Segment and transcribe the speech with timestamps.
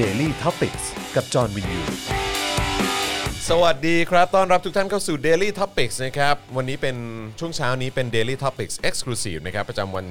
[0.00, 0.76] Daily t o p i c ก
[1.14, 1.80] กับจอห์นวินยู
[3.48, 6.96] สวัสดีครับ ต้อนรับทุกท่านเข้าสู่ Daily Topics นะครับ วันนี้เป็น
[7.38, 10.06] ช่วงเช้านี้เป็น Daily Topics Exclusive นะครับ ประจำวัน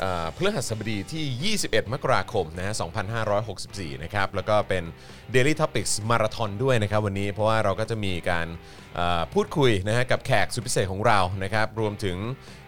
[0.00, 2.74] เอ่อพฤหัสบดีที่ 21 มกราคมนะฮะ
[3.38, 4.84] 2564 นะครับ แล้วก็เป็น
[5.34, 8.46] Daily Topics มาราธอนด้วยนะครับ วันนี้เพราะว่าเราก็จะมีการ
[8.94, 12.16] เอ่อพูดคุยนะฮะกับแขกสุดพิเศษของเรานะครับ รวมถึง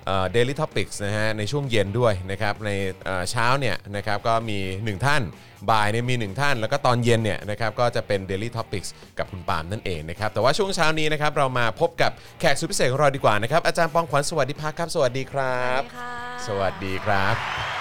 [0.07, 2.70] เอ่อ Daily Topics นะฮะในช่วงเย็นด้วยนะครับใน
[3.05, 5.23] เอ่อเช้าเนี่ยนะครับก็มี 1 ท่าน
[5.70, 8.88] บ่ายเนี่ยมี 1 ท่าน แล้วก็ตอนเย็นเนี่ยนะครับก็จะเป็น Daily Topics
[9.19, 15.80] กับคุณปาล์มนั่นเองนะครับแต่ว่าช่วงเช้านี้นะครับเรามาพบกับแขกสุดพิเศษของเราดีกว่านะครับอาจารย์ปองขวัญสวัสดีพักครับ สวัสดีครับ
[16.47, 17.34] สวัสดีครับ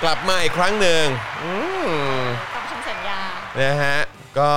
[0.03, 1.05] กลับมาอีกครั้งหนึ่ง
[1.43, 1.51] อื
[1.85, 2.21] ม
[2.53, 3.19] ตามคำสัญญา
[3.61, 3.97] นะฮะ
[4.39, 4.51] ก็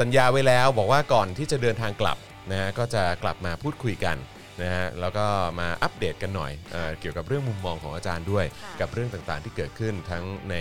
[0.00, 2.16] สัญญาไว้แล้วบอกว่าก่อนที่จะเดินทางกลับ
[2.50, 4.16] นะฮะก็จะกลับมาพูดคุยกัน
[4.62, 5.26] นะฮะแล้วก็
[5.60, 10.56] มาอัปเดตกันหน่อยเออเกี่ยวกับเรื่องมุมมองของอาจารย์ด้วย ค่ะ กับเรื่องต่างๆที่เกิดขึ้นทั้งใน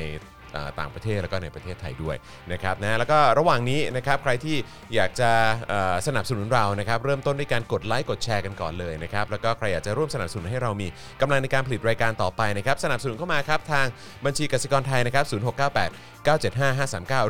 [0.54, 2.16] เอ่อต่างประเทศแล้วก็ในประเทศไทยด้วย
[2.52, 4.58] นะครับนะแล้วก็ระหว่างนี้นะครับใครที่
[4.96, 5.32] อยากจะ
[5.70, 10.88] เอ่อสนับสนุนเรานะครับเริ่มต้นด้วยการกดไลค์กดแชร์กันก่อนเลยนะครับแล้วก็ใครอยากจะร่วมสนับสนุนให้เรามี
[11.22, 13.86] กำลังในการผลิตรายการต่อไปนะครับสนับสนุนเข้ามาครับทาง
[14.26, 16.13] บัญชีกสิกรไทยนะครับ0698 975539ห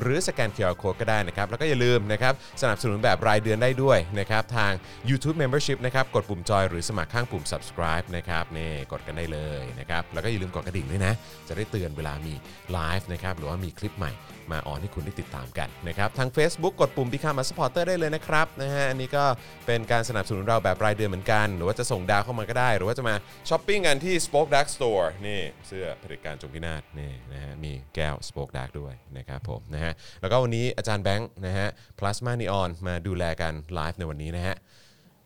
[0.06, 4.72] รือสแกน QR Code ก็ได้นะครับ แล้วก็อย่าลืมนะครับสนับสนุนแบบรายเดือนได้ด้วยนะครับทาง
[5.10, 11.14] YouTube Membership นะครับกดปุ่มจอยหรือสมัครข้างปุ่ม subscribe นะครับนี่กดกันได้เลยนะครับแล้วก็อย่าลืมกดกระดิ่งด้วยนะ
[11.48, 12.34] จะได้เตือนเวลามี
[12.72, 14.12] ไลฟ์นะครับหรือว่ามีคลิปใหม่
[14.52, 19.24] มาออนให้คุณได้ติดตามกันนะครับทาง Facebook กดปุ่ม Become a supporter ได้เลยนะครับนะฮะอันนี้ก็
[19.66, 23.16] เป็นการสนับสนุนเราแบบรายเดือนเหมือนกัน หรือว่าจะส่งดาวเข้ามาก็ได้ หรือว่าจะมา
[23.50, 31.68] ช้อปปิ้งกันที่ Spoke Dark Store นี่เสื้อเผด็จการจงพินาศนี่นะฮะมีแก้ว Spoke Dark ด้วยนะครับผมนะฮะแล้วก็วันนี้อาจารย์แบงค์นะฮะ
[32.00, 34.56] Plasma Neon มาดูแลกันไลฟ์ในวันนี้นะฮะ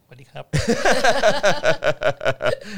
[0.09, 0.45] สวัสดีครับ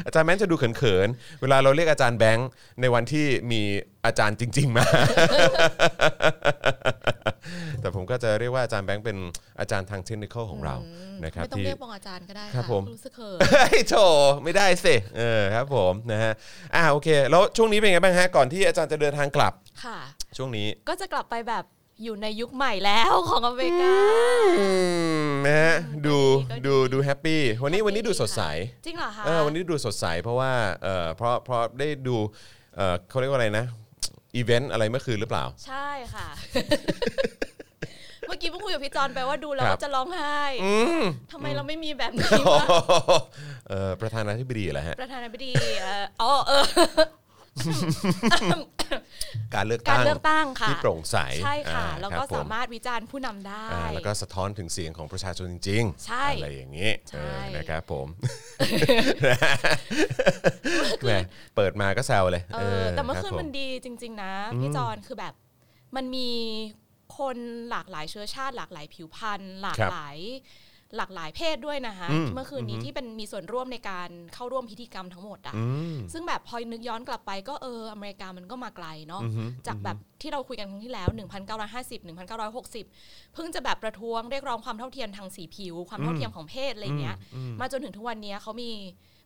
[0.06, 2.48] อาจารย์แบงค์จะดูเขินๆ เวลาเราเรียกอาจารย์แบงค์
[2.80, 3.60] ในวันที่มี
[4.06, 4.86] อาจารย์จริง ๆ มา
[7.80, 9.16] แต่ผมก็จะเรียกว่าอาจารย์แบงค์เป็น
[9.60, 10.76] อาจารย์ทางเทคนิคของเรา
[11.24, 13.94] นะครับไม่ต้องที่เรียกปองอาจารย์ก็ได้ครับะผมรู้สึกเขินเฮ้ยโถ
[14.44, 16.32] ไม่ได้สิ เออครับผมนะฮะ
[16.74, 19.52] อ่าโอเค แล้วช่วงนี้เป็นไงบ้างฮะ ก่อนที่อาจารย์จะเดินทางกลับ
[19.84, 19.98] ค่ะ
[20.36, 21.64] ช่วงนี้ ก็จะกลับไปแบบ
[22.04, 23.94] อยู่ในยุคใหม่แล้วของอเมริกา
[24.60, 24.68] อื
[25.28, 26.18] มนะฮะดู
[26.50, 28.42] ก็ดีดูดูแฮปปี้วันนี้วันนี้ดูสดใส
[28.86, 30.52] จริงเหรอคะเออวันนี้ดูสดใสเพราะว่า
[30.82, 32.16] เออเพราะเพราะได้ดู
[32.76, 33.64] เออเขาเรียกว่าอะไรนะ
[34.36, 36.28] อีเวนต์อะไรเมื่อคืนหรือเปล่า ใช่ค่ะ
[38.26, 41.02] เมื่อกี้เพิ่งคุยกับพี่จอนไปว่าดูแล้วครับว่าจะร้องไห้อืม
[41.32, 43.12] ทำไมเราไม่มีแบบนี้โอ้วะโห
[43.68, 46.64] เออประธานาธิบดีเหรอฮะประธานาธิบดีเอ่ออ๋อเออ
[49.54, 58.06] การเลือกการตั้งเลือกตั้งค่ะที่โปร่งใสใช่ค่ะอ่าแล้วคก็บผสามารถวิจารณ์ผู้นำได้อ่าแล้วก็สะท้อนถึงเสียงของประชาชนจริงๆใช่อะไรอย่างนี้ใช่เออนะครับผม
[61.04, 61.10] แหม
[61.56, 65.34] เปิดมาก็แซวเลยเออแต่เมื่อคืนรับมันผดีจริง ๆ นะพี่จอนคือแบบ
[65.96, 66.30] มันมี
[67.18, 67.36] คน
[67.70, 70.18] หลากหลายเชื้อชาติ หลากหลายผิวพรรณหลากครับหลาย
[70.96, 75.64] หลากหลายเพศด้วยนะคะอืมเมื่อคืนนี้ที่เป็นมีส่วนร่วมในการเข้าร่วมพิธีกรรมทั้งหมดอะอื
[75.94, 81.08] มซึ่งแบบพอนึกย้อนกลับไปก็เอออเมริกามันก็มาไกลเนาะอือฮึจากแบบที่เราคุยกันครั้งที่แล้ว
[81.58, 82.00] 1950
[82.50, 87.16] 1960 เพิ่งจะแบบประท้วงเรียกร้องความเท่าเทียมทางสีผิว ความเท่าเทียมของเพศอะไรเงี้ย
[87.60, 88.70] มาจนถึงทุกวันนี้เขามี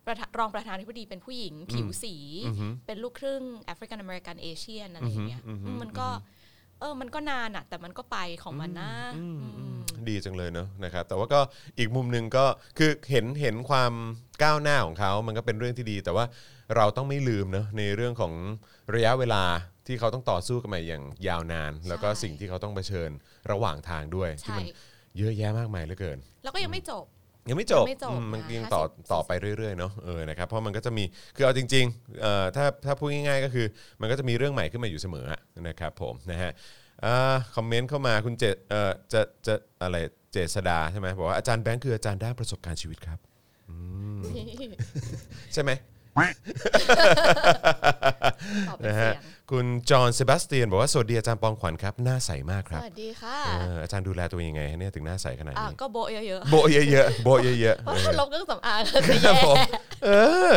[0.07, 2.15] ประธานรองประธานาธิบดีเป็นผู้หญิงผิวสี
[2.47, 9.43] อือฮึเป็นลูกครึ่งแอฟริกันอเมริกัน Asian อะไรอย่างเงี้ยอือฮึอืมมันก็เออมันก็นานอะแต่มันก็ไปของมันนะอืม
[10.09, 11.41] ดีจังเลยเนอะนะครับ แต่ว่าก็
[11.79, 12.45] อีกมุมหนึ่งก็
[12.79, 13.93] คือเห็นเห็นความ
[14.43, 16.25] ก้าวหน้าของเขา มันก็เป็นเรื่องที่ดี แต่ว่า
[16.77, 18.33] เราต้องไม่ลืมเนอะในเรื่องของ
[18.95, 19.45] ระยะเวลา
[19.87, 23.11] ที่เขาต้องต่อสู้กันมาอย่างยาวนาน แล้วก็สิ่งที่เขาต้องเผชิญ
[23.51, 24.67] ระหว่างทางด้วยที่ใช่มัน
[25.19, 27.05] เยอะแยะมากมายเหลือเกิน แล้วก็ยังไม่จบ
[27.49, 31.05] ยังไม่จบยังไม่จบอืมมันอะยังต่อ50 ต่อไปเรื่อยๆเนาะเออนะครับเพราะมันก็จะมี
[31.37, 33.67] คือเอาจริงๆเอ่อถ้าถ้าพูดง่ายๆก็คือ
[34.01, 36.53] มันก็จะมีเรื่องใหม่ขึ้นมาอยู่เสมออะนะครับผมนะฮะ
[37.05, 39.97] อ่าคอมเมนต์เข้ามาคุณเจเอ่อจะจะอะไร
[40.33, 43.19] เจษดาใช่ไหมบอกว่าอาจารย์แบงค์คืออาจารย์ด้านประสบการณ์ชีวิตครับ
[45.55, 45.94] ใช่ไหมตอบเป็
[48.85, 49.19] นนะเสีฮะยง
[49.51, 59.57] คุณจอห์นเซบาสเตียนบอกว่าสวัสดีอาจารย์ปองขวัญครับหน้าใสมากคสรับวัสดีค่ะเอออาจารย์ดูแลตัวเองยังไงฮะเนี่ยถึงหน้าใสขนาดอะนี้ก็โบะเยอะโบะเยอะๆโบะเยอะๆๆเพราะเออถ้าลบเครื่องสำอางก็จะครัแย่บผม
[60.05, 60.11] เอ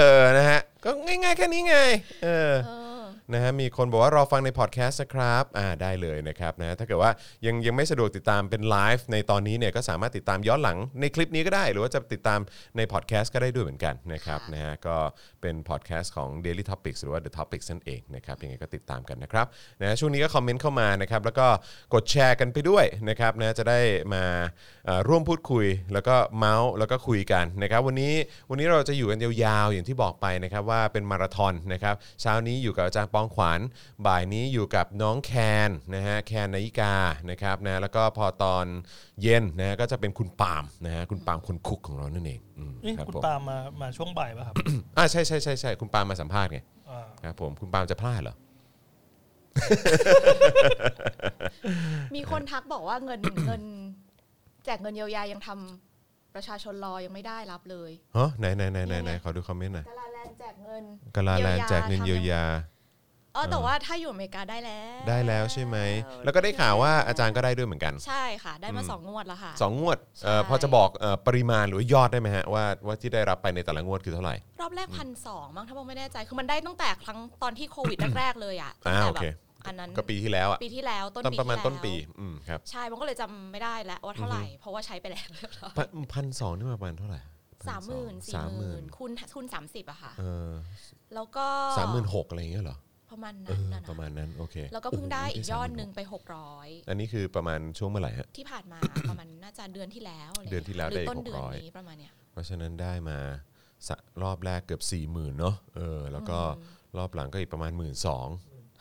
[0.10, 1.78] อนะฮะก็ง่ายๆแค่นี้ไง
[2.24, 2.87] เออเออ
[3.34, 7.12] นะฮะมีคนบอกว่ารอฟังในพอดแคสต์นะครับอ่าได้เลยนะครับนะถ้าเกิดว่า
[7.46, 12.40] ยังยังไม่สะดวกติดตามเป็นไลฟ์ในตอนนี้เนี่ยก็สามารถติดตามย้อนหลังในคลิปนี้ก็ได้ หรือว่าจะติดตาม
[12.78, 14.98] ในพอดแคสต์ก็ได้ด้วยเหมือนกันนะครับนะฮะก็
[15.42, 19.46] เป็นพอดแคสต์ของ Daily Topics หรือว่า The Topics นั่นเองนะครับยังไงก็ติดตามกันนะครับ
[19.82, 21.48] นะช่วงนี้ก็คอมเมนต์เข้ามานะครับแล้วก็
[21.94, 23.80] กดแชร์กันไปด้วยนะครับนะจะได้
[24.14, 24.24] มา
[25.08, 28.14] ร่วมพูดคุยแล้วก็เมาส์แล้วก็คุยกันนะครับวันนี้
[28.50, 33.60] วันนี้เราจะอยู่กันยาวๆอย่างที่บอกไปนะครับว่าเป็นมาราธอนนะครับเช้านี้อยู่กับอาจารย์ปองขวัญ
[34.08, 35.34] บ่ายนี้อยู่กับน้องแค
[35.68, 36.96] นนะฮะแคนนายิกา
[37.30, 38.66] นะครับนะแล้วก็พอตอน
[39.22, 44.56] เย็นนะก็จะเป็นคุณปาล์มนะฮะคุณปาล์มคนคุกของเรานั่นเองอืมนี่รับคุณผมปาล์มมามาช่วงบ่ายป่ะครับ
[44.98, 46.60] อ่าใช่ใช่ใช่ใช่คุณปาล์มมาสัมภาษณ์ไง
[46.90, 48.36] อ่าครับผมคุณปาล์มจะพลาดเหรอ
[52.16, 53.62] มีคนทักบอกว่าเงิน เงิน
[54.66, 60.84] แจกเงินเยียวยายังทำประชาชนรอยังไม่ได้รับเลย ฮะไหนไหนไหนไหนไหนขอดูคอมเมนต์หน่อยกาลาแลนด์แจกเงิน
[61.16, 62.44] กาลาแลนด์แจกเงินเยียวยา
[62.77, 65.78] เออแต่ว่าถ้าอยู่อเมริกาได้แล้ว ได้แล้วใช่ไหม
[66.24, 79.36] แล้วก็ได้ข่าวว่าอาจารย์ก็ได้ด้วยเหมือนกัน ใช่ค่ะ ได้มาสองงวดแล้วค่ะสองงวดเอ่อใช่พอจะบอกเอ่อปริมาณหรือว่ายอดได้ไหมฮะว่าว่าที่ได้รับไปในแต่ละงวดคือเท่าไหร่ รอบแรกพันสองมั้งถ้าผมไม่แน่ใจ คือมันได้ตั้งแต่ครั้งตอนที่โควิดแรกๆเลยอะตั้งอ่าแต่โอแบเค บ
[79.68, 85.28] อันนั้นก็ปีที่แล้วอะปีที่แล้วต้นตอนปีประมาณที่ต้นปีแล้วอืมครับใช่มันก็เลยจำไม่ได้แล้วว่าเท่าไหร่เพราะว่าใช้ไปแล้ว
[86.14, 87.20] พันสองนี่ประมาณเท่าไหร่
[87.70, 90.52] สามหมื่นสี่สามหหมื่มื่นนคูณคูณสามสิบอะค่ะ เออ
[91.16, 91.46] แล้วก็
[91.78, 92.78] สามหมื่นหกอะไรอย่างเงี้ยเหรอ
[93.12, 103.18] ประมาณเอนั้นอนะประมาณนั้นโอเคแล้วก็เพิ่งได้อีกยอดหนึ่ง30,000ไปหกร้อยอันนี้คือประมาณช่วงเมื่อไหร่ฮะที่ผ่านมาประมาณน่าจะเดือนที่แล้วะไรเดือนที่แล้วหรือได้ต้นเดือน600นี้ประมาณเนี้ยเพราะฉะนั้นได้มา
[103.88, 106.38] สะรอบแรกเกือบ4ี่หมื่นเนาะเออแล้วก็
[106.98, 108.28] รอบหลังก็อีกประมาณหมื่นสอง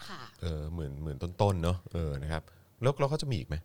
[0.09, 2.43] ค่ะเออหมื่นหมื่นต้นๆเนาะเออนะครับ
[2.83, 3.57] แล้วแล้วเขาจะมีอีกไหม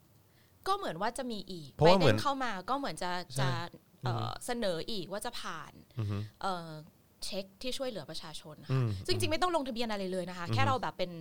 [0.67, 3.49] ก็เหมือนว่าจะมีอีกเพราะไบว่าเหเดมือนนเข้ามาก็เหมือนจะใช่จะ
[4.03, 6.17] เอ่ออเสนออีกว่าจะผ่านอือฮึ
[7.21, 11.11] เอ่อเช็คที่ช่วยเหลือประชาชนอืค่ะมซึ่งจริงๆไม่ต้องลงทะเบียนอะไรเลยนะคะ แค่เราแบบเป็น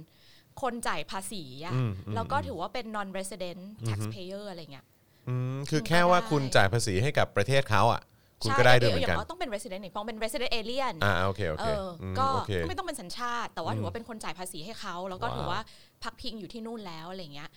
[0.62, 4.86] คนจ่ายภาษีอะอืมอืมแล้วก็ถือว่าเป็น non resident taxpayer อะไรเงี้ย
[5.28, 8.02] อืมคือคุณก็แค่ว่าได้คุณจ่ายภาษีให้กับประเทศเขาอะ
[8.42, 15.60] คุณใช่ก็ได้ด้วยเหมือนย่ากันงต้องเป็น resident อีกต้องเป็น resident alien อ่าโอเคโอเอเคออืมก็โอเคก็ไม่ต้องเป็นสัญชาติ แต่ว่าถือว่าเป็นคนจ่ายภาษีให้เขา แล้วก็ว้าวถือว่า
[16.02, 17.50] พักพิงอยู่ที่นู่นแล้วอะไรเงี้ย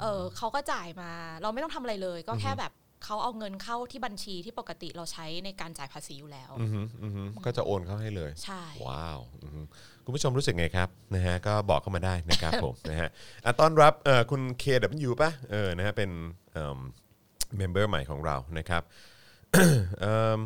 [0.00, 1.10] เออเขาก็จ่ายมา
[1.42, 2.72] เราไม่ต้องทำอะไรเลย ก็แค่แบบ
[3.04, 9.60] เขาเอาเงินเข้าที่บัญชีที่ปกติเราใช้ในการจ่ายภาษีอยู่แล้วอือฮึอือฮึก็จะโอนเข้าให้เลย ใช่ ว้าวอือฮึ
[10.04, 13.08] คุณผู้ชมรู้สึกไงครับนะฮะก็บอกเข้ามาได้นะครับผม นะฮะ
[13.44, 16.10] อะต้อนรับเอ่อคุณ KW ป่ะเออนะฮะเป็น
[16.52, 16.78] เอ่อ
[17.56, 18.82] เมมเบอร์ใหม่ของเรานะครับ
[20.00, 20.40] เอิ่ม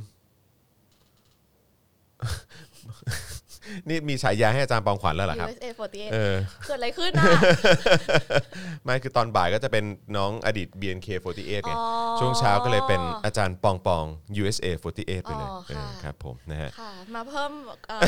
[3.88, 7.26] นี่มีฉายาให้อาจารย์ปองขวัญแล้วเหรอครับ USA 48เออเกิดอะไรขึ้นน่ะ
[8.84, 9.84] ไม่คือตอนบ่ายก็จะเป็น
[10.16, 11.84] น้องอดีต BNK48 ไงอ๋อ
[12.20, 14.04] ช่วงเช้าก็เลยเป็นอาจารย์ปองปอง
[14.42, 14.66] USA
[14.98, 17.52] 48ไปเลยอ๋อเออค่ะครับผมนะฮะ ค่ะ มาเพิ่ม
[17.88, 18.00] เอ่อ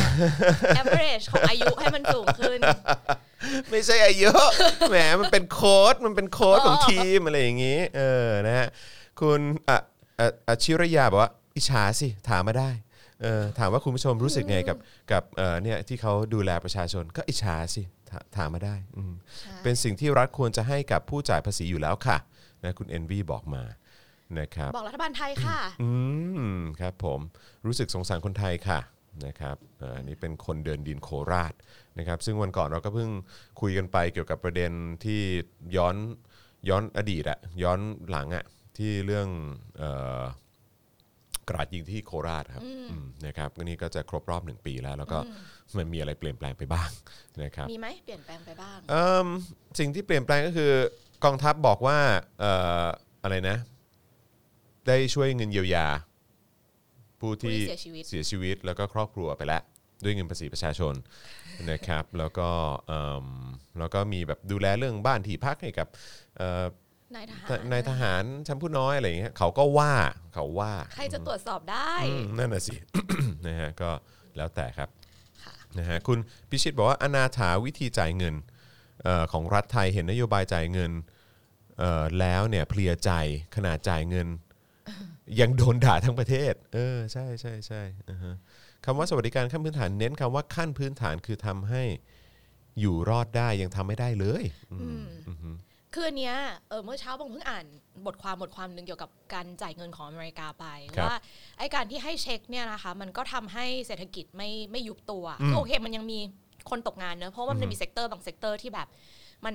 [0.80, 2.58] average ของอายุให้มันสูงขึ้น
[3.70, 4.30] ไม่ใช่อายุ
[4.90, 8.68] แหมมันเป็นโค้ดมันเป็นโค้ดของทีมอะไรอย่างงี้ เออนะฮะ
[9.20, 9.78] คุณอะ
[10.20, 12.85] อะอาชิรยาบอกว่าอิจฉาสิถามมาได้เออ
[13.58, 14.78] ถามว่าคุณผู้ชมรู้สึกไงกับ
[15.12, 22.16] กับเออเนี่ยที่เขาดูแลประชาชนก็อิจฉาสิถาถามมาได้อืมใช่เป็นสิ่งที่รัฐควรจะให้กับผู้จ่ายภาษีอยู่แล้วค่ะ
[22.64, 23.62] นะคุณเอ็นวีบอกมา
[24.38, 25.90] นะครับบอกรัฐบาลไทยค่ะ อื
[26.50, 27.20] มครับผม
[27.66, 28.80] รู้สึกสงสารคนไทยค่ะ
[29.26, 31.52] นะครับเอ่ออันนี้เป็นคนเดินดินโคราช
[31.98, 33.10] นะครับซึ่งวันก่อนเราก็เพิ่ง
[33.60, 34.72] คุยกันไปเกี่ยวกับประเด็น
[35.04, 35.22] ที่
[35.76, 35.96] ย้อน
[36.68, 37.80] ย้อนอดีตอะย้อน
[38.10, 38.44] หลังอะ
[38.78, 39.28] ที่เรื่อง
[39.78, 39.90] เอ่
[40.20, 40.22] อ
[41.48, 45.18] กราดยิงที่โคราชครับอืมนะครับก็นี่ก็จะครบรอบหนึ่งปีแล้ว แล้วก็
[45.76, 46.90] มันมีอะไรเปลี่ยนแปลงไปบ้าง
[47.42, 49.28] นะครับมีไหมเปลี่ยนแปลงไปบ้างเอิ่ม
[49.78, 50.72] สิ่งที่เปลี่ยนแปลงก็คือ
[51.24, 51.98] กองทัพบอกว่า
[52.40, 52.52] เอ่
[52.84, 52.86] อ
[53.22, 53.56] อะไรนะ
[54.86, 55.86] ได้ช่วยเงินเยียวยา
[57.20, 59.62] ผู้ที่ผู้ที่เสียชีวิตเสียชีวิต แล้วก็ครอบครัวไปแล้ว
[60.04, 60.94] ด้วยเงินภาษีประชาชน
[61.70, 62.48] นะครับ แล้วก็
[62.86, 63.26] เอิ่ม
[63.78, 65.88] แล้วก็มีแบบดูแลเรื่องบ้านที่พักให้กับ
[66.36, 66.64] เอ่อ
[67.14, 69.94] นายทหารนายทหารชั้นผู้น้อยอะไรอย่างเงี้ยเขาก็ว่า
[70.34, 72.76] เขาว่า ใครจะตรวจสอบได้อืมนั่นน่ะสิ
[73.46, 73.90] นะฮะก็
[74.36, 74.88] แล้วแต่ครับ
[75.42, 76.18] ค่ะ นะฮะคุณ
[76.50, 78.34] พิชิตบอกว่าอนาถาวิธีจ่ายเงิน
[79.02, 80.92] เออของรัฐไทยเห็นนโยบายจ่ายเงิน
[81.78, 83.10] เอ่อแล้วเนี่ยเพลียใจ
[83.56, 84.28] ขนาดจ่ายเงิน
[85.40, 88.34] ยังโดนด่าทั้งประเทศ เออใช่ใช่ใช่อือฮะ
[88.84, 91.82] คำว่าสวัสดิการขั้นพื้นฐานเน้นคำว่าขั้นพื้นฐานคือทำให้
[92.80, 95.50] อยู่รอดได้ยังทำไม่ได้เลย อืมอือฮึ
[95.94, 96.36] คืออันเนี้ย
[96.68, 97.64] เออเมื่อเช้าบงเพิ่งอ่าน
[98.06, 101.16] บทความบทความหนึ่งเกี่ยวกับการจ่ายเงินของอเมริกาไปครับว่า
[101.58, 106.18] ไอการที่ให้เช็คเนี่ยนะคะมันก็ทำให้เศรษฐกิจไม่ไม่ยุบตัวอืมคือโอเคมันยังมี
[106.70, 108.88] คนตกงานเนอะเพราะว่ามันจะมี sector บาง sector ที่แบบ
[109.44, 109.54] มัน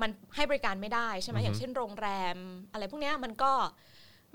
[0.00, 2.36] มันให้บริการไม่ได้ใช่ไหมอย่างเช่นโรงแรม
[2.72, 3.52] อะไรพวกเนี้ยมันก็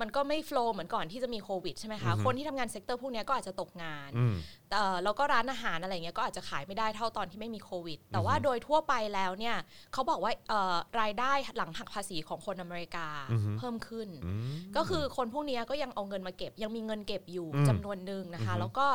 [0.02, 4.36] มันก็ไม่ flow เหมือนก่อนที่จะมีโควิดใช่ไหมคะ คนที่ทำงาน sector พวกเนี้ยก็อาจจะตกงานอืม
[4.74, 9.56] เอ่อแล้วก็ร้านอาหารอะไรเงี้ยก็อาจจะขายไม่ได้เท่าตอนที่ไม่มีโควิด แต่ว่าโดยทั่วไปแล้วเนี่ย
[9.94, 18.88] เขาบอกว่าเอ่อรายได้หลังหักภาษีของคนอเมริกาอือฮึเพิ่มขึ้นอืมก็คือคนพวกเนี้ยก็ยังเอาเงินมาเก็บ ยังมีเงินเก็บอยู่อืมจำนวนหนึ่งนะคะ แล้วก็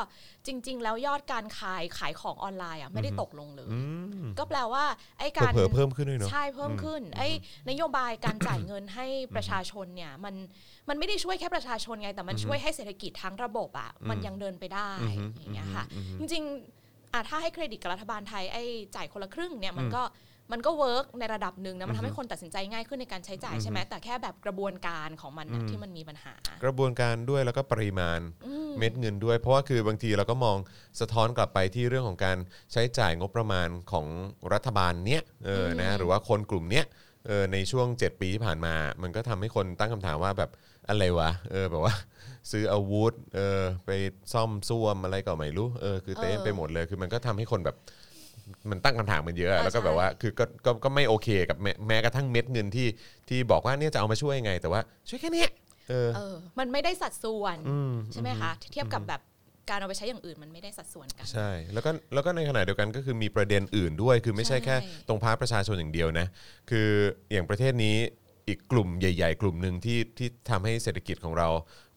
[0.47, 3.81] จริง ๆ แล้วยอดการขายขายของออนไลน์อะไม่ได้ตกลงเลยอื
[4.23, 4.83] มก็แปลว่า
[5.19, 7.29] ไอ้การเผลอๆเพิ่มขึ้นด้วยเนาะใช่เพิ่มขึ้นไอ้
[7.69, 10.35] นโยบายการจ่ายเงินให้ประชาชนเนี่ยมัน
[10.89, 16.43] มันไม่ได้ช่วยแค่ประชาชนไง แต่มันช่วยให้เศรษฐกิจทั้งระบบอะมันยังเดินไปได้อือฮึอย่างเงี้ยค่ะอือฮึจริง
[17.13, 18.63] อะถ้าให้เครดิตกับรัฐบาลไทยไอ้
[18.95, 20.03] จ่ายคนละครึ่งเนี่ยมันก็
[20.53, 28.19] มันก็ work ในระดับหนึ่งนะมันทำให้คนตัดสินใจง่ายขึ้นในการใช้จ่ายใช่ไหมแต่แค่แบบกระบวนการของมันนะที่มันมีปัญหา กระบวนการด้วยแล้วก็ปริมาณ
[28.77, 30.57] เม็ดเงินด้วย เพราะว่าคือบางทีเราก็มอง
[30.99, 32.37] สะท้อนกลับไปที่เรื่องของการ
[32.71, 34.05] ใช้จ่ายงบประมาณของ
[34.53, 36.85] รัฐบาลเนี้ยเออนะหรือว่าคนกลุ่มเนี้ย
[37.27, 40.51] เออในช่วง 7 ปีที่ผ่านมา มันก็ทำให้คนตั้งคำถามว่าแบบ
[40.89, 41.93] อะไรวะเออแบบว่า
[42.51, 43.91] ซื้ออาวุธเออไป
[44.33, 47.75] ซ่อมซ่วมอะไรก็ไม่รู้เออคือเต็มเออไปหมดเลยคือมันก็ทำให้คนแบบ
[48.69, 52.87] มันตั้งคำถามมันเยอะอ่าแล้วก็แบบใช่ว่าคือก็ก็ก็ไม่โอเคกับแม้แม้กระทั่งเม็ดเงินที่
[53.29, 55.49] ที่บอกว่าเนี่ยจะเอามาช่วยยังไง แต่ว่าช่วยแค่เนี้ย
[55.89, 59.21] เออ เออ มันไม่ได้สัดส่วนอืม ใช่ไหมคะเทียบกับแบบ
[59.69, 66.27] การเอาไปใช้อย่างอื่นมันไม่ได้สัดส่วนกัน ใช่แล้วก็แล้วก็ในขณะเดียวกันก็คือมีประเด็นอื่นด้วย คือไม่ใช่แค่ใช่ตรงพาร์ทประชาชนอย่างเดียวนะ
[66.69, 66.87] คือ
[67.31, 67.97] อย่างประเทศนี้
[68.47, 71.47] อีกกลุ่มใหญ่ ๆ กลุ่มหนึ่งที่ที่ทำให้เศรษฐกิจของเรา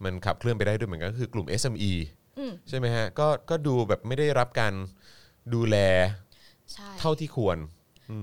[0.04, 1.92] มันขับเคลื่อนไปได้ด้วยเหมือนกันก็คือกลุ่ม SME
[2.38, 4.74] อืมใช่ไหมฮะก็ก็ดูแบบไม่ได้รับการ
[5.54, 5.76] ดูแล
[6.72, 7.58] ใช่เท่าที่ควร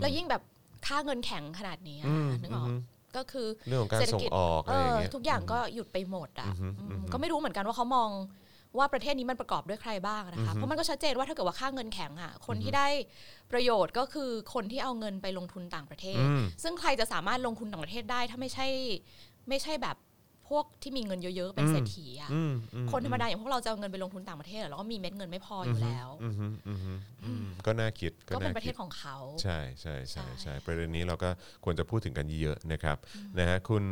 [0.02, 0.42] แล้วยิ่งแบบ
[0.88, 2.80] ค่าเงินแข็งขนาดนี้อะอืมนึกออกอืม
[3.18, 8.10] ก็คือเรื่องของการเศรษฐส่งกิจออกอะไรอย่างเงี้ย ทุกอย่างก็หยุดไปหมดอะอือฮึอืมอือฮึก็ไม่รู้เหมือนกันว่าเขามอง
[8.78, 12.88] ว่าประเทศนี้มันประกอบด้วยใครบ้างนะคะ เพราะมันก็ชัดเจนว่าถ้าเกิดว่าค่าเงินแข็งอะคนที่ได้
[13.52, 18.68] ประโยชน์ก็คือคนที่เอาเงินไปลงทุนต่างประเทศอืมซึ่งใครจะสามารถลงทุนต่างประเทศได้ถ้าไม่ใช่
[19.50, 19.98] ไม่ใช่แบบ
[20.50, 26.80] พวกที่มีเงินเยอะๆ เป็นเศรษฐีอะอืมอืมคนธรรมดาอย่างพวกเราจะเอาเงินไปลงทุนต่างประเทศอะแล้วก็มีเม็ดเงินไม่พออยู่แล้วอืมอืมอืม
[27.24, 31.30] อืมก็น่าคิดก็เป็นาประเทคิศดของเขาใช่ใช่ใช่ใช่ใช่ประเด็นนี้เราก็
[31.64, 32.98] ควรจะพูดถึงกันเยอะๆนะครับ
[33.40, 33.84] นะฮะคุณ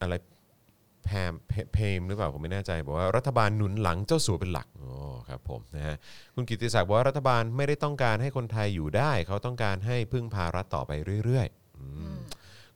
[0.00, 0.14] อะไร
[1.06, 4.90] แพมเพเพมหรือเปล่าผมไม่แน่ใจบอกว่ารัฐบาลหนุนหลังเจ้าสัวเป็นหลักโอ้
[5.28, 5.96] ครับผมนะฮะ
[6.34, 10.92] คุณกิติศักดิ์บอกว่ารัฐบาลไม่ได้ต้องการให้คนไทยอยู่ได้ เขาต้องการให้พึ่งพารัฐต่อไป
[11.24, 12.16] เรื่อยๆอืม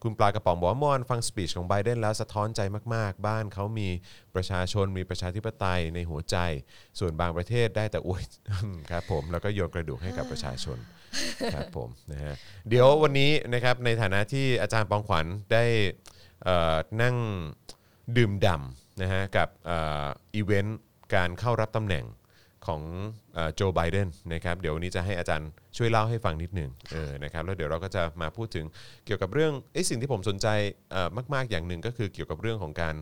[0.02, 2.60] คุณปลากระป๋องบอกว่าเมื่อวานฟังสปีชของไบเดนแล้วสะท้อนใจ
[2.94, 3.88] มาก ๆ บ้านเขามี
[4.34, 6.36] ประชาชนมีประชาธิปไตยในหัวใจ
[6.98, 8.24] ส่วนบางประเทศได้แต่อวย
[8.90, 10.78] ครับผมแล้วก็โยนกระดูกให้กับประชาชน
[11.54, 12.34] ครับผมนะฮะ
[12.68, 15.64] เดี๋ยววันนี้นะครับในฐานะที่อาจารย์ปองขวัญได้
[16.44, 17.16] เอ่อนั่ง
[18.16, 19.48] ดื่มด่ำนะฮะกับ
[20.34, 20.78] อีเวนต์
[21.14, 22.04] การเข้ารับตำแหน่ง
[22.66, 22.82] ของ
[23.54, 28.64] โจไบเดนนะครับเดี๋ยววันนี้จะให้อาจารย์ช่วยเล่าให้ฟังนิดหนึ่งเออนะครับแล้วเดี๋ยวเราก็จะมาพูดถึง
[29.06, 30.46] เกี่ยวกับเรื่องไอ้สิ่งที่ผมสนใจ
[31.34, 32.94] มาก ๆอย่างหนึ่งก็คือเกี่ยวกับเรื่องของการ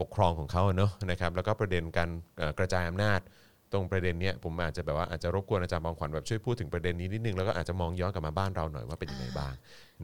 [0.00, 2.10] ปกครองของเขาเนอะนะครับแล้วก็ประเด็นการ
[2.58, 3.20] กระจายอำนาจ
[3.74, 9.52] ตรงประเด็นเนี้ยผมอาจจะแบบว่าอาจจะรบกวนอาจารย์บางขวัญแบบช่วยพูดถึงประเด็นนี้นิดนึงแล้วก็อาจจะมองย้อนกลับมาบ้านเราหน่อยว่าเป็นยังไงบ้าง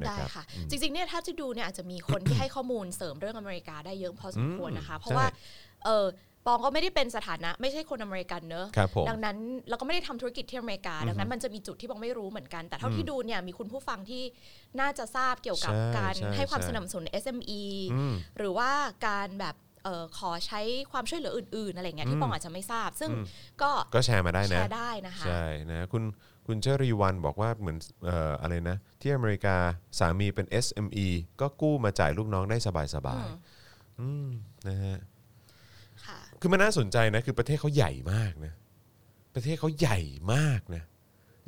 [0.00, 6.06] นะได้ครับค่ะ จริงๆเนี่ยถ้าจะดูเนี่ยอาจจะมีคนที่ให้ข้อมูลเสริมเรื่องอเมริกาได้เยอะพอสมควรนะคะ เพราะว่าใช่เออ
[6.46, 9.36] ปองก็ไม่ได้เป็นสถานะไม่ใช่คนอเมริกันเนอะครับผมดังนั้น
[9.68, 14.22] เราก็ไม่ได้ทำธุรกิจที่อเมริกา ดังนั้นมันจะมีจุดที่ปองไม่รู้เหมือนกันแต่เท่าที่ดูเนี่ยมีคุณผู้ฟังที่
[14.80, 17.62] น่าจะทราบเกี่ยวกับใช่การใช่ให้ความใช่สนับสนุน SME
[17.92, 18.70] อืมหรือว่า
[19.06, 19.69] การแบบเออ
[20.18, 20.60] ขอใช้
[20.92, 23.10] ความช่วยเหลืออื่นๆอะไรเงี้ยที่ปองอาจจะไม่ทราบ ซึ่ง
[23.62, 26.02] ก็ก็แชร์มาได้แชนะร์ได้นะคะใช่นะคุณ
[26.46, 29.56] คุณเชอรีวันบอกว่าเหมือนเอ่ออะไรนะ ที่อเมริกา
[29.98, 31.06] สามีเป็น SME
[31.40, 32.56] ก็กู้มาจ่ายลูกน้องได้
[32.94, 34.28] สบายๆอืม
[34.68, 34.98] นะฮะ
[36.06, 38.52] ค่ะคือมันน่าสนใจนะคือประเทศเขาใหญ่มากนะ
[39.34, 39.98] ประเทศเขาใหญ่
[40.34, 40.82] มากนะ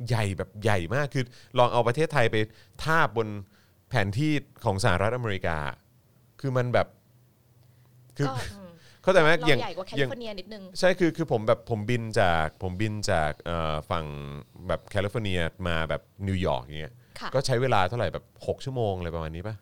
[0.09, 1.23] ใหญ่แบบใหญ่มากคือ
[1.57, 2.35] ลองเอาประเทศไทยไป
[2.83, 3.27] ทาบบน
[3.89, 5.57] แผนที่ของสหรัฐอเมริกา
[6.39, 6.87] คือมันแบบ
[8.17, 8.69] คือก็อืม
[9.03, 14.05] เข้าใจไหมเราอย่างใหญ่กว่าแคอลิย่างฟอร์เนียนิดนึงใช่คือคือผมแบบผมบินจากผมบินจากเอ่อฝั่ง
[14.67, 19.55] แบบแคลิฟอร์เนียมาแบบนิวยอร์กอย่างเงี้ยค่ะก็ใช้เวลาเท่าไหร่แบบ6ชั่วโมงอะไรประมาณนี้ปะ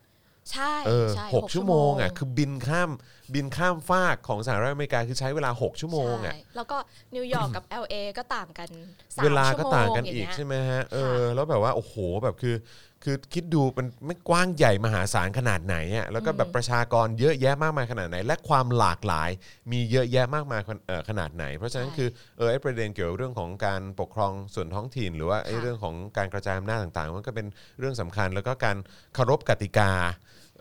[0.51, 2.89] ใช่เออใช่หกชั่วโมงอะคือบินข้าม
[3.33, 6.77] บินข้ามฟากของสหรัฐอเมริกาคือใช้เวลา 6 ชั่วโมงอะใช่แล้วก็
[7.15, 8.69] นิวยอร์กกับ LA ก็ต่างกัน
[9.15, 12.55] สมเวลาก็ชั่โมต่างกันย่อีกเยใช่ไหมฮะเออค่ะแล้วแบบว่าโอ้โหแบบคือ
[13.03, 19.29] คือคิดดูมันไม่กว้างใหญ่มหาศาลขนาดไหนอะแล้วก็แบบประชากรเยอะแยะมากมายขนาดไหน และความหลากหลาย
[19.71, 27.47] มีเยอะแยะมากมายเอ่อขนาดไหน เพราะฉะนั้นคือเออไอ้ประเด็นเกี่ยวกับเรื่องของการปกครองส่วนท้องถิ่น หรือว่าไอ้เรื่องของการกระจายอำนาจต่างๆ มันก็เป็น
[27.79, 28.77] เรื่องสำคัญ แล้วก็การ
[29.15, 29.91] เคารพกติกา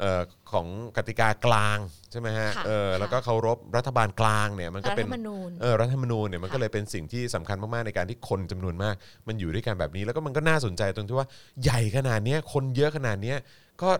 [0.00, 0.66] เอ่อของ
[0.96, 1.78] กติกากลาง
[2.10, 8.94] ใช่ไหมฮะค่ะเออแล้วก็ค่ะเคารพรัฐบาลกลางเนี่ยมันก็รัฐเป็นธรรมนูญเออรัฐธรรมนูญเนี่ยมันค่ะก็เลยเป็นสิ่งที่สำคัญมากๆในการที่คนจำนวนมาก
[9.28, 11.28] มันอยู่ด้วยกันแบบนี้ แล้วก็มันก็น่าสนใจตรงที่ว่า
[11.62, 13.38] ใหญ่ขนาดเนี้ยคนเยอะขนาดเนี้ย
[13.82, 13.90] ก็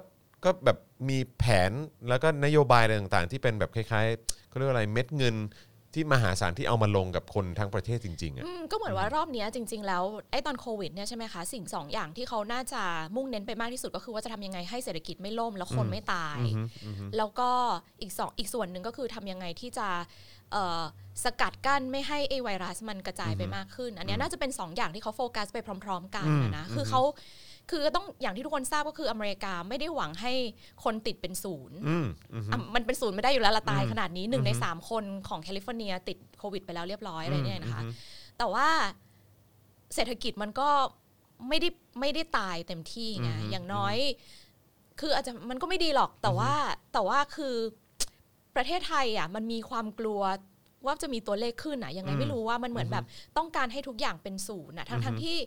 [0.45, 0.79] ก็แบบ
[1.09, 1.73] มีแผน
[2.09, 5.37] แล้วก็นโยบายอะไรต่างๆ ที่เป็นแบบคล้ายๆเขาเรียกว่าอะไรเม็ดเงิน
[5.95, 12.83] ที่มหาศาลที่เอามาลงกับคนทั้งประเทศจริงๆอะอืมก็เหมือนว่ารอบเนี้ยจริง ๆ แล้วไอ้ตอนโควิดเนี่ยใช่ไหมคะสิ่งสองอย่างที่เขาน่าจะ
[13.17, 16.39] มุ่งเน้นไปมากที่สุดก็คือว่าจะทำยังไงให้เศรษฐกิจไม่ล่มแล้วคนไม่ตาย
[17.17, 17.51] แล้วก็
[18.01, 19.89] อีกสองอีกส่วนหนึ่งก็คือทำยังไงที่จะ
[20.53, 20.83] เอ่อ
[21.25, 27.03] สกัดกั้นไม่ให้ไอ้ไวรัสมันกระจายไปมากขึ้น อันเนี้ยน่าจะเป็นสองอย่างที่เขาโฟกัสไปพร้อม ๆ กันนะนะคือเขา
[27.71, 30.33] คือต้องอย่างที่ทุกคนทราบก็คืออเมริกาไม่ได้หวังให้
[30.85, 37.83] คนติดเป็นศูนย์อืมอืมอะมันเป็นศูนย์ไม่ได้อยู่แล้วละตายขนาดนี้หนึ่งในสามคนของแคลิฟอร์เนีย ติดโควิด ไปแล้วเรียบร้อยอะไรเนี่ยนะคะ
[38.39, 38.69] แต่ว่า
[39.95, 40.69] เศรษฐกิจมันก็
[41.49, 41.69] ไม่ได้
[42.01, 43.97] ไม่ได้ตายเต็มที่ไงอือฮึอย่างน้อย
[45.01, 46.53] คืออาจจะมันก็ไม่ดีหรอกแต่ว่า
[46.93, 47.55] แต่ว่าคือ
[48.57, 50.21] ประเทศไทยอะมันมีความกลัว
[50.87, 53.05] ว่าจะมีตัวเลขขึ้นอะยังไงไม่รู้ว่ามันเหมือนแบบ
[53.37, 55.39] ต้องการให้ทุกอย่างเป็นศูนย์อะทั้งทั้งที่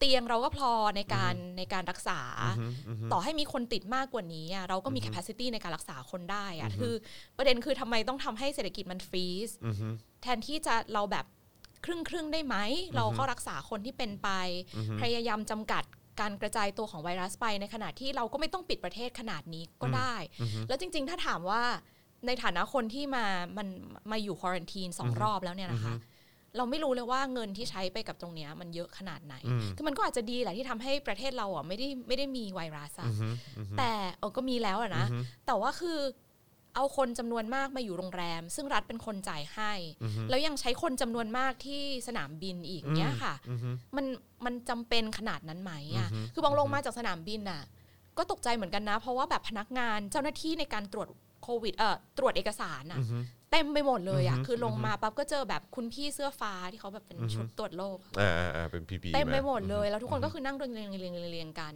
[0.00, 2.20] เตียงเราก็พอในการในการรักษา
[3.12, 6.94] ต่อให้มีคนติดมากกว่านี้อะเราก็มี capacity ในการรักษาคนได้อะคือ
[7.36, 9.88] ประเด็นคือทำไมต้องทำให้เศรษฐกิจมันฟรีซอือฮึ
[10.22, 11.26] แทนที่จะเราแบบ
[11.84, 12.56] ครึ่งครึ่งๆได้ไหม
[12.96, 14.28] เราก็รักษาคนที่เป็นไป
[15.00, 15.82] พยายามจำกัด
[16.20, 20.14] การกระจายตัวของไวรัสไปในขณะที่เราก็ไม่ต้องปิดประเทศขนาดนี้ก็ได้
[20.68, 21.62] แล้วจริง ๆ ถ้าถามว่า
[22.26, 23.24] ในฐานะคนที่มา
[23.58, 23.68] มัน
[24.10, 25.94] มาอยู่ควอรันทีนสองรอบแล้วเนี่ยนะคะ
[26.56, 29.34] เราไม่รู้เลยว่าเงินที่ใช้ไปกับตรงเนี้ยมันเยอะขนาดไหน
[29.76, 33.10] คือมันก็อาจจะดีแหละที่ทำให้ประเทศเราอะไม่ได้ไม่ได้มีไวรัสอะ
[33.78, 35.06] แต่เออก็มีแล้วอะนะ
[35.46, 35.98] แต่ว่าคือ
[36.76, 39.72] เอาคนจำนวนมากมาอยู่โรงแรม ซึ่งรัฐเป็นคนจ่ายให้
[40.28, 43.34] แล้วยังใช้คนจำนวนมากที่สนามบินอีกเนี้ยค่ะ
[43.96, 44.06] มัน
[44.44, 47.62] มันจำเป็นขนาดนั้นไหมอะ คือบางลงมาจากสนามบินอะ
[48.18, 51.08] ก็ตกใจเหมือนกันนะ เพราะว่าแบบพนักงานเจ้าหน้าที่ในการตรวจ
[51.42, 53.00] โควิดเอ่อตรวจเอกสารอะ
[53.52, 61.74] เต็มไปหมดเลยอะคือลงมาปั๊บก็เจอแบบคุณพี่เสื้อฟ้าที่เขาแบบเป็นชุดตรวจโรคอะอ่าอ่าอ่าเป็นพีพีเต็มไปหมดเลย แล้วทุกคนก็คือนั่งเรียงเรียงเรียงเรียงเรียงกัน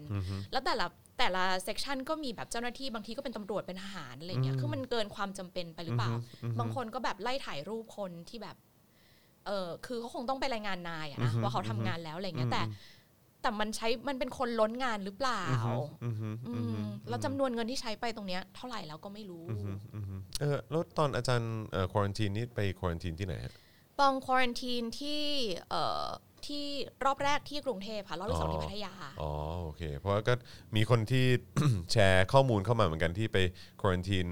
[0.52, 0.86] แล้วแต่ละ
[1.18, 6.10] แต่ละเซกชันก็มีแบบเจ้าหน้าที่บางทีก็เป็นตำรวจเป็นทหารอะไรเงี้ยคือมันเกินความจำเป็นไปหรือเปล่า
[6.58, 8.56] บางคนก็แบบไล่ถ่ายรูปคนที่แบบ
[9.46, 12.62] เออคือเขาคงต้องไปรายงานนายอะนะว่าเขาทำงานแล้วอะไรเงี้ยแต่
[13.44, 15.42] แต่มันใช้มันเป็นคนล้นงานหรือเปล่า
[16.04, 19.44] อือฮึอืมแล้วจำนวนเงินที่ใช้ไปตรงเนี้ยเท่าไหร่แล้วก็ไม่รู้
[20.40, 23.52] เออแล้วตอนอาจารย์เอ่อควอรันทีนนี่ไปควอรันทีนที่ไหนฮะ
[23.98, 25.22] ปองควอรันทีนที่
[25.70, 26.06] เอ่อ
[26.46, 26.64] ที่
[27.04, 29.30] รอบแรกที่กรุงเทพค่ะรอบที่สองที่พัทยาอ๋อ
[29.62, 30.34] โอเค เพราะว่าก็
[30.76, 31.26] มีคนที่
[31.92, 33.38] แชร์ข้อมูลเข้ามาเหมือนกันที่ไป
[33.80, 34.26] ควอรันทีน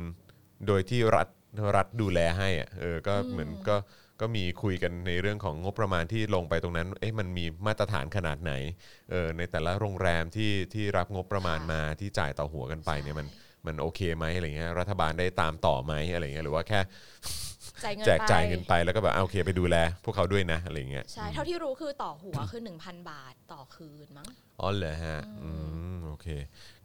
[0.67, 1.29] โดยที่รัฐ
[1.77, 3.77] รัฐดูแลให้อะเออก็เหมือนก็
[4.21, 8.53] ก็มีคุยกันในเรื่องของงบประมาณที่ลงไปตรงนั้น เอ๊ะมันมีมาตรฐานขนาดไหน
[9.11, 13.27] เออในแต่ละโรงแรมที่ที่รับงบประมาณค่ะมาที่จ่ายต่อหัวกันไปเนี่ยมัน
[13.67, 16.81] มันโอเคไหมอะไรเงี้ยรัฐบาลได้ตามต่อไหมอะไรเงี้ยหรือว่าแค่
[17.85, 24.29] จ่ายเงินแจกไปจ่ายเงินไปแล้วก็แบบอะโอเคไปดูแล พวกเขาด้วยนะอะไรเงี้ยใช่เท่าที่รู้คือต่อหัวคือ 1,000 บาทต่อคืนมั้ง
[24.61, 25.62] อ๋อเหรอฮะอืมโอ
[26.23, 26.29] เค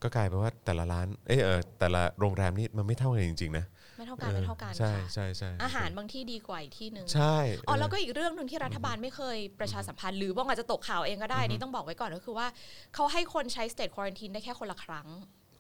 [0.03, 3.65] ก็กลายเป็นว่าแต่ละร้านเอยเออแต่ละโรงแรมนี่มันไม่เท่ากันจริงๆนะ
[3.97, 12.47] ไม่เท่ากันไม่เท่ากันใช่ค่ะใช่ใช่อาหารบางที่ดีกว่าอีกที่หนึ่งใช่อ๋อแล้วก็อีกเรื่องหนึ่งที่รัฐบาลไม่เคยประชาสัมพันธ์หรือบ้องอาจจะตกข่าวเองก็ได้นี่ต้องบอกไว้ก่อนก็คือว่า
[12.95, 15.07] เขาให้คนใช้ state quarantine ได้แค่คนละครั้ง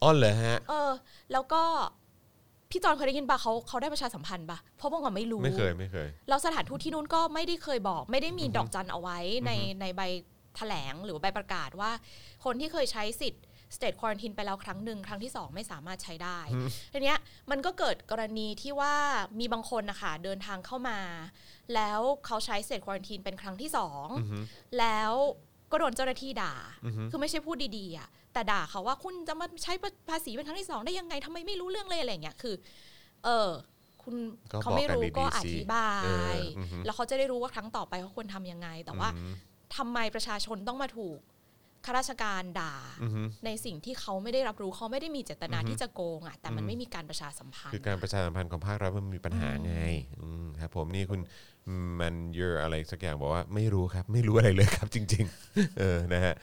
[0.03, 0.91] อ๋อเหรอฮะ เออ
[1.31, 1.63] แล้วก็
[2.71, 10.01] พี่จอนเคยได้ยินปะเขาเขาได้ประชาสัมพันธ์ปะเพราะบ้องอะไม่รู้ไม่เคยไม่เคยแล้วสถานทูตที่นู่นก็ไม่ได้เคยบอก ไม่ได้มีดอกจันเอาไว้ในในใบ
[10.55, 11.91] แถลงหรือใบประกาศว่า
[12.45, 13.43] คนที่เคยใช้สิทธิ์
[13.75, 16.39] state quarantine ไปแล้วครั้งหนึ่งครั้งที่สองไม่สามารถใช้ได้
[16.93, 17.17] ทีเนี้ย
[17.51, 18.93] มันก็เกิดกรณีที่ว่า
[19.39, 20.99] มีบางคนนะคะเดินทางเข้ามา
[21.75, 24.07] แล้วเขาใช้ state quarantine เป็นครั้งที่สอง
[24.79, 25.13] แล้ว
[25.71, 26.53] ก็โดนเจ้าหน้าที่ด่า
[27.11, 29.73] คือไม่ใช่พูดดีๆอะแต่ด่าเขาว่าคุณจะมาใช้
[30.09, 32.55] ภาษีเป็นครั้งที่สองได้ยังไงทำไมไม่รู้เรื่องเลยอะไรอย่างเงี้ยคือ
[33.23, 33.49] เออ
[34.03, 34.15] คุณ
[34.51, 39.09] ก็เขาไม่รู้บอกกันดีๆก็สิอธิบาเออยอือฮึแล้วเขาจะได้รู้ว่าครั้งต่อไปเขาควรทำยังไง แต่ว่า
[39.77, 41.19] ทำไมประชาชนต้องมาถูก
[41.85, 42.73] ข้าราชการด่า
[43.45, 49.75] ในสิ่งที่เขาไม่ได้รับรู้เขาไม่ได้มีเจตนาที่จะโกงอะแต่มันไม่มีการประชาสัมพันธ์ คือการประชาสัมพันธ์ของภาครัฐมันมีปัญหาไง
[50.21, 51.19] อืมครับผมนี่คุณ
[52.01, 56.35] มันเยอะอะไรสักอย่างบอกว่าไม่รู้ครับ ไม่รู้อะไรเลยครับจริง ๆ เออนะฮะ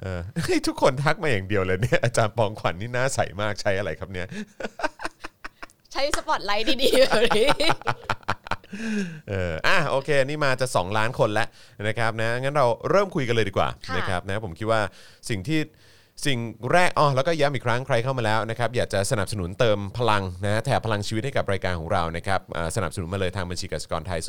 [0.00, 4.26] เออให้ทุกคนทักมาอย่างเดียวเลยเนี่ยอาจารย์ปองขวัญนี่น่าใสมากใช้อะไรครับเนี่ย
[5.92, 7.48] ใช้สปอตไลท์ดีๆแบบนี้
[9.28, 11.48] เอออะโอเค นี่มาจะ 2 ล้านคนแล้ว
[11.88, 14.80] นะครับนะงั้นเราเริ่มคุยกันเลยดีกว่าค่ะ นะครับนะผมคิดว่า
[15.28, 15.60] สิ่งที่
[16.26, 16.38] สิ่ง
[16.72, 24.20] แรกอ๋อแล้วก็ย้ำอีกครั้งใครเข้ามาแล้วนะครับอยากจะสนับสนุนเติมพลังนะแถบพลังชีวิตให้กับรายการของเรานะครับอ่าสนับสนุนมาเลยทางบัญชีกสิกรไทย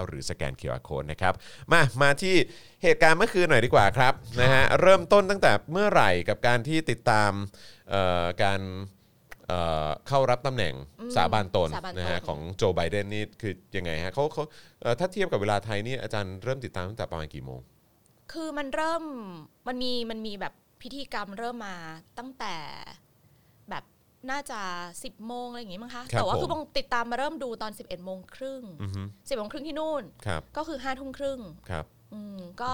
[0.00, 1.34] 0698975539 หรือสแกน QR Code นะครับ
[1.72, 2.34] มามาที่
[2.82, 7.32] เหตุการณ์เมื่อคืนหน่อยดีกว่าครับนะฮะเริ่มต้นตั้งแต่เมื่อไหร่กับการที่ติดตาม
[7.90, 8.60] เอ่อการ
[9.48, 10.74] เอ่อเข้ารับตำแหน่ง
[11.16, 14.42] สาบานตนสาบานตนนะฮะของโจไบเดนนี่คือยังไงฮะเขาเขา
[14.82, 17.60] เอ่อถ้าเทียบกับเวลาไทยนี่อาจารย์เริ่มติดตามตั้งแต่ประมาณกี่โมง
[18.32, 19.02] คือมันเริ่ม
[19.68, 21.76] มันมีมันมีแบบพิธีกรรมเริ่มมา
[22.18, 22.54] ตั้งแต่
[23.70, 23.84] แบบ
[24.30, 24.60] น่าจะ
[24.94, 32.72] 10โมงอะไรอย่างงี้มั้งคะครับแต่ว่าผมคือบงติดตามมาเริ่มดูตอน 11โมงครึ่งอือฮึ10โมงครึ่งที่นู่นครับก็คือ5ทุ่มครึ่งครับอืมก็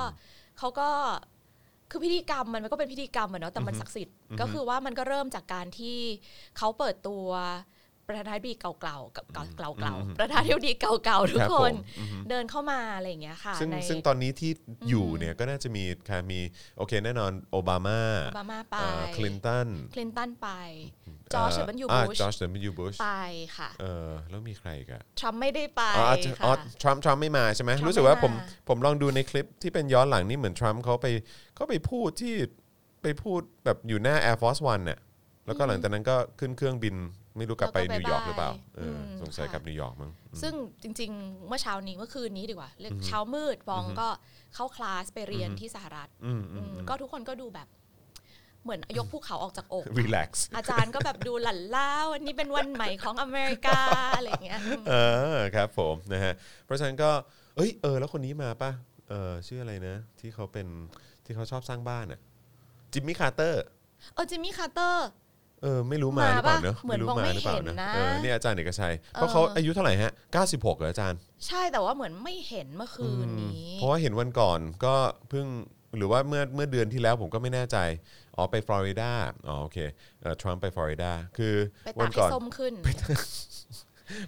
[0.59, 0.91] เขาก็
[1.91, 5.99] คือพิธีกรรมมันมันก็เป็นพิธีกรรมอะเนาะแต่มันศักดิ์สิทธิ์ก็คือว่ามันก็เริ่มจากการที่
[6.59, 7.27] เขาเปิดตัว
[8.07, 11.75] ประธานาธิบดีเก่าๆกับเก่าเก่าเก่าประธานาธิบดีเก่าๆทุกคนครับคผม
[12.31, 14.51] เดินเข้ามาอะไรอย่างเงี้ยค่ะซึ่งในซึ่งตอนนี้ที่
[14.89, 16.41] อยู่เนี่ยก็น่าจะมีค่ะมี
[16.79, 18.77] โอเคแน่นอนโอบามาโอบามาไป
[19.17, 20.49] คลินตันคลินตันไป
[21.35, 23.11] จอร์จดับเบิลยูบุชจอร์จดับเบิลยูบุชไป
[23.57, 31.07] ค่ะ เออแล้วมีใครอีกอะทรัมป์ไม่ได้ไปอ๋ออาจจะอ๋อค่ะทรัมป์ทรัมป์ไม่มาใช่ไหมทรัมป์รู้สึกว่าไม่ผมมาผมลองดูในคลิปที่เป็นย้อนหลังนี่เหมือนทรัมป์เขาไป
[31.55, 32.35] เขาไปพูดที่
[33.03, 34.99] ไปพูดแบบอยู่หน้า Air Force One เนี่ย
[35.47, 36.97] แล้วก็หลังจากนั้นก็ขึ้นเครื่องบิน
[37.37, 40.11] ไม่รู้กลับไปแล้วก็นิวยอร์กบ๊ายบายหรือเปล่าเอออมสงสัยค่ะกลับนิวยอร์กมั้ง
[40.43, 44.09] ซึ่งจริง ๆ เมื่อเช้านี้เมื่อคืนนี้ดีกว่าเรียกเช้ามืดบองก็
[44.55, 47.69] เข้าคลาสไปเรียนที่สหรัฐอืมอืมอืมก็ทุกคนก็ดูแบบ
[48.65, 53.81] เหมือนยกภูเขาออกจากอก relax อาจารย์ก็แบบดูหลั่นล่าวันนี้เป็นวันใหม่ของอเมริกา
[54.17, 54.95] อะไรอย่างเงี้ยอืมเอ
[55.37, 56.33] อครับผมนะฮะ
[56.65, 57.11] เพราะฉะนั้นก็
[57.57, 58.71] เอ้ยเออแล้วคนนี้มาป่ะ
[59.09, 60.67] เออชื่ออะไรนะ ที่เขาเป็น
[61.25, 62.21] ที่เขาชอบสร้างบ้านอะ
[62.93, 63.63] จิมมี่คาร์เตอร์
[64.15, 65.09] เออจิมมี่คาร์เตอร์
[65.63, 70.13] เออไม่รู้มาหรือเปล่ามาปะเนอะเหมือนรู้บอกมาไม่หรือเปล่าเห็นนะเออนี่อาจารย์เอกชัยเพราะเขาอายุเท่าไหร่ฮะ
[70.47, 74.95] 96เหรออาจารย์ ใช่แต่ว่าเหมือนไม่เห็นเมื่อคืนนี้ เพราะว่าเห็นวันก่อนก็
[75.29, 75.47] เพิ่ง
[75.97, 77.77] หรือว่าเมื่อเมื่อเดือนที่แล้วผมก็ไม่แน่ใจ
[78.37, 79.11] อ๋อไปฟลอริดา
[79.49, 79.79] อ๋อโอเค
[80.21, 82.73] เอ่อทรัมป์ไปฟลอริดาคือไปวัตากก่ให้อนส้มขึ้น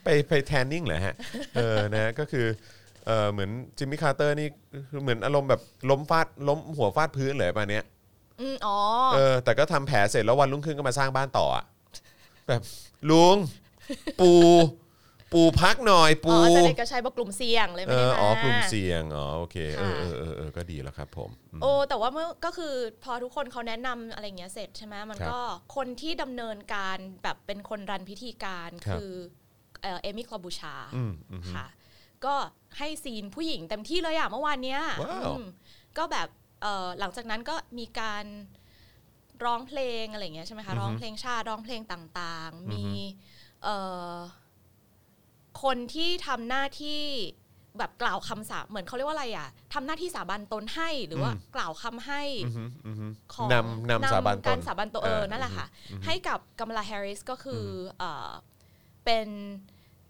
[0.04, 1.14] ไปไปแทนนิ่งเหรอฮะ
[1.54, 2.46] เออนะก็คือ
[3.06, 4.48] เออเหมือนจิมมี่คาร์เตอร์นี่
[4.90, 5.60] คือเหมือนอารมณ์แบบ
[5.90, 7.84] ล้มฟาดล้มหัวฟาดพื้นเลยป่ะเนี้ย
[8.40, 8.78] อืมอ๋อ
[9.14, 11.64] เออแต่ก็ทำแผลเสร็จแล้ววันรุ่งขึ้นก็มาสร้างบ้านต่ออะ
[12.48, 12.62] แบบ
[13.10, 13.36] ลุง
[14.20, 14.32] ปู
[15.32, 25.40] ปูพักหน่อยอ๋ปู ออาจารย์เอกชัยบอกกลุ่มเสี่ยงเลยเอไม่ได้อมา อ๋อกลุ่มเสี่ยง อ๋อ โอเค เออค่ะ เออเออเออก็ดีแล้วครับผมอืมโอ้แต่ว่าเมื่อก็คือพอทุกคนเขาแนะนำอะไรเงี้ยเสร็จใช่ไหมมันครับก็
[25.76, 29.12] คนที่ดำเนินการแบบเป็นคนรันพิธีการครับ คือ
[29.82, 31.66] เออเอมี่คลอบูชาอืมอืม ค่ะ
[32.24, 32.34] ก็
[32.78, 35.44] ให้ซีนผู้หญิงเต็มที่เลยอะเมื่อวานเนี้ยว้าว อืม
[35.98, 36.28] ก็แบบ
[36.62, 38.24] เออหลังจากนั้นก็มีการ
[39.44, 42.84] ร้องเพลงอะไรเงี้ยใช่ไหมคะร้องเพลงชาติร้องเพลงต่างๆ มี
[43.62, 43.76] เอ่
[44.12, 44.16] อ
[45.62, 47.00] คนที่ทำหน้าที่
[47.78, 58.30] แบบกล่าวคำสาเหมือนเขาเรียกว่าอะไรอะทำหน้าที่สาบานตนให้หรือว่ากล่าวคำให้อืมอืมอืมของนำนำสาบานตกานรสาบานตัวเออเออนั่นแหละค่ะอือฮึให้กับกัมลาแฮร์ริสก็คืออเอ่อ
[59.04, 59.28] เป็น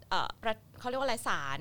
[0.09, 1.61] เอ่อประเขาเรียกว่าอะไรศาล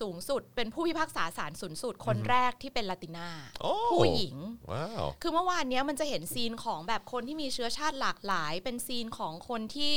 [0.00, 3.28] สูงสุด เป็นผู้พิพากษาศาลสูงสุดคนแรกที่เป็นลาตินา
[3.60, 4.36] โอ้ผู้หญิง
[4.70, 9.94] ว้าวคือเมื่อวานเนี้ยมันจะเห็นซีนของแบบคนที่มีเชื้อชาติหลากหลาย เป็นซีนของคนที่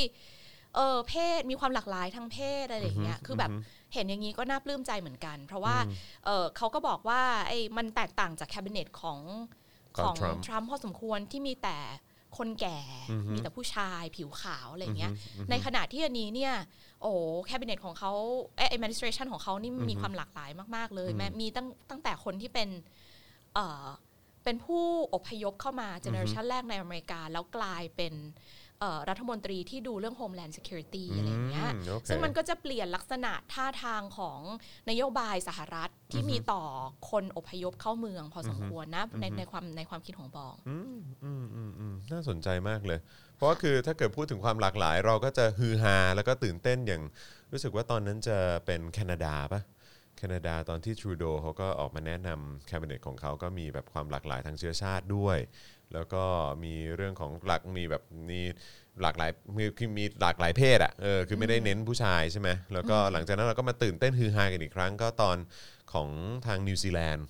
[0.76, 3.50] เออเพศมีความหลากหลายทางเพศอะไรอย่างเงี้ยคือแบบ
[3.94, 5.76] เห็นอย่างนี้ก็น่าปลื้มใจเหมือนกัน เพราะว่า
[6.24, 9.20] เออเขาก็บอกว่าไอ้มันแตกต่างจากแคบิเนตของ
[9.96, 11.78] ของของทรัมป์พอสมควรที่มีแต่
[12.38, 12.80] คนแก่
[13.34, 15.12] มีแต่ผู้ชายผิวขาวอะไรอย่างเงี้ย
[15.50, 16.54] ในขณะที่อันนี้เนี่ย
[17.02, 17.12] โอ้
[17.46, 18.12] แคบิเนตของเขา
[18.56, 22.68] เออ administration ของเขานี่มีความหลากหลายมาก ๆ เลยแม้มีตั้งตั้งแต่คนที่เป็น
[23.54, 23.86] เอ่อ
[24.44, 24.84] เป็นผู้
[25.14, 28.65] อพยพเข้ามาเจเนอเรชันแรกในอเมริกา แล้วกลายเป็นเอ่อ
[29.08, 34.40] รัฐมนตรีที่ดูเรื่อง Homeland Security อะไรอย่างเงี้ยอืมโอเคซึ่งมันก็จะเปลี่ยนลักษณะท่าทางของ
[34.90, 36.62] นโยบายสหรัฐที่มีต่อ
[37.10, 42.98] คนอพยพเข้าเมืองพอสมควรนะในในความในความคิดของบองอืมอืมอืมอืมน่าสนใจมากเลย
[43.36, 47.02] เพราะว่าคือถ้าเกิดพูดถึงความหลากหลาย เราก็จะฮือฮาแล้วก็ตื่นเต้นอย่าง
[47.52, 49.62] รู้สึกว่าตอนนั้นจะเป็นแคนาดาปะ
[50.18, 55.38] แคนาดาตอนที่ทรูโดเขาก็ออกมาแนะนำแคบิเนตของเขาก็มีแบบความหลากหลายทางเชื้อชาติด้วย
[55.94, 56.22] แล้วก็
[56.64, 58.40] มีเรื่องของหลักมีแบบมี
[59.02, 65.36] หลากหลายมีคือมีหลากหลายเพศอะเออคือไม่ได้เน้นผู้ชายใช่ไหมแล้วก็หลังจากนั้นเราก็มาตื่นเต้นฮือฮากันอีกครั้งก็ตอน
[65.92, 66.08] ของ
[66.46, 67.26] ทางนิวซีแลนด์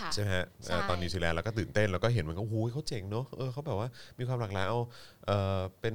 [0.00, 4.80] ค่ะใช่ไหมฮะเอ่อใช่ตอนนิวซีแลนด์เราก็ตื่นเต้นเราก็เห็นมันก็หูยเขาเจ๋งเนอะเออเขาแบบว่ามีความหลากหลายเอา
[5.26, 5.94] เออเป็น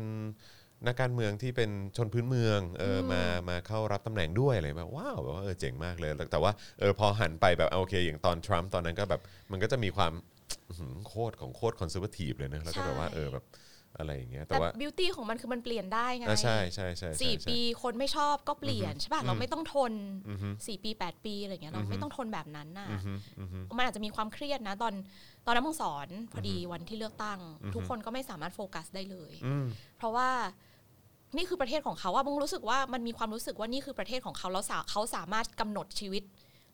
[0.88, 10.33] นักการเมืองที่เป็นชนพื้นเมืองเอออมามาเข้ารับตำแหน่งด้วยอะไรแบบว้าวแบบว่าเออเจ๋งมากเลย แต่ว่าเออพอหันไปแบบโอเค อย่างตอนทรัมป์ตอนนั้นก็แบบมันก็จะมีความอื้อหือ
[11.08, 13.46] โคตรของโคตร conservative เลยนะแล้วก็แบบว่าเออแบบ
[13.98, 19.94] อะไรอย่างเงี้ยแต่แต่ว่า beauty ของมันคือมันเปลี่ยนได้ไงอะใช่ใช่ใช่ใช่สี่ใช่ปีคนไม่ชอบก็เปลี่ยนใช่ป่ะเราไม่ต้องทน
[20.68, 22.88] สี่ปีแปดปีอะไรเงี้ยเราไม่ต้องทนแบบนั้นน่ะ
[23.78, 24.94] มันอาจจะมีความเครียดนะ ตอน
[25.46, 27.40] ตอนนั้นมึงสอนพอดีวันที่เลือกตั้ง
[27.76, 29.66] ทุกคนก็ไม่สามารถโฟกัสได้เลยอืม
[29.98, 30.30] เพราะว่า
[31.38, 36.24] นี่คือประเทศของเขาว่ามึงรู้สึกว่ามันมีความรู้สึกว่านี่คือประเทศของเขาแล้วสาเขาสามารถกำหนดชีวิต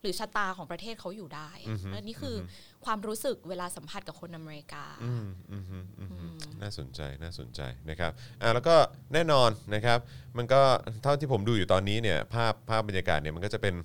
[0.01, 1.49] หรือชะตาของประเทศเขาอยู่ได้
[1.91, 2.38] และนี่คืออ
[2.85, 8.75] ความรู้สึกเวลาสัมผัสกับคนอเมริกาอืมอืมอืมอืมอืมน่าสนใจน่าสนใจนะครับอ่าแล้วก็
[9.13, 9.99] แน่นอนนะครับ
[10.38, 10.62] มันก็
[11.03, 13.75] เท่าที่ผมดูอยู่ตอนนี้เนี่ยภาพภาพบรรยากาศเนี่ยมันก็จะเป็น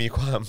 [0.00, 0.40] มีความ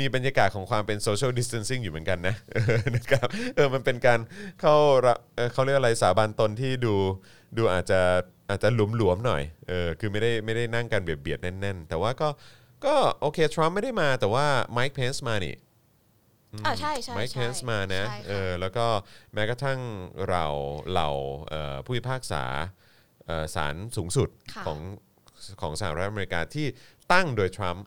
[0.00, 4.20] มีบรรยากาศของความเป็น social distancing อยู่เหมือนกันนะเออนะครับเออมันเป็นการ
[4.60, 4.74] เข้า
[5.06, 6.94] ระเอ่อเขาเรียกอะไรสาบานตนที่ดู
[7.56, 8.00] ดูอาจจะ
[8.50, 12.28] อาจจะหลวมๆหน่อยเออคือไม่ได้ไม่ได้นั่งกันเบียดๆแน่น ๆ แต่ว่าก็
[12.86, 15.56] ก็โอเคทรัมป์ไม่ได้มาแต่ว่าไมค์เพนส์มานี่
[16.66, 18.86] อ่าใช่ใช่ไมค์เพใช่นส์มานะใช่เอค่ะอแล้วก็
[19.34, 19.78] แม้กระทั่ง
[20.28, 20.44] เรา
[20.90, 21.10] เหล่า
[21.48, 22.44] เอ่อผู้พิพากษา
[23.26, 24.78] เอ่อศาลสูงสุดค่ะของ
[25.60, 26.66] ของสหรัฐอเมริกาที่
[27.12, 27.84] ตั้งโดยทรัมป์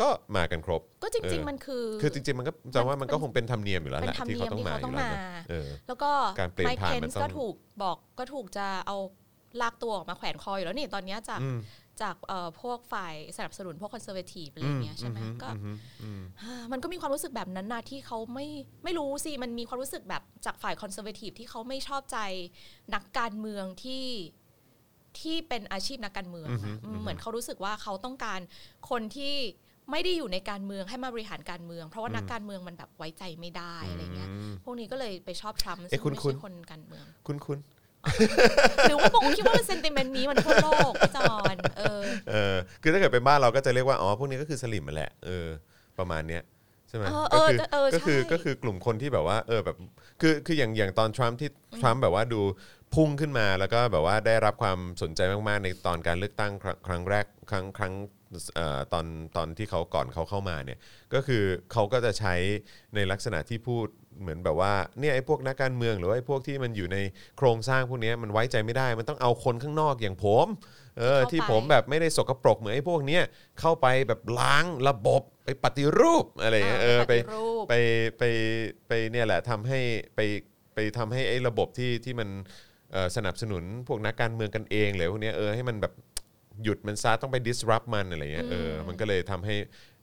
[0.00, 6.10] ก็มากันครบ ก็จริงเออๆมันคือ คือจริง ๆ มันก็จะว่ามันก็คงเป็นธรรมเนียมอยู่แล้วแหเป็นละธรรมที่เนียเขามต้องที่มาเขาอต้องยู่แล้วมานะเออแล้วก็
[6.40, 8.96] การเปลี่ยนผ่านมันต้องไมค์เพนซ์ก็ถูกบอกก็ถูกจะเอา
[9.60, 11.58] ลากตัวออกมาแขวนคออยู่แล้วนี่ตอนเนี้ยจากอืม
[12.02, 18.46] จากเอ่อพวกฝ่ายสนับสนุนพวก conservative อะไรอย่างเงี้ยใช่ไหมก็อืมอืมอ่ามันก็มีความรู้สึกแบบนั้นนะที่เขาไม่
[18.84, 22.18] ไม่รู้สิ มันมีความรู้สึกแบบจากฝ่าย conservative ที่เขาไม่ชอบใจ
[22.94, 24.04] นักการเมืองที่
[25.20, 28.40] ที่เป็นอาชีพนักการเมืองอะอือฮึอืมเหมือนเขารู้สึกว่าเขาต้องการ
[28.90, 29.34] คนที่
[29.90, 37.58] ไม่ได้อยู่ในการเมืองให้มาบริหารการเมือง เพราะว่านักการเมืองมันแบบไว้ใจไม่ได้อะไรเงี้ยมพวกนี้ก็เลยไปชอบทรัมป์เอ๊ะซึ่งไม่คุ้นใช่ๆคนการเมือง คุณคุณ
[38.88, 45.46] หรือว่าปงคิดว่าเป็นเซนติเมนต์นี้มันทั่วโลกพี่จอนเออ เออคือถ้าเกิดเป็นบ้านเราก็จะเรียกว่าอ๋อพวกนี้ก็คือสลิมมาแหละเออ
[45.98, 46.42] ประมาณเนี้ย
[46.88, 49.76] ใช่ไหมเออเอก็อคือเออก็คือใช่ ก็คือกลุ่มคนที่แบบว่าเออแบบ
[50.20, 51.48] คือคืออย่างอย่างตอนทรัมป์ที่
[51.80, 52.40] ทรัมป์แบบว่าดู
[52.94, 57.94] พุ่งขึ้นมาแล้วก็แบบว่าได้รับความสนใจมากๆ ในตอนการเลือกตั้งครั้งครั้งแรกครั้งครั้ง
[58.56, 60.78] เอ่อตอนตอนที่เขาก่อนเขาเข้ามาเนี่ย
[61.14, 62.34] ก็คือเขาก็จะใช้
[62.94, 63.86] ในลักษณะที่พูด
[64.20, 66.98] เหมือนแบบว่าเนี่ยไอ้พวกนักการเมืองหรือว่าไอ้พวกที่มันอยู่ใน
[67.38, 70.46] โครงสร้างพวกเนี้ยมันไว้ใจไม่ได้ มันต้องเอาคนข้างนอกอย่างผม
[70.98, 73.22] เออเข้าไปที่ผมแบบไม่ได้สกปรกเหมือนไอ้พวกเนี้ย
[73.60, 77.74] เข้าไปแบบล้างระบบไปปฏิรูปอะไรอย่างเงี้ยเออไปปฏิรูปไป
[78.18, 78.22] ไป
[78.88, 79.80] ไปเนี่ยแหละทำให้
[80.16, 80.20] ไป
[80.74, 82.69] ไปทำให้ไอ้ระบบที่ที่มันเอ่อ
[83.16, 85.92] สนับสนุนพวกนักการเมืองกันเองหรือพวกเนี้ยเออให้มันแบบ
[86.64, 89.54] หยุดมันซะต้องไป disrupt มันอะไรเงี้ยเออมันก็เลยทำให้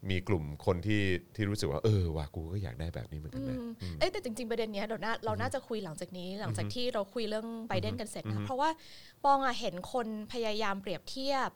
[0.10, 1.04] มีกลุ่มคนที่
[1.36, 8.69] ที่รู้สึกว่าเออว่ะกูก็อยากได้แบบนี้เหมือนกันนะอืมเอ้ยแต่จริง ๆ ประเด็นเนี้ยเราน่าเราน่าจะคุยหลังจากนี้หลังจากที่เราคุยเรื่องไบเดนกันเสร็จนะเพราะว่า
[9.23, 11.50] ปองอะเห็นคนพยายามเปรียบเทียบ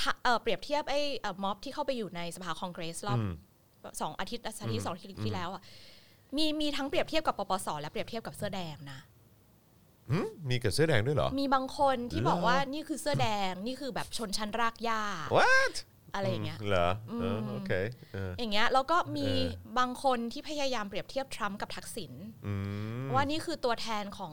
[0.00, 3.32] ทะเอ่อเปรียบเทียบไอ้เอ่อม็อบที่เข้าไปอยู่ในสภาคองเกรสรอบอืม
[4.00, 5.62] สองอาทิตย์อาทิตย์สองอาทิตย์ที่แล้วอะ
[6.36, 9.00] มีมีทั้งเปรียบเทียบกับปปส และเปรียบเทียบกับเสื้อแดงนะ
[10.12, 10.18] หึ
[10.50, 15.02] มีกับเสื้อแดงด้วยเหรอ มีบางคนที่บอกเหรอว่านี่คือเสื้อแดงนี่คือแบบชนชั้นรากหญ้า
[15.36, 15.74] what
[16.14, 16.88] อะไรอย่างเงี้ยเหรอ
[17.20, 17.72] เออโอเค
[18.12, 19.34] เอออย่างเงี้ยแล้วก็มีเอ
[19.74, 22.12] อบางคนที่พยายามเปรียบเทียบทรัมป์กับทักษิณ
[22.46, 22.54] อื
[23.04, 24.32] มว่านี่คือตัวแทนของ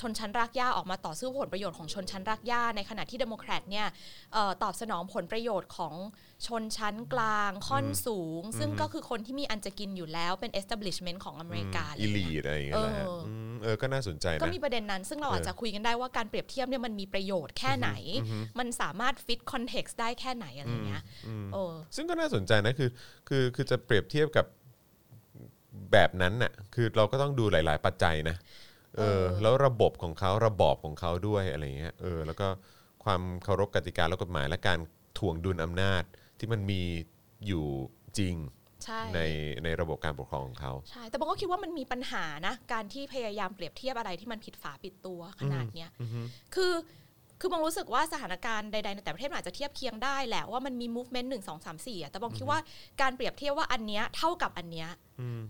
[0.00, 3.86] ชนชั้นรากหญ้าออกมาต่อสู้ผลประโยชน์ของชนชั้นรากหญ้าในขณะที่เดโมแครตเนี่ย
[4.32, 5.94] เออตอบสนองผลประโยชน์ของ
[6.46, 17.90] ชนชั้นกลางค่อนสูง ซึ่งก็คือคนที่มีอันจะกินอยู่แล้วเป็น establishment ของอเมริกา elite อะไรอย่างเงี้ยนะฮะเอออืมเออก็น่าสนใจก็นะมีประเด็นนั้น ซึ่งเราอาจจะคุยกันได้ว่าการเปรียบเทียบเนี่ยมันมีประโยชน์แค่ไหน
[18.58, 21.02] มันสามารถฟิตคอนเท็กซ์ได้แค่ไหนอะไรเงี้ย
[21.52, 22.90] เออซึ่งก็น่าสนใจนะคือ
[23.28, 24.46] คือคือจะเปรียบเทียบกับ
[25.92, 28.36] แบบนั้นน่ะคือเราก็ต้องดูหลาย ๆ ปัจจัยนะ
[28.96, 32.48] เออเออแล้วระบบของเขาระบอบของเขาด้วยอะไรเงี้ยเออแล้วก็
[33.04, 34.78] ความเคารพกติกาและกฎหมายและการ
[35.18, 36.02] ถ่วงดุลอำนาจ
[36.38, 36.82] ที่มันมี
[37.46, 37.66] อยู่
[38.18, 38.36] จริง
[38.84, 39.20] ใช่ใน
[39.64, 45.90] ในระบบการปกครองของเขาใช่แต่บางก็คิดว่ามันมีปัญหานะการที่พยายามเปรียบเทียบอะไรที่มันผิดฝาผิดตัวขนาดเนี้ย
[46.54, 46.74] คือ
[47.40, 52.58] คือบางรู้สึกว่าสถานการณ์ใดๆในแต่ประเทศมันอาจจะเทียบเคียงได้แหละว่ามันมี movement หนึ่งสองสามสี่อะแต่บางคิดว่า
[53.00, 54.88] การเปรียบเทียบว่าอันเนี้ยเท่ากับอันเนี้ย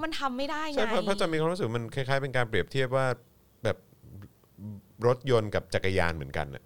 [0.02, 3.20] มันทำไม่ได้ไงใช่เพราะเพราะจะมีความรู้สึกมันคล้ายๆเป็นการเปรียบเทียบว่าแบบ
[5.06, 6.62] รถยนต์กับจักรยานเหมือนกันน่ะ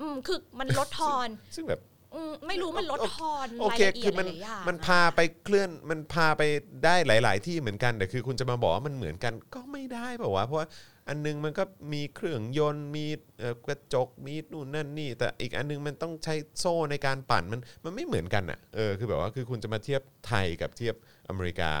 [0.00, 1.80] อืมคือมันลดทอนซึ่งแบบ
[2.14, 6.42] อืมไม่รู้มันลดทอนโอรายเคละเอีคืยดอมันหลายๆอย่างมันอะพาไปเคลื่อนมันพาไป
[6.84, 10.68] ได้หลาย ๆ ที่เหมือนกันแต่คือ คุณจะมาบอกว่ามันเหมือนกันก็ไม่ได้เปล่าวะเพราะว่า
[11.08, 13.06] อันนึงมันก็มีเครื่องยนต์มี
[13.38, 20.94] เอ่อกระจกมีนู่นนั่นนี่ แต่อีกอันนึงมันต้องใช้โซ่ในการปั่นมันมันไม่เหมือนกันอะเออคือแบบว่าคือคุณจะมาเทียบไทยกับเทียบ
[21.28, 21.72] อเมริกา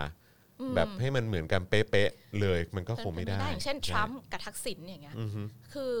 [0.76, 5.16] แบบให้มันเหมือนกันเป๊ะๆเลยมันก็คงไม่ได้อย่างเช่นทรัมป์กับทักษิณอย่างเงี้ย
[5.72, 5.94] คือ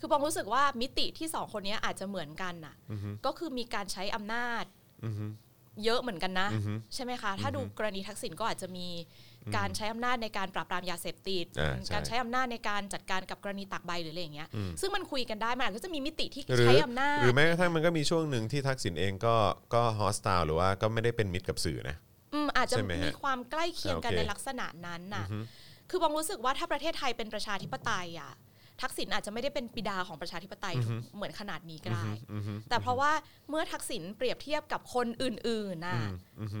[0.00, 2.74] คือบองรู้สึกว่ามิติที่สองคนเนี้ยอาจจะเหมือนกันน่ะ
[3.26, 4.64] ก็คือมีการใช้อำนาจ
[5.04, 5.26] อือฮึ
[5.84, 8.88] เยอะเหมือนกันนะอือฮึใช่ไหมคะ ถ้าดูกรณีทักษิณก็อาจจะมี
[9.56, 14.48] การใช้อำนาจในการปราบปรามยาเสพติดอ่าใช่การใช้อำนาจในการจัดการกับกรณีตักใบหรืออะไรอย่างเงี้ย
[14.80, 19.34] ซึ่งมันคุยกันได้ มันอาจจะมีมิติที่หรือใช้อำนาจ หรือแม้กระทั่งมันก็มีช่วงหนึ่งที่ทักษิณเองก็
[19.74, 21.96] ก็ฮอสตาหรือว่าก็ไม่ได้เป็นมิตรกับสื่อนะ
[22.34, 25.26] อืมอาจจะใช่ไหมฮะมีความใกล้เคียงกันโอเคในลักษณะนั้นน่ะ
[25.90, 28.32] คือบองรู้สึกว่าถ้าประเทศไทยเป็นประชาธิปไตยอะ
[28.82, 30.74] ทักษิณอาจจะไม่ได้เป็นบิดาของประชาธิปไตย
[31.16, 32.10] เหมือนขนาดนี้ก็ได้
[32.68, 33.12] แต่เพราะว่า
[33.50, 36.00] เมื่อทักษิณเปรียบเทียบกับคนอื่นๆน่ะ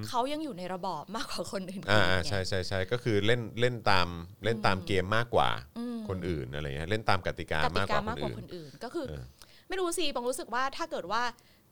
[0.08, 4.08] เขายังอยู่ในระบอบมากกว่าคนอื่นๆอ่าอ่าเนี่ยใช่ใช่ใช่ก็คือเล่นเล่นตาม
[4.44, 5.48] เล่นตามเกมมากกว่า
[6.08, 9.24] คนอื่นอะไรเงี้ยเล่นตามกติกากติมากกกาว่าคมากนกว่าอื่นคนอื่นก็คือเออ
[9.68, 11.22] ไม่รู้สิบองรู้สึกว่าถ้าเกิดว่า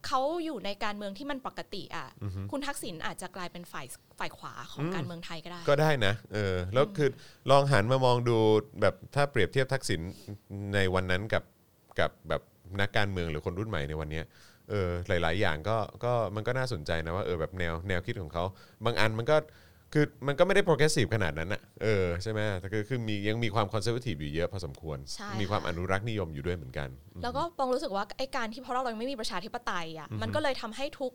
[0.07, 2.09] เขาอยู่ในการเมืองที่มันปกติอะ
[2.51, 3.87] คุณทักษิณอาจจะกลายเป็นฝ่าย
[4.19, 7.09] ฝ่ายขวาของการเมืองไทยก็ได้ ก็ได้นะเออแล้วคือ
[7.51, 8.37] ลองหันมามองดู
[8.81, 10.01] แบบถ้าเปรียบเทียบทักษิณ
[10.75, 11.45] ในวันนั้นกับ
[12.01, 12.43] กับแบบ
[12.81, 14.25] นักการเมืองหรือคนรุ่นใหม่ในวันเนี้ย
[14.71, 18.45] เออหลาย ๆ อย่างก็ก็มันก็น่าสนใจนะว่าเออแบบแนวแนวคิดของเขา
[18.85, 19.37] บางอันมันก็
[19.93, 26.89] คือมันก็ไม่ได้ progressive ขนาดนั้นน่ะเออใช่ไหมแต่คือคือมียังมีความ conservative อยู่เยอะพอสมควร ใช่มีความค่ะอนุรักษ์นิยมอยู่ด้วยเหมือนกัน
[27.23, 31.13] แล้วก็ปองรู้สึกว่าไอ้การที่เพราะเราไม่มีประชาธิปไตยอะมันก็เลยทำให้ทุก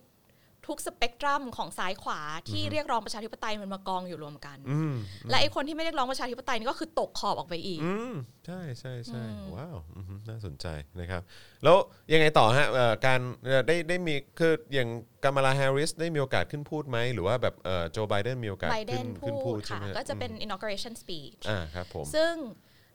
[0.67, 4.93] ทุกสเปกตรัมของซ้ายขวาที่เรียกร้องประชาธิปไตยมันมากองอยู่รวมกันอืม
[5.29, 8.13] และไอ้คนที่ไม่เรียกร้องประชาธิปไตยนี่ก็คือตกขอบออกไปอีกอืม
[8.45, 9.23] ใช่ใช่ใช่
[9.55, 10.67] ว้าวอือฮึน่าสนใจ
[10.99, 11.21] นะครับ
[11.63, 11.75] แล้ว
[12.13, 14.89] ยังไงต่อฮะเอ่อการเอ่อได้ได้มีคืออย่าง
[15.23, 22.33] กามาลาแฮร์ริสได้มีโอกาสขึ้นพูดไหม หรือว่าแบบเอ่อโจไบเดนมีโอกาสไบเดขึ้นนขึ้นพูพูดดใช่ค่ะไหมฮก็จะเป็น inauguration speech อ่าครับผมซึ่ง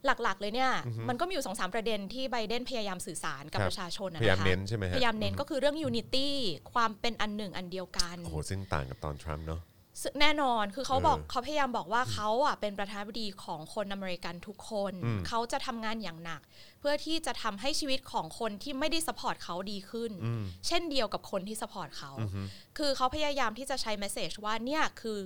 [0.07, 0.73] หลักๆ เลยเนี่ย
[1.09, 6.29] มันก็มีอยู่สองสามประเด็นที่ไบเดนพยายามสื่อสารกับครับประชาชนนะพยายามนะคะเน้นใช่ไหมฮะพยายามเน้นก็คือเรื่อง unity
[6.73, 9.62] ความเป็นอันหนึ่งอันเดียวกันโอ้โหซึ่งต่างกับตอนทรัมป์เนาะ
[10.03, 16.41] ซึ่งแน่นอนคือเขาบอกเออเขาพยายามบอกว่าเขาอะเป็นประธานาธิบดีของคนอเมริกันทุกคนอืมเขาจะทำงานอย่างหนัก
[16.81, 22.41] เพื่อที่จะทำให้ชีวิตของคนที่ไม่ได้ support เขาดีขึ้นอืมเช่นเดียวกับคนที่ support เขาอือฮึ
[22.79, 25.19] คือเขาพยายามที่จะใช้ message ว่าเนี่ยคือ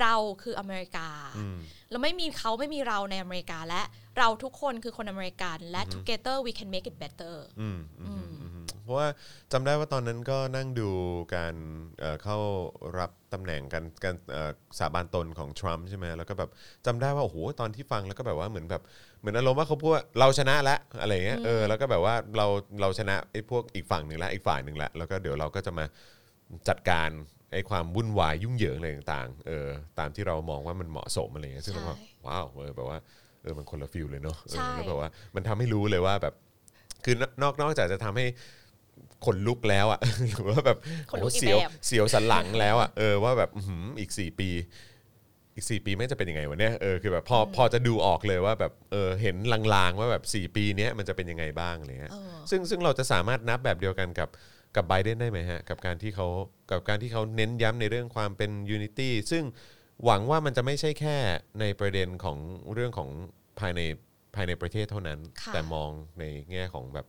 [0.00, 1.58] เราคืออเมริกาอืม
[1.90, 3.82] แล้วไม่มีเขาไม่มีเราในอเมริกาและ
[4.18, 9.06] เราทุกคนคือคนอเมริกันและ together we can make it better อืมอืมอืมอืมเพราะว่า
[9.52, 10.90] จำได้ว่าตอนนั้นก็นั่งดู
[11.36, 11.54] การ
[11.98, 12.38] เอ่อเข้า
[12.98, 16.50] รับตำแหน่งกันการเอ่อสาบานตนของทรัมป์ใช่ไหมแล้วก็แบบ
[16.86, 18.82] จำได้ว่าโอ้โหตอนที่ฟังแล้วก็แบบว่าเหมือนแบบ
[19.20, 22.46] เหมือนอารมณ์ว่าเขาพูดว่าเราชนะแล้วอะไรเงี้ยเออแล้วก็แบบว่าเรา
[22.80, 25.84] เราชนะไอ้พวกอีกฝั่งหนึ่งแล้วอีกฝ่ายหนึ่งแล้วแล้วก็เดี๋ยวเราก็จะมา
[26.68, 27.10] จัดการ
[27.52, 32.98] ไอ้ความวุ่นวายยุ่งเหยิงอะไรต่างๆเออตามที่เรามองว่ามันเหมาะสมอะไรเงี้ยซึ่งเราก็ใช่ว้าวเออแบบว่า
[33.42, 36.34] เออมันคนละฟิลเลยเนาะเออใช่แล้วแบบว่ามันทำให้รู้เลยว่าแบบ
[37.04, 38.26] คือนอกนอกจากจะทำให้
[39.24, 40.00] ขนลุกแล้วอะ
[40.32, 40.78] หรือว่าแบบ
[41.10, 44.50] ขนลุกโอ้อีกเสียวแบบเสียวสันหลังแล้วอะเออว่าแบบอื้อหืออีก4ปี
[45.54, 54.28] อีก4ปีไม่งจะเป็นยังไงวะเนี่ยเออคือแบบพอพอจะดูออกเลยว่าแบบเออเห็นลางๆว่าแบบ4ปีเนี้ยมันจะเป็นยังไงบ้างอะไรเงี้ยเออซึ่งซึ่งเราจะสามารถนับแบบเดียวกันกับ
[54.76, 56.28] กับไบเดนได้ไหมฮะกับการที่เขา
[56.70, 59.44] กับการที่เขาเน้นย้ำในเรื่องความเป็นยูนิตี้ซึ่ง
[60.04, 61.16] หวังว่ามันจะไม่ใช่แค่
[61.60, 62.38] ในประเด็นของ
[62.72, 63.10] เรื่องของ
[63.60, 63.80] ภายใน
[64.34, 67.06] ภายในประเทศเท่านั้น ค่ะ แต่มองในแง่ของแบบ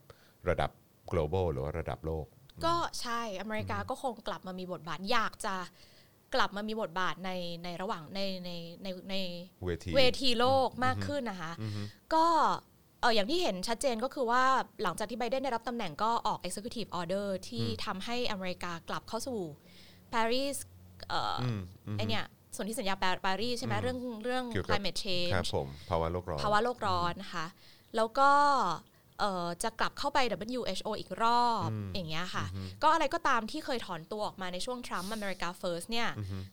[0.49, 0.71] ระดับ
[1.11, 2.25] global หรือว่าระดับโลก
[2.65, 5.55] ก็ใช่อเมริกาก็คงกลับมามีบทบาทอยากจะ
[6.35, 7.31] กลับมามีบทบาทใน
[7.63, 8.51] ในระหว่างในใน
[8.83, 9.15] ในใน
[9.65, 11.51] เวที เวทีโลกมากขึ้นนะคะ
[12.13, 12.25] ก็
[13.01, 14.43] เอออย่างที่เห็นชัดเจนก็คือว่า
[14.83, 19.39] หลังจากที่ไบเดนได้รับตำแหน่งก็ออก executive order ที่ทำให้อเมริกากลับเข้าสู่
[20.13, 20.57] Paris
[21.09, 27.45] เอ่ออมอืมไอเนี่ยส่วนที่สัญญาปารีสใช่ไหมเรื่องเรื่องเกี่ยวกับ climate change ครับผมภาวะโลกร้อนภาวะโลกร้อนนะคะ
[27.95, 28.98] แล้วก็เอ่อ
[29.63, 30.19] จะกลับเข้าไป
[30.57, 32.45] WHO อีกรอบอย่างเงี้ยค่ะ
[32.83, 36.07] ก็อะไรก็ตามที่เคยถอนตัวออกมาในช่วงทรัมป์อเมริกา First เนี่ย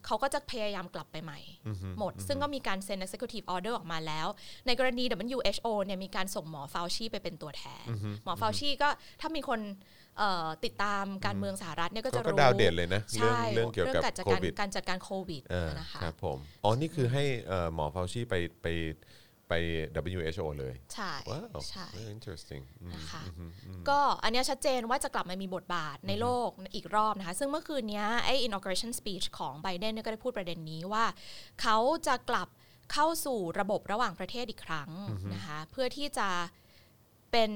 [0.06, 1.40] เขาก็จะพยายามกลับไปใหม่
[1.98, 4.26] หมด ซึ่งก็มีการเซ็น Executive Order ออกมาแล้ว
[4.66, 5.04] ในกรณี
[5.36, 7.86] WHO เนี่ยมีการส่งหมอฟาวชีไปเป็นตัวแทน
[8.24, 8.88] หมอฟาวชีก็
[9.20, 9.60] ถ้ามีคน
[10.18, 18.66] เอ่อติดตามการเมืองสหรัฐเนี่ยก็จะก็รู้ดาวเด่นเลยนะเรื่องใช่เรื่องเกี่ยวกับการจัดโคการวิดการจัดการโควิดเออนะคะครับผมอ๋อนี่คือให้เอ่อหมอฟาวชีไปไป
[19.48, 19.52] ไป
[20.14, 23.22] WHO เลย ใช่ว้าวใช่ very interesting อืมนะคะ
[23.88, 31.04] ก็อันเนี้ยชัดเจนว่าจะกลับมามีบทบาทในโลกอีกรอบนะคะ ซึ่งเมื่อคืนเนี้ยไอ้ inauguration speech ของไบเดนเนี่ยก็ได้พูดประเด็นนี้ว่า
[31.60, 32.48] เขาจะกลับ
[32.92, 34.90] เข้าสู่ระบบระหว่างประเทศอีกครั้ง
[35.34, 36.28] นะคะ เพื่อที่จะ
[37.32, 37.50] เป็น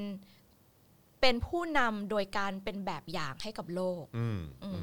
[1.21, 4.71] เป็นผู้นำโดยการเป็นแบบอย่างให้กับโลกอืมอื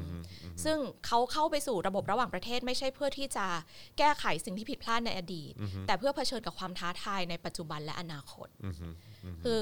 [0.64, 3.46] ซึ่งเขาเข้าไปสู่ระบบระหว่างประเทศไม่ใช่เพื่อที่จะ
[3.98, 5.52] แก้ไขสิ่งที่ผิดพลาดในอดีต
[5.86, 8.48] แต่เพื่อเผชิญกับความท้าทายในปัจจุบันและอนาคต
[9.44, 9.60] คือ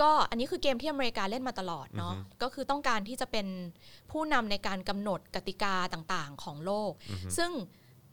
[0.00, 3.46] ก็อันนี้คือเกมที่อเมริกาเล่นมาตลอดเนาะก็คือต้องการที่จะเป็น
[4.10, 6.92] ผู้นำในการกำหนดกติกาต่างๆ ของโลก
[7.38, 7.50] ซึ่ง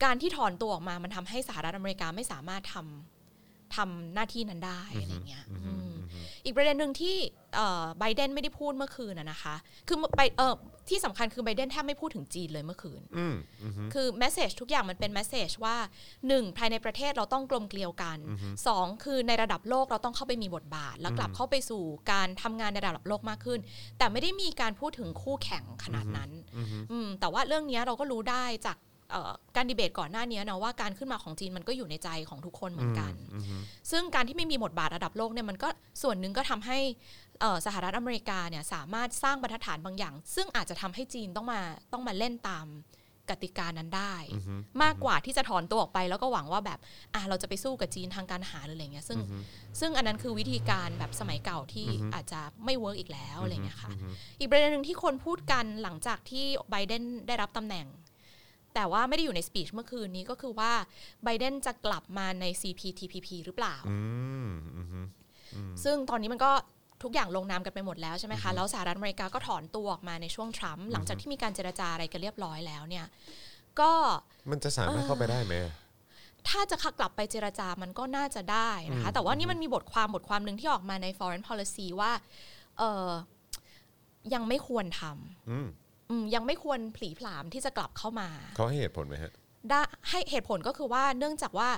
[0.03, 3.14] การที่ถอนตัวออกมามันทำให้สหรัฐอเมริกาไม่สามารถทำ
[3.75, 5.93] ทำหน้าที่นั้นได้อะไรเงี้ยอืม
[6.45, 7.15] อีกประเด็นหนึ่งที่
[7.55, 9.55] เอ่อไบเดนไม่ได้พูดเมื่อคืนนะนะคะ
[9.87, 10.53] คือไปเออ
[10.89, 15.75] ที่สำคัญคือไบเดนแทบไม่พูดถึงจีนเลยเมื่อคืนอืมอืมคือแมสเซจทุกอย่างมันเป็นแมสเซจว่า
[16.27, 18.17] หนึ่งภายในประเทศเราต้องกลมเกลียวกัน
[18.67, 23.59] สองคือในระดับโลกเราต้องเข้าไปมีบทบาท แล้วกลับเข้าไปสู่การทำงานในระดับโลกมากขึ้น
[23.97, 26.31] แต่ไม่ได้มีการพูดถึงคู่แข่งขนาดนั้น
[26.91, 28.94] อืมแต่ว่าเรื่องเนี้ยเราก็รู้ได้จากเอ่อ
[29.55, 33.13] การดีเบตก่อนหน้านี้นะว่าการขึ้นมาของจีนมันก็อยู่ในใจของทุกคนเหมือนกัน
[33.91, 35.69] ซึ่งการที่ไม่มีบทบาทระดับโลกเนี่ยมันก็
[36.01, 36.79] ส่วนหนึ่งก็ทำให้
[37.41, 41.61] เอ่อสหรัฐอเมริกาเนี่ยสามารถสร้างบรรทัดฐานบางอย่าง ซึ่งอาจจะทำให้จีนต้องมา
[41.93, 42.67] ต้องมาเล่นตาม
[43.29, 44.15] กติกานั้นได้
[44.83, 46.79] มากกว่าที่จะถอนตัวออกไป แล้วก็หวังว่าแบบ
[47.13, 49.19] อะเราจะไปสู้กับจีนทางการทหารหรืออะไรเงี้ยซึ่ง
[49.79, 53.91] ซึ่งอันนั้นคือวิธีการแบบสมัยเก่าที่อาจจะไม่ work อีกแล้วอะไรเงี้ยค่ะ
[54.39, 57.85] อีกประเด็นหนึ่งที่คนพูดกันหลังจากที่ไบเดนได้รับตำแหน่ง
[58.75, 60.71] แต่ว่าไม่ได้อยู่ใน speech เมื่อคืนนี้ก็คือว่า
[61.23, 63.99] ไบเดนจะกลับมาใน CPTPP หรือเปล่าอื
[64.47, 65.05] มอืม
[65.83, 66.51] ซึ่งตอนนี้มันก็
[67.03, 73.05] ทุกอย่างลงนามกันไปหมดแล้วใช่ไหมคะ แล้วสหรัฐอเมริกาก็ถอนตัวออกมาในช่วงทรัมป์หลังจากที่มีการเจรจาอะไรกันเรียบร้อยแล้วเนี่ย
[73.79, 73.91] ก็
[74.51, 75.53] มันจะสามารถเข้าไปได้ไหม
[76.49, 82.11] ถ้าจะกลับไปเจรจามันก็น่าจะได้นะคะ แต่ว่านี่มันมีบทความบทความหนึ่งที่ออกมาใน foreign policy ว่า
[82.77, 83.09] เออ
[84.33, 85.67] ยังไม่ควรทอืมำอืม
[86.35, 89.31] ยังไม่ควรผลีผลามที่จะกลับเข้ามาเขาให้เหตุผลไหมฮะ
[89.69, 91.69] ได้ให้เหตุผลก็คือว่าเนื่องจากว่า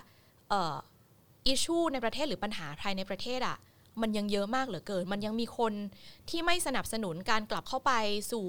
[1.48, 3.58] อิชูในประเทศหรือปัญหาภายในประเทศอะ่ะ
[4.02, 5.74] มันยังเยอะมากเหลือเกิน มันยังมีคน
[6.30, 7.92] ที่ไม่สนับสนุนการกลับเข้าไป
[8.32, 8.48] สู่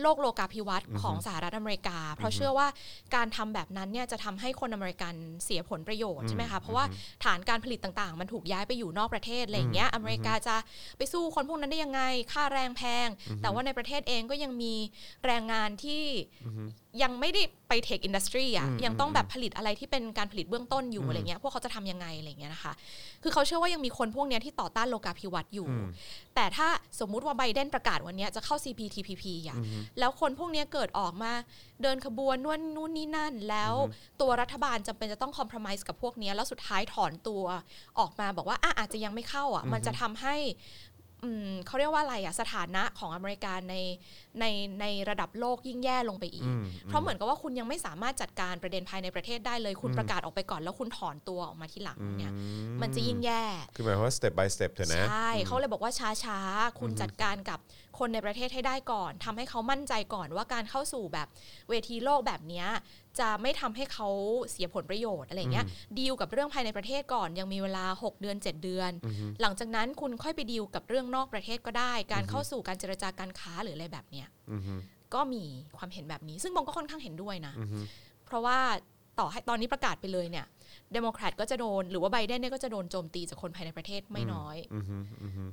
[0.00, 2.68] โลกโลกาภิวัตน์ของสหรัฐอเมริกา เพราะเชื่อว่า
[3.14, 5.14] การทำแบบนั้นเนี่ยจะทำให้คนอเมริกัน
[5.44, 6.84] เสียผลประโยชน์ใช่ไหมคะ เพราะว่า
[7.24, 10.56] ฐานการผลิตต่างๆ มันถูกย้ายไปอยู่นอกประเทศอะไรอย่างเงี้ย อเมริกาจะ
[10.96, 13.08] ไปสู้คนพวกนั้นได้ยังไง ค่าแรงแพง
[13.42, 14.74] แต่ว่าในประเทศเองก็ยังมี
[15.24, 16.02] แรงงานที่
[17.02, 22.72] ยังไม่ได้ไปเทคอินดัสทรีอะยังต้องแบบผลิตอะไรที่เป็นการผลิตเบื้องต้นอยู่อะไรเงี้ยพวกเขาจะทำยังไงอะไรเงี้ยนะคะ
[23.22, 25.68] คือเขาเชื่อว่ายังมีคนพวกเนี้ยที่ต่อต้านโลกาภิวัตน์อยู่
[26.34, 26.68] แต่ถ้า
[27.00, 29.58] สมมุติว่าไบเดนประกาศวันเนี้ยจะเข้า CPTPP อะ
[29.98, 31.32] แล้วคนพวกเนี้ยเกิดออกมา
[31.82, 33.74] เดินขบวนนู่นนู่นนี่นั่น แล้ว
[34.20, 37.44] ตัวรัฐบาลจำเป็นจะต้องคอม p r o m i s e กับพวกเนี้ยแล้วสุดท้ายถอนตัว
[37.98, 40.91] ออกมาบอกว่าอะอาจจะยังไม่เข้าอะมันจะทำให้อืม
[41.66, 43.74] เขาเรียกว่าอะไรอะสถานะของอเมริกาใน
[44.40, 44.44] ใน
[44.80, 46.48] ในระดับโลกยิ่งแย่ลงไปอีก
[46.84, 52.32] เพราะเหมือนกับว่าคุณยังไม่สามารถจัดการประเด็นภายในประเทศได้เลย คุณประกาศออกไปก่อนแล้วคุณถอนตัวออกมาทีหลังเนี่ย
[52.82, 53.42] มันจะยิ่งแย่
[53.74, 55.92] คือหมายความว่า step by step เถอะนะ ใช่เขาเลยบอกว่า
[56.24, 57.58] ช้าๆ คุณจัดการกับ
[57.98, 61.28] คนในประเทศให้ได้ก่อนทำให้เขามั่นใจก่อนว่าการเข้าสู่แบบ
[61.70, 62.66] เวทีโลกแบบเนี้ย
[63.20, 64.08] จะไม่ทำให้เขา
[64.50, 65.66] เสียผลประโยชน์อะไรเงี้ย
[65.98, 68.90] ดีลกับเรื่องภายในประเทศก่อนยังมีเวลา 6 เดือน 7 เดือน
[69.40, 74.26] หลังจากนั้นคุณค่อยไปดีลกับเรื่องนอกประเทศก็ได้ การเข้าสู่การเจรจาการค้าหรืออะไรแบบเนี้ย
[75.14, 75.44] ก็มี
[75.78, 77.54] ความเห็นแบบนี้ ซึ่งปองก็ค่อนข้างเห็นด้วยนะ
[78.26, 78.58] เพราะว่า
[79.18, 80.46] ต่อให้ตอนนี้ประกาศไปเลยเนี่ย
[80.92, 84.56] เดโมแครตก็จะโดน หรือว่าไบเดนเนี่ยก็จะโดนโจมตีจากคนภายในประเทศไม่น้อย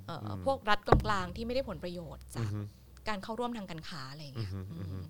[0.07, 2.49] เอ่ออพวกรัฐกลางๆที่ไม่ได้ผลประโยชน์จาก
[3.07, 5.03] การเข้าร่วมทางการค้าอะไรอย่างเงี้ยอืม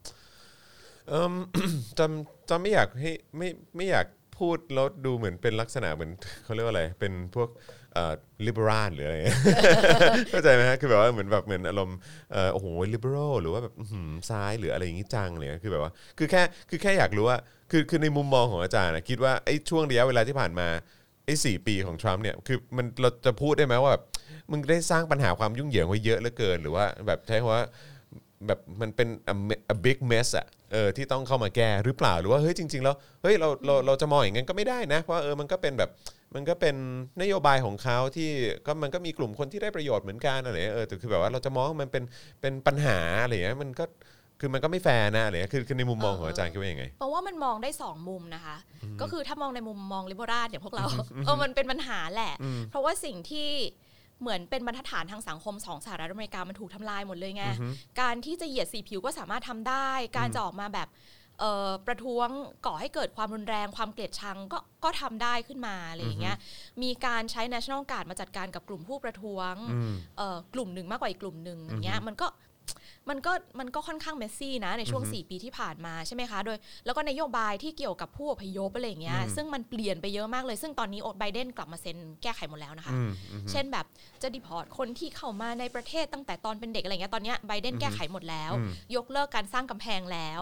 [1.09, 1.33] เอิ่ม
[1.99, 4.05] จำจำไม่อยากให้ไม่ไม่อยาก
[4.39, 6.11] พูดแล้วดูเหมือนเป็นลักษณะเหมือน
[6.43, 7.49] เขาเรียกว่าอะไร เป็นพวก
[7.93, 8.13] เอ่อ
[8.47, 9.15] liberal หรืออะไร
[10.29, 11.97] เข้าใจไหมฮะคือแบบว่าเหมือนแบบเหมือนอารมณ์
[12.33, 17.37] เอ่อโอ้โห liberal หรือว่าแบบอื้อหือซ้ายหรืออะไรอย่างงี้จังเนี่ยคือแบบว่าคือแค่คือแค่อยากรู้ว่า
[17.71, 20.67] คือคือในมุมมองของอาจารย์นะคิดว่าไอ้ช่วงระยะเวลาที่ผ่านมา
[21.25, 24.03] ไอ้สี่ปีของทรัมป์เนี่ยคือมันเราจะพูดได้ไหมว่าแบบ
[24.51, 27.63] มึงได้สร้างปัญหาความยุ่งเหยิงไว้เยอะเหลือเกิน หรือว่าแบบใช้คำว่า
[28.47, 35.89] แบบมันเป็น a me- a big mess อะ เออที่ต้องเข้ามาแก้หรือเปล่าหรือว่าเฮ้ยจริง ๆ แล้วเฮ้ยเราเราเราจะมองอย่างนั้นก็ไม่ได้นะเพราะว่าเออมันก็เป็นแบบ
[36.35, 36.75] มันก็เป็น
[37.21, 38.29] นโยบายของเขาที่
[38.65, 42.03] ก็มันก็มีกลุ่มคนที่ได้ประโยชน์เหมือนกันอะไรเงี้ยเออแต่คือแบบว่าเราจะมองว่ามันเป็น
[42.41, 43.85] เป็นปัญหาอะไรเงี้ยมันก็
[44.39, 48.55] คือมันก็ไม่แฟร์นะอะไรเงี้ยคือคือในมุมมองของอาจารย์คิดว่ายังไงเพราะว่ามันมองได้สองมุมนะคะ
[49.01, 50.85] ก็คือถ้ามองในมุมมองลิเบอรัลอย่างพวกเรา
[51.25, 52.33] เออมันเป็นปัญหาแหละ
[52.69, 53.49] เพราะว่าสิ่งที่
[54.21, 57.45] เหมือนเป็นบรรทัดฐานทางสังคมของสหรัฐอเมริกามันถูกทำลายหมดเลยไง
[58.01, 60.89] การที่จะเหยียดสีผิวก็สามารถทำได้ การจะออกมาแบบ
[61.39, 62.29] เอ่อประท้วง
[62.65, 66.37] ก่อให้เกิดความรุนแรงความเกลียดชังก็ก็ทำได้ขึ้นมาอะไรอย่างเงี้ย
[66.81, 69.53] มีการใช้ national guard มาจัดการกับกลุ่มผู้ประท้วง
[70.17, 72.27] เอ่อกลุ่มหนึ่งมากกว่าอีกกลุ่มหนึ่งอย่างเงี้ยมันก็
[73.09, 82.93] มันก็มันก็ค่อนข้างเมสซี่นะในช่วง 4 ปีที่ผ่านมาใช่ไหมคะโดย แล้วก็นโยบายที่เกี่ยวกับผู้อพยพอะไรอย่างเงี้ยซึ่งมันเปลี่ยนไปเยอะมากเลย ซึ่งตอนนี้โอไบเดนกลับมาเซ็นแก้ไขหมดแล้วนะคะ
[83.51, 83.85] เช่นแบบ
[84.21, 88.51] จะดิพอร์ตคนที่เข้ามาในประเทศตั้งแต่ตอนเป็นเด็กอะไรเงี้ยตอนเนี้ยไบเดนแก้ไขหมดแล้ว
[88.95, 90.41] ยกเลิกการสร้างกำแพงแล้ว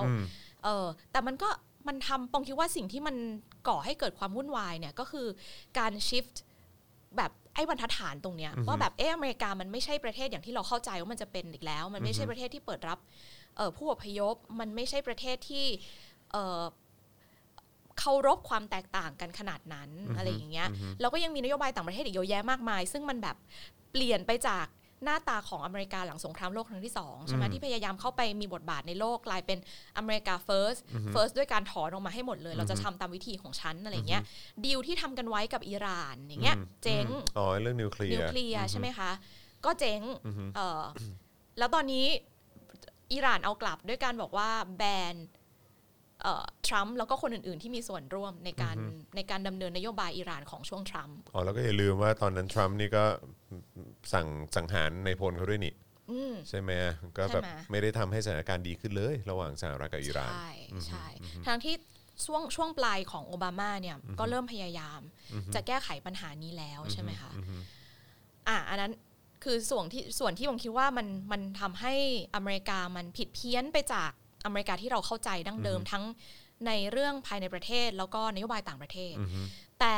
[0.63, 1.49] เออแต่มันก็
[1.87, 3.15] มันทำปองคิดว่าสิ่งที่มัน
[3.67, 5.27] ก่อให้เกิดความวุ่นวายเนี่ยก็คือ
[5.77, 6.41] การชิฟต์
[7.17, 12.99] แบบ ไอ้บรรทัดฐานตรงเนี้ยว่าแบบเอออเมริกามันไม่ใช่ประเทศอย่างที่เราเข้าใจว่ามันจะเป็นอีกแล้ว มันไม่ใช่ประเทศที่เปิดรับ
[13.57, 15.65] เอ่อผู้อพยพมันไม่ใช่ประเทศที่
[16.31, 16.63] เอ่อ
[17.99, 20.67] เคารพความแตกต่างกันขนาดนั้นอะไรอย่างเงี้ย
[21.01, 23.37] แล้วก็ยังมีนโยบายต่างประเทศอีกเยอะแยะมากมาย ซึ่งมันแบบ
[23.91, 24.65] เปลี่ยนไปจาก
[25.03, 29.57] หน้าตาของอเมริกาหลังสงครามโลกครั้งที่สองใช่ไหมที่พยายามเข้าไปมีบทบาทในโลกกลายเป็น
[29.97, 30.79] อเมริกา first
[31.13, 34.21] first ด้วยการถอนออกมาให้หมดเลย เราจะทำตามวิธีของฉันอะไรเงี้ย
[34.65, 39.11] ดีลที่ทำกันไว้กับอิหร่านอย่างเงี้ยเจ๊งอ๋อเรื่องนิวเคลียนิวร์เคลียร์ใช่ไหมคะ
[39.65, 40.01] ก็เจ๊ง
[40.55, 40.83] เออ
[41.57, 42.05] แล้วตอนนี้
[43.13, 44.83] อิหร่านเอากลับด้วยการบอกว่าแบ
[45.13, 45.36] นเอ่อ
[46.67, 48.75] ทรัมป์แล้วก็คนอื่น ๆ ที่มีส่วนร่วมในการ
[49.15, 53.05] ในการดำเนินนโยบายอิหร่านของช่วงทรัมป์อ๋อแล้วก็อย่าลืมว่าตอนนั้นทรัมป์นี่ก็
[54.13, 55.73] สั่งสังหารในพลเขาด้วยนี่
[56.11, 56.71] อืมใช่ไหม
[57.17, 60.49] ก็แบบใช่ไหมไม่ได้ทำให้สถานการณ์ดีขึ้นเลย ระหว่างสหรัฐกับอิหร่านใช่
[60.87, 61.05] ใช่
[61.47, 61.75] ทั้งที่
[62.25, 64.99] ช่วงช่วงปลายของโอบามาเนี่ยก็เริ่มพยายาม
[65.55, 67.31] จะแก้ไขปัญหานี้แล้วใช่ไหมคะ
[68.47, 68.91] อะอันนั้น
[69.43, 71.93] คือส่วนที่ส่วนที่ผมคิดว่ามันมันทำให้
[72.35, 74.11] อเมริกามันผิดเพี้ยนไปจาก
[74.47, 76.03] อเมริกาที่เราเข้าใจดั้งเดิมทั้ง
[76.67, 79.13] ในเรื่องภายในประเทศ แล้วก็นโยบายต่างประเทศ
[79.79, 79.95] แต่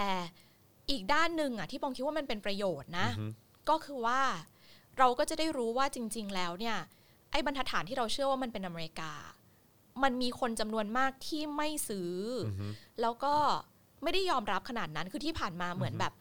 [0.89, 3.07] อีกด้านหนึ่งอะที่ปองคิดว่ามันเป็นประโยชน์นะ
[3.69, 4.21] ก็คือว่า
[4.97, 6.77] เราก็จะได้รู้ว่าจริง ๆ แล้วเนี่ย
[7.31, 9.11] ไอ้บรรทัดฐานที่เราเชื่อว่ามันเป็นอเมริกา
[10.03, 12.13] มันมีคนจำนวนมากที่ไม่ซื้อ
[12.47, 12.63] อ
[13.01, 13.33] แล้วก็
[14.03, 16.13] ไม่ได้ยอมรับขนาดนั้นคือที่ผ่านมาเหมือนแบบ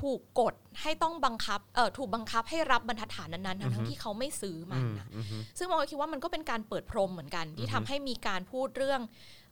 [0.00, 5.08] ถูกกดให้ต้องบังคับเออถูกบังคับให้รับบรรทัดฐานนั้นๆทั้งๆที่เขาไม่ซื้อมันนะ
[5.58, 9.00] ซึ่งมองก็คิดว่ามันก็เป็นการเปิดพรมเหมือนกัน ที่ทำให้มีการพูดเรื่อง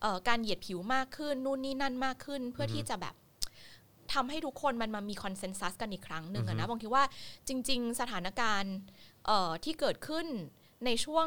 [0.02, 3.14] เออการเหยียดผิวมากขึ้นนู่นนี่นั่นมากขึ้น เพื่อที่จะแบบ
[4.14, 7.04] ทำให้ทุกคนมันมามีคอนเซนแซสกันอีกครั้งหนึ่งอะนะบางทีว่า
[7.48, 8.74] จริง ๆ สถานการณ์
[9.26, 10.26] เอ่อที่เกิดขึ้น
[10.84, 11.26] ในช่วง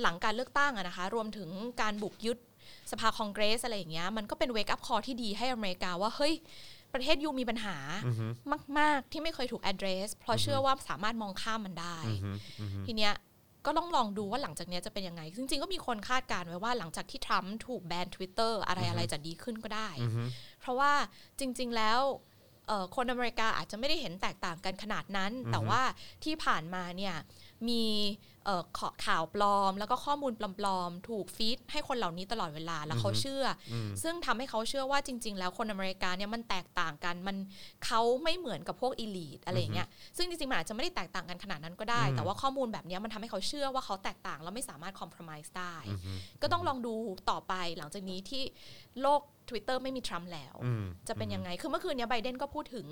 [0.00, 1.50] หลังการเลือกตั้งอะนะคะ รวมถึง
[1.80, 2.38] การบุกยึด
[2.90, 6.34] สภาคองเกรสอะไรอย่างเงี้ยมันก็เป็นเวกอัพคอที่ดีให้อเมริกาว่าเฮ้ย
[6.94, 7.76] ประเทศยูมีปัญหา
[8.78, 11.98] มาก ๆ ที่ไม่เคยถูก address เพราะเชื่อว่าสามารถมองข้ามมันได้
[12.86, 13.14] ทีเนี้ย
[13.66, 19.88] ก็ต้องลองดูว่าหลังจากเนี้ยจะเป็นยังไง จริง ๆ ก็มีคนคาดการณ์ไว้ว่าหลังจากที่ทรัมป์ถูกแบน Twitter อะไรอะไรจะดีขึ้นก็ได้
[20.60, 20.92] เพราะว่า
[21.38, 22.00] จริง ๆ แล้ว
[22.68, 25.82] เอ่อคนอเมริกาอาจจะไม่ได้เห็นแตกต่างกันขนาดนั้น แต่ว่า
[26.24, 27.14] ที่ผ่านมาเนี่ย
[27.68, 27.84] มี
[28.46, 37.36] เอ่อขอข่าวปลอม แล้วก็ข้อมูลปลอมๆ ถูกฟีดให้คนเหล่านี้ตลอดเวลาแล้วเขาเชื่ออซึ่งทำให้เขาเชื่อว่าจริง ๆ แล้วคนอเมริกาเนี่ยมันแตกต่างกันมัน
[37.84, 45.76] เขาไม่เหมือนกับพวกอีลีทอะไรอย่างเงี้ยซึ่งจริงๆมันอาจจะไม่ได้แตกต่างกันขนาดนั้นก็ได้ แต่ว่าข้อมูลแบบเนี้ยมันทำให้เขาเชื่อว่าเขาแตกต่างแล้วไม่สามารถคอม p r o m i s e ได้
[46.42, 46.94] ก็ต้องลองดู
[47.30, 48.42] ต่อไปหลังจากนี้ที่
[49.02, 50.54] โลก Twitter ไม่มีทรัมป์แล้ว
[51.08, 52.86] จะเป็นยังไง คือเมื่อคืนเนี้ไบเดนก็พูดถึง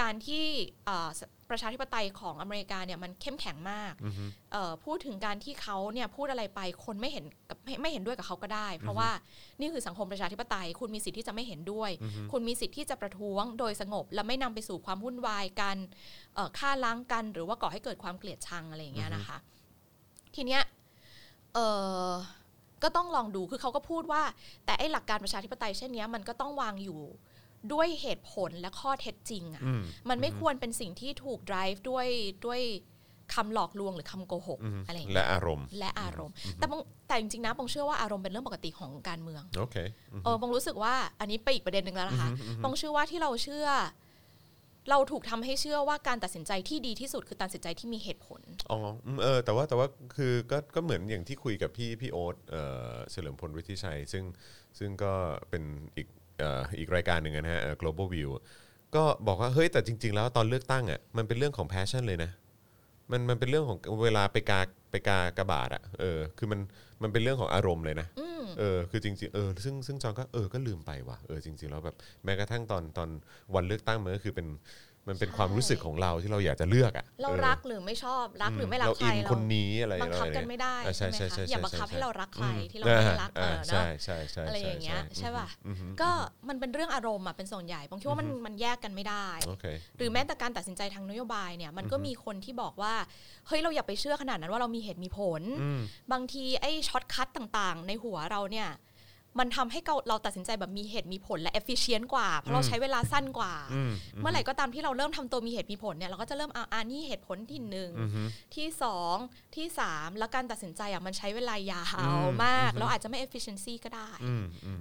[0.00, 0.44] การที่
[0.86, 1.10] เอ่อ
[1.50, 3.92] ประชาธิปไตยของอเมริกาเนี่ยมันเข้มแข็งมาก
[4.52, 9.10] เอ่อพูดถึงการที่เขาเนี่ยพูดอะไรไปคนไม่เห็นกับไม่ไม่เห็นด้วยกับเขาก็ได้ เพราะว่า
[9.60, 11.90] นี่คือสังคมประชาธิปไตย คุณมีสิทธิ์ที่จะไม่เห็นด้วย
[12.32, 15.76] คุณมีสิทธิ์ที่จะประท้วงโดยสงบ และไม่นำไปสู่ความวุ่นวายกัน
[16.34, 19.36] เอ่อฆ่าล้างกัน หรือว่าก่อให้เกิดความเกลียดชังอะไรอย่างเงี้ยนะคะ
[20.34, 20.62] ทีเนี้ย
[21.54, 21.58] เอ
[22.08, 22.10] อ
[22.82, 24.22] ก็ต้องลองดูคือเขาก็พูดว่า
[24.64, 27.00] แต่ไอ้หลักการประชาธิปไตยเช่นเนี้ยมันก็ต้องวางอยู่
[27.72, 29.62] ด้วยเหตุผลและข้อเท็จจริงอะ่ะ
[30.08, 32.06] มันไม่ควรเป็นสิ่งที่ถูก drive ด้วย
[32.46, 32.60] ด้วย
[33.34, 39.76] คำหลอกลวงหรือคำโกหกอะไรอย่างเงี้ยและอารมณ์ และอารมณ์ แต่บางแต่จริงๆนะบงเชื่อว่าอารมณ์เป็นเรื่องปกติของการเมืองโอเค
[40.24, 42.28] เออบงรู้สึกว่าอันนี้ไปอีกประเด็นหนึ่งแล้วนะคะ
[42.62, 43.68] บงเชื่อว่าที่เราเชื่อ
[44.90, 48.40] เราถูกทำให้เชื่อว่าการตัดสินใจที่ดีที่สุดคือตัดสินใจที่มีเหตุผล
[48.70, 49.86] อ๋ออืมเออแต่ว่าแต่ว่า
[50.16, 54.24] คือก็ก็เหมือนอย่างที่คุยกับพี่พี่โอ๊ตเอ่อเฉลิมพลวิทิชัย ซึ่ง
[54.78, 55.12] ซึ่งก็
[55.50, 55.62] เป็น
[55.96, 58.30] อีกเอ่ออีกรายการหนึ่งนะฮะเอ่อ global view
[58.94, 62.30] ก็บอกว่าเฮ้ยแต่จริง ๆ แล้วตอนเลือกตั้งอะมันเป็นเรื่องของ passion เลยนะ
[63.10, 64.60] มันมันเป็นเรื่องของเวลาไปกา
[64.90, 66.60] ไปกากระบาดอะเออคือมัน
[67.02, 68.08] มันเป็นเรื่องของอารมณ์เลยนะ
[68.58, 73.08] เออคือจริงๆเออซึ่งซึ่งจองก็เออก็ลืมไปว่ะเออจริง ๆ แล้วแบบแม้กระทั่งตอนตอน
[73.54, 74.46] วันเลือกตั้งมันก็คือเป็น
[75.10, 85.48] มันเป็นความรู้สึกของเราที่เราอยากจะเลือกอะเราออรักหรือไม่ชอบรักหรือไม่รักเราใครอินเราคนนี้อะไรบังคับอะรกันไม่ได้อ่าใช่ไหมใช่ใช่คะใช่อย่าบังคับใช่ให้เรารักใครอืมที่เราไม่ได้รักอ่าเออใช่เนาะใช่ใช่อะไรอย่างเงี้ยใช่ป่ะ
[86.00, 86.10] ก็
[86.48, 89.64] มันเป็นเรื่องอารมณ์อะเป็นส่วนใหญ่ผมคิดว่ามันมันแยกกันไม่ได้โอเค
[89.98, 92.94] หรือแม้แต่การตัดสินใจทางนโยบายเนี่ยมันก็มีคนที่บอกว่า
[93.46, 95.42] เฮ้ยเราอย่าไปเชื่อขนาดนั้นว่าเรามีเหตุมีผล
[96.12, 98.68] บางทีไอ้ shortcut ต่างๆ ในหัวเราเนี่ย
[99.38, 103.54] มันทำให้เราเราตัดสินใจแบบมีเหตุมีผลและ efficient กว่า เพราะเราใช้เวลาสั้นกว่า
[104.20, 107.90] เมื่อไหร่ก็ตามที่เราเริ่มทำตัวมีเหตุมีผลเนี่ยเราก็จะเริ่มอ่าอ่านี่เหตุผลที่หนึ่ง
[108.54, 109.16] ที่สอง
[109.56, 111.82] ที่สามแล้วการตัดสินใจอะมันใช้เวลายา
[112.20, 114.10] วมาก เราอาจจะไม่ efficiency ก็ได้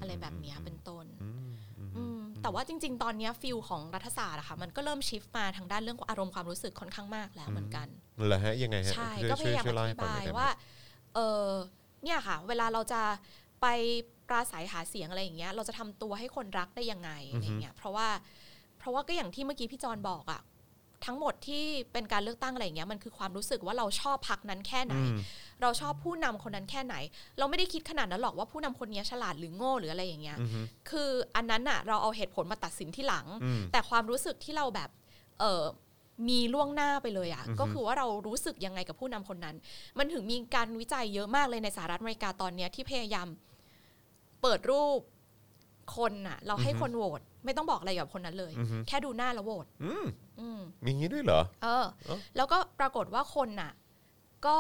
[0.02, 1.06] อะไรแบบเนี้ยเป็นต้น
[1.97, 7.88] อืมแต่ว่าจริง ๆ ตอนเนี้ฟิลของรัฐศาสตร์อะค่ะมันก็เริ่มชิฟมาทางด้านเรื่องอารมณ์ความรู้สึกค่อนข้างมากแล้วเหมือนกัน
[8.28, 10.50] เหรอฮะยังไงฮะใช่ช่วยก็พช่วยยายามช่วยอเล่าให้ธิฟังหบาน่อยยได้ไหมว่า
[11.16, 11.47] เออ
[12.04, 13.02] เนี่ยค่ะ เวลาเราจะ
[13.62, 13.68] ไป
[14.28, 18.07] ปราศัยหาเสียงอะไรอย่างเงี้ยเราจะทำตัวให้คนรักได้ยังไงอะไรเงี้ยเพราะว่า
[18.80, 20.41] เพราะว่าก็อย่างที่เมื่อกี้พี่จอนบอกอะ
[21.05, 24.95] ทั้งหมดที่เป็นการเลือกตั้งอะไรอย่างเงี้ยมันคือความรู้สึกว่าเราชอบพักนั้นแค่ไหน
[25.62, 26.95] เราชอบผู้นำคนนั้นแค่ไหน
[27.38, 30.38] เราไม่ได้คิดขนาดนั้นหรอกว่าผู้นำคนนี้ฉลาดหรือโง่หรืออะไรอย่างเงี้ย
[30.89, 33.26] คืออันนั้นอะเราเอาเหตุผลมาตัดสินที่หลัง
[33.72, 34.89] แต่ความรู้สึกที่เราแบบ
[35.39, 35.64] เออ
[36.30, 39.55] มีล่วงหน้าไปเลยอะ่ะก็คือว่าเรารู้สึกยังไงกับผู้นำคนนั้น
[39.97, 43.28] มันถึงมีการวิจัยเยอะมากเลยในสหรัฐอเมริกาตอนเนี้ยที่พยายาม
[44.42, 45.00] เปิดรูป
[45.98, 48.52] คนอะเราให้คนโหวตไม่ต้องบอกอะไรกับคนนั้นเลย
[48.88, 50.06] แค่ดูหน้าแล้วโหวตอืม
[50.40, 53.72] อืมมีงี้ด้วยเหรอ เออเอ้าแล้วก็ปรากฏว่าคนน่ะ
[54.48, 54.58] ก็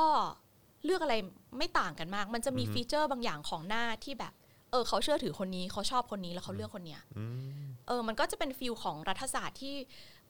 [0.85, 1.15] เลือกอะไร
[1.57, 4.33] ไม่ต่างกันมาก มันจะมี feature บางอย่างของหน้าที่แบบ
[4.71, 7.01] เออ เขาเชื่อถือคนนี้เขาชอบคนนี้แล้วเขาเลือกคนเนี้ย
[7.87, 9.75] เออ มันก็จะเป็น field ของรัฐศาสตร์ที่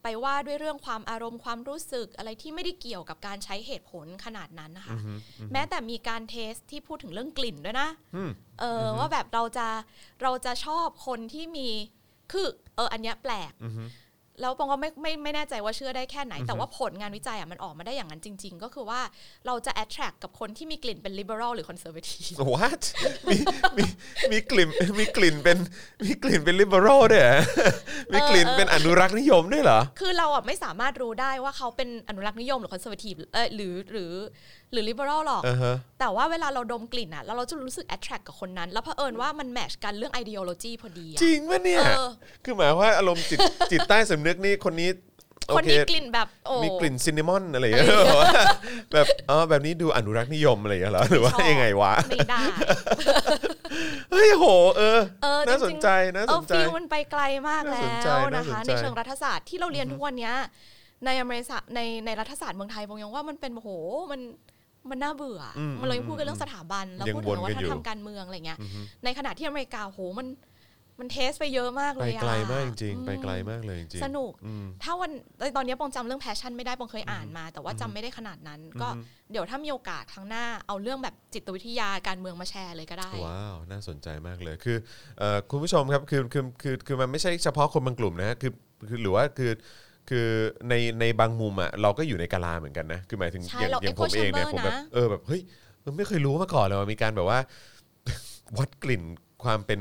[0.02, 4.96] ไปว่าด้วยเรื่องความอารมณ์ความรู้สึกอะไรที่ไม่ได้เกี่ยวกับการใช้เหตุผลขนาดนั้นนะคะ
[5.52, 7.88] แม้แต่มีการ test ที่พูดถึงเรื่องกลิ่นด้วยนะ
[8.60, 9.68] เอออว่าแบบเราจะ
[10.22, 11.68] เราจะชอบคนที่มี
[12.32, 13.52] คือเอออันเนี้ยแปลก
[14.40, 19.00] แล้วปองก็ไม่ไม่ไม่แน่ใจว่าเชื่อได้แค่ไหน แต่ว่าผลงานวิจัยอะมันออกมาได้อย่างนั้นจริง ๆ ก็คือว่า
[19.46, 22.82] เราจะ attract กับคนที่มีกลิ่นเป็น liberal หรือ conservative what
[23.28, 23.36] มี
[23.78, 23.84] มี
[24.32, 24.68] มีกลิ่น
[24.98, 25.58] มีกลิ่นเป็น
[26.04, 27.38] มีกลิ่นเป็น liberal ด้วยเหรอ
[28.12, 34.12] มีกลิ่นเป็นอนุรักษ์นิยมด้วยเหรอ คือเราอะไม่สามารถรู้ได้ว่าเขาเป็นอนุรักษ์นิยมหรือ conservative เออหรือหรือ
[34.72, 42.10] หรือ liberal หรอกอ่าฮะแต่ว่าเวลาเราดมกลิ่นอะแล้วเราจะรู้สึก attract กับคนนั้น แล้วเผอิญว่ามันแมทชกันเรื่อง ideology พอดีอะจริงปะเนี่ยเออ
[42.44, 43.38] คือหมายว่าอารมณ์จิต
[43.72, 44.90] จิตใต้สำนึกนี่คนนี้
[45.48, 47.90] โอคนเคที่กลิ่นแบบโอ้มีกลิ่นซินนามอนอะไรอย่างเงี้ย
[48.92, 52.40] แบบอ๋อแบบนี้ดูอนุรักษ์นิยมอะไรอย่างเงี้ยเหรอหรือว่าชอบยังไงวะไม่ได้
[54.10, 54.44] เฮ้ยโห
[54.76, 60.34] เออเออน่าจสรินงๆใจน่าเอสอนใจฟิลมันไปไกลมากน่าแล้สนใจวน่านะคะสนใจในเชิงรัฐศาสตร์ที่เราเรียนทุกวันเนี้ย
[61.06, 63.68] ในอเมริกาในในรัฐศาสตร์เมืองไทยบางอย่างว่ามันเป็นโอ้โห
[64.12, 64.20] มัน
[64.90, 68.58] มันน่าเบื่ออมมันเรายังพูดกันเรื่องสถาบันแล้วยังพูดถึงวนวักันฒอยู่นธรรมการเมืองอะไรเงี้ย
[69.04, 70.28] ในขณะที่อเมริกาโหมัน
[71.02, 75.10] มันเทสไปเยอะมากเลไปยอะไกลมากจริงอืๆมไปไกลมากเลยจริงๆสนุกอืมถ้าวัน
[75.56, 78.88] ตอนนี้ปองจำเรื่อง passion ไม่ได้ปองเคยอ่านมา แต่ว่าจำไม่ได้ขนาดนั้น ก็
[79.30, 84.76] เดี๋ยวถ้ามีโอกาสครั้งหน้าเอาเรื่องแบบจิตวิทยาการเมืองมาแชร์เลยก็ได้ ว้าว น่าสนใจมากเลยคือ
[85.18, 88.52] เอ่อคุณผู้ชมครับคือคือคือคือมันไม่ใช่เฉพาะคนบางกลุ่มนะฮะคือ
[88.88, 89.50] คือหรือว่าคือ
[90.08, 90.28] คือ
[90.68, 95.42] ในในบางมุมอะเราก็อยู่ในกาลาเหมือนกันนะ คือหมายถึงใช่อย่างเราอย่าง echo ผมเองเนี่ย chamber ผมแบบนะ เออแบบเฮ้ย
[95.84, 97.38] มันไม่เคยรู้มาก่อนเลยว่ามีการแบบว่า
[98.58, 99.02] วัดกลิ่น
[99.44, 99.80] ความเป็น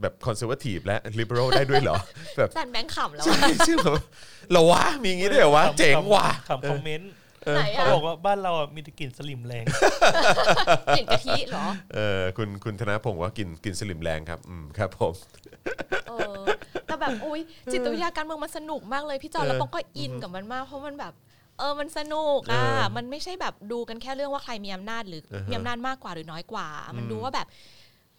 [0.00, 1.96] แบบ conservative และ liberal ได้ด้วยเหรอ
[2.38, 3.94] แบบจันแบงค์ขำแล้วใช่ชื่อแบบ
[4.50, 7.12] เหรอวะมีอย่างงี้ด้วยเหรอวะเจ๋งว่ะคำคอมเมนต์
[7.54, 9.64] ไหนเขาอะบอกว่าบ้านเราอะมีแต่กลิ่นสลิมแรง
[10.96, 15.14] กลิ่นกะทิเหรอ เออคุณคุณธนพงศ์ว่ากินกินสลิมแรงครับ อืมครับผม
[16.08, 16.42] เออ
[16.88, 17.40] แต่แบบอุ้ย
[17.72, 21.12] จิตวิทยาการเมืองมันสนุกมากเลยพี่จอนเออแล้วปองก็อินกับมันมาก เพราะมันแบบ
[21.58, 26.66] เออ มันสนุกอะเออมันไม่ใช่แบบดูกันแค่เรื่องว่าใครมีอำนาจหรืออ่าฮะมีอำนาจมากกว่าหรือน้อยกว่า
[26.96, 27.46] มันอืมดูว่าแบบ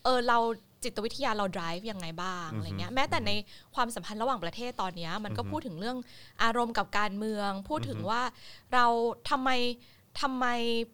[0.04, 0.38] เออ เรา
[0.84, 3.32] จิตวิทยาเรา drive ยังไงบ้างอะไรเงี้ย แม้แต่ใน
[3.76, 5.98] ความสัมพันธ์ระหว่างประเทศตอนเนี้ยมันก็พูดถึงเรื่อง
[6.44, 8.22] อารมณ์กับการเมือง พูดถึงว่า
[8.74, 8.86] เรา
[9.30, 9.50] ทำไม
[10.22, 10.46] ทำไม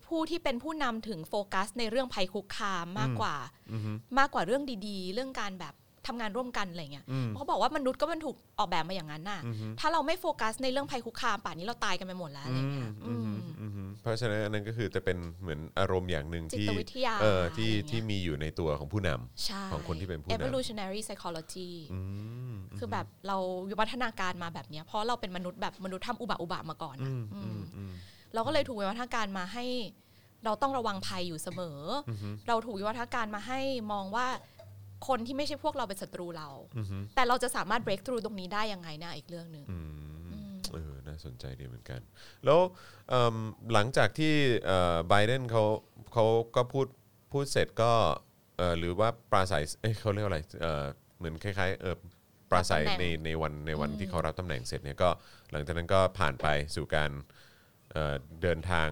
[0.08, 3.36] ผู้ที่เป็นผู้นำถึงโฟกัสในเรื่องภัยคุกคามมากกว่า
[3.72, 5.74] อือฮึมากกว่าเรื่องดีๆ เรื่องการแบบ
[6.08, 22.02] ทำงานร่วมกันอะไรเงี้ยอืมเขาบอกว่ามนุษย์ก็มันถูกออกแบบมาอย่างนั้นน่ะอือฮึถ้าเราไม่โฟกัสในเรื่องภัยคุกคามป่านนี้เราตายกันไปหมดแล้วอะไรเงี้ยอืมอืมอืมอืมเพราะฉะนั้นอันนั้นก็คือจะเป็นเหมือนอารมณ์อย่างหนึ่งจิที่ตวิทยาเออที่อะไรเงี้ยที่มีอยู่ในตัวของผู้นำใช่ของคนที่เป็นผู้นำ evolutionary psychology อื
[22.52, 23.38] มคือแบบเรา
[23.70, 27.94] วิวัฒนาการมาแบบเนี้ยเพราะเราเป็นมนุษย์แบบมนุษย์ทำอุบะอุบะมาก่อนอือะมอือืมมอืม
[28.34, 29.66] เราก็เลยถูกวิวัฒนาการมาให้
[30.46, 31.80] เราต้องระวังภัยอยู่เสมอ
[32.10, 33.60] ออฮึเราถูกวิวัฒนาการมาให้
[33.92, 34.28] มองว่า
[35.08, 39.88] คนที่ไม่ใช่พวกเราเป็นศัตรูเราอืมแต่เราจะสามารถ break through ตรงนี้ได้ยังไงนะอีกเรื่องหนึ่งอืม
[40.32, 42.00] อืมเออ น่าสนใจดีเหมือนกัน
[42.46, 42.60] แล้ว
[43.10, 43.36] เอิ่ม
[43.74, 44.34] หลังจากที่
[45.08, 45.64] ไบเดนเขา
[46.14, 46.26] เขา
[46.56, 46.88] ก็พูด
[47.32, 47.92] พูดเสร็จก็
[48.58, 50.84] เอ่อหรือว่าปราศัยเอ้ยเขาเรียกว่าอะไรเอ่อ
[51.18, 51.96] เหมือนคล้ายๆเออ
[52.52, 55.10] ปราศัยรับตำแหในน่งในวันในวันที่เขารับตำแหน่งเสร็จเนี่ยก็
[55.52, 57.12] หลังจากนั้นก็ผ่านไปสู่การ
[57.92, 58.90] เอ่อเดินทาง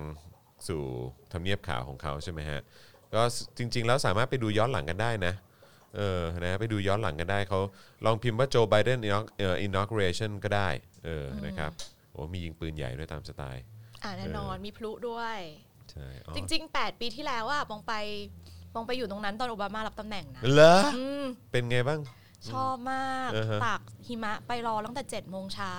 [0.68, 0.84] สู่
[1.32, 2.62] ทำเนียบขาวของเขาใช่ไหมฮะ
[3.16, 3.22] ก็
[3.58, 5.34] จริง ๆ แล้วสามารถไปดูย้อนหลังกันได้นะ
[5.96, 7.60] เออนะไปดูย้อนหลังกันได้เขา
[8.06, 10.70] ลองพิมพ์ว่าโจไบเดนเอ่อ inauguration ก็ได้
[11.06, 11.72] เออนะครับ
[12.12, 13.64] โอ้มียิงปืนใหญ่ด้วยตามสไตล์
[14.04, 15.38] อ่าแน่นอนมีพลุด้วย
[15.91, 17.94] ใช่อ๋อจริง ๆ 8 ปีที่แล้วอะปองไป
[18.74, 22.00] ปองไปอยู่ตรงนั้นตอนโอบามารับตำแหน่งนะเหรออืมเป็นไงบ้าง
[22.52, 25.78] ชอบมากอือฮะตากหิมะไปรอตั้งแต่7จ็ดโมงเช้า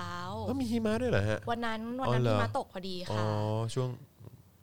[0.48, 3.26] ก็มีหิมะด้วยเหรอฮะวันนั้นวันนั้นอ๋อเหรอหิมะตกพอดีอ๋อค่ะ
[3.74, 3.88] ช่วง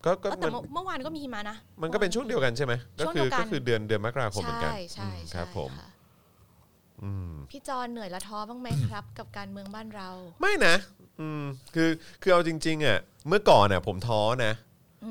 [0.05, 5.89] ก็ก็เออแต่มันเมื่อเมื่อวานก็มีหิมะนะ มันก็เป็นช่วงเดียวกันใช่ไหมก็ช่วงคืเดีอยวกันก็คือเดือนเดือนมกราคมเหมือนกันใช่ใช่อืมใช่ครับผมะ
[7.03, 10.09] อืมพี่จอนเหนื่อยและท้อบ้างไหมครับ กับการเมืองบ้านเรา
[10.41, 10.75] ไม่นะ
[11.19, 11.43] อืม
[11.75, 11.89] คือ
[12.21, 12.97] คือเอาจริง ๆ อะ
[13.27, 14.53] เมื่อก่อนอะ ผมท้อนะ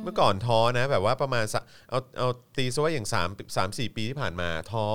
[0.05, 4.87] เมื่อก่อนท้อนะ แบบว่าประมาณสักเอาเอาตีซะว่าอย่าง3 3 4ปีที่ผ่านมาท้อ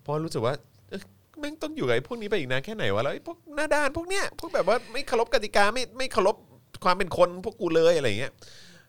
[0.00, 0.54] เพราะรู้สึกว่า
[0.88, 1.00] เอ้ย
[1.40, 6.36] แม่งต้องอยู่กับไอ้พวกนี้ไปอีกนานแค่ไหนวะแล้วไอ้พวกหน้าด้านพวกเนี้ยพวกแบบว่าไม่เคารพกติกาไม่ไม่เคารพ
[6.84, 8.32] ความเป็นคนพวกกูเลยอะไรอย่างเงี้ย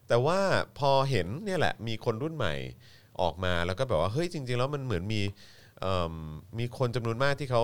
[0.08, 0.40] แต่ว่า
[0.80, 2.54] พอเห็นเนี่ยแหละมีคนรุ่นใหม่
[3.22, 5.22] ออกมาแล้วก็แบบว่าเฮ้ยจริง ๆ แล้วมันเหมือนมี
[5.80, 6.14] เอิ่ม
[6.60, 7.62] มีคนจำนวนมากที่เขา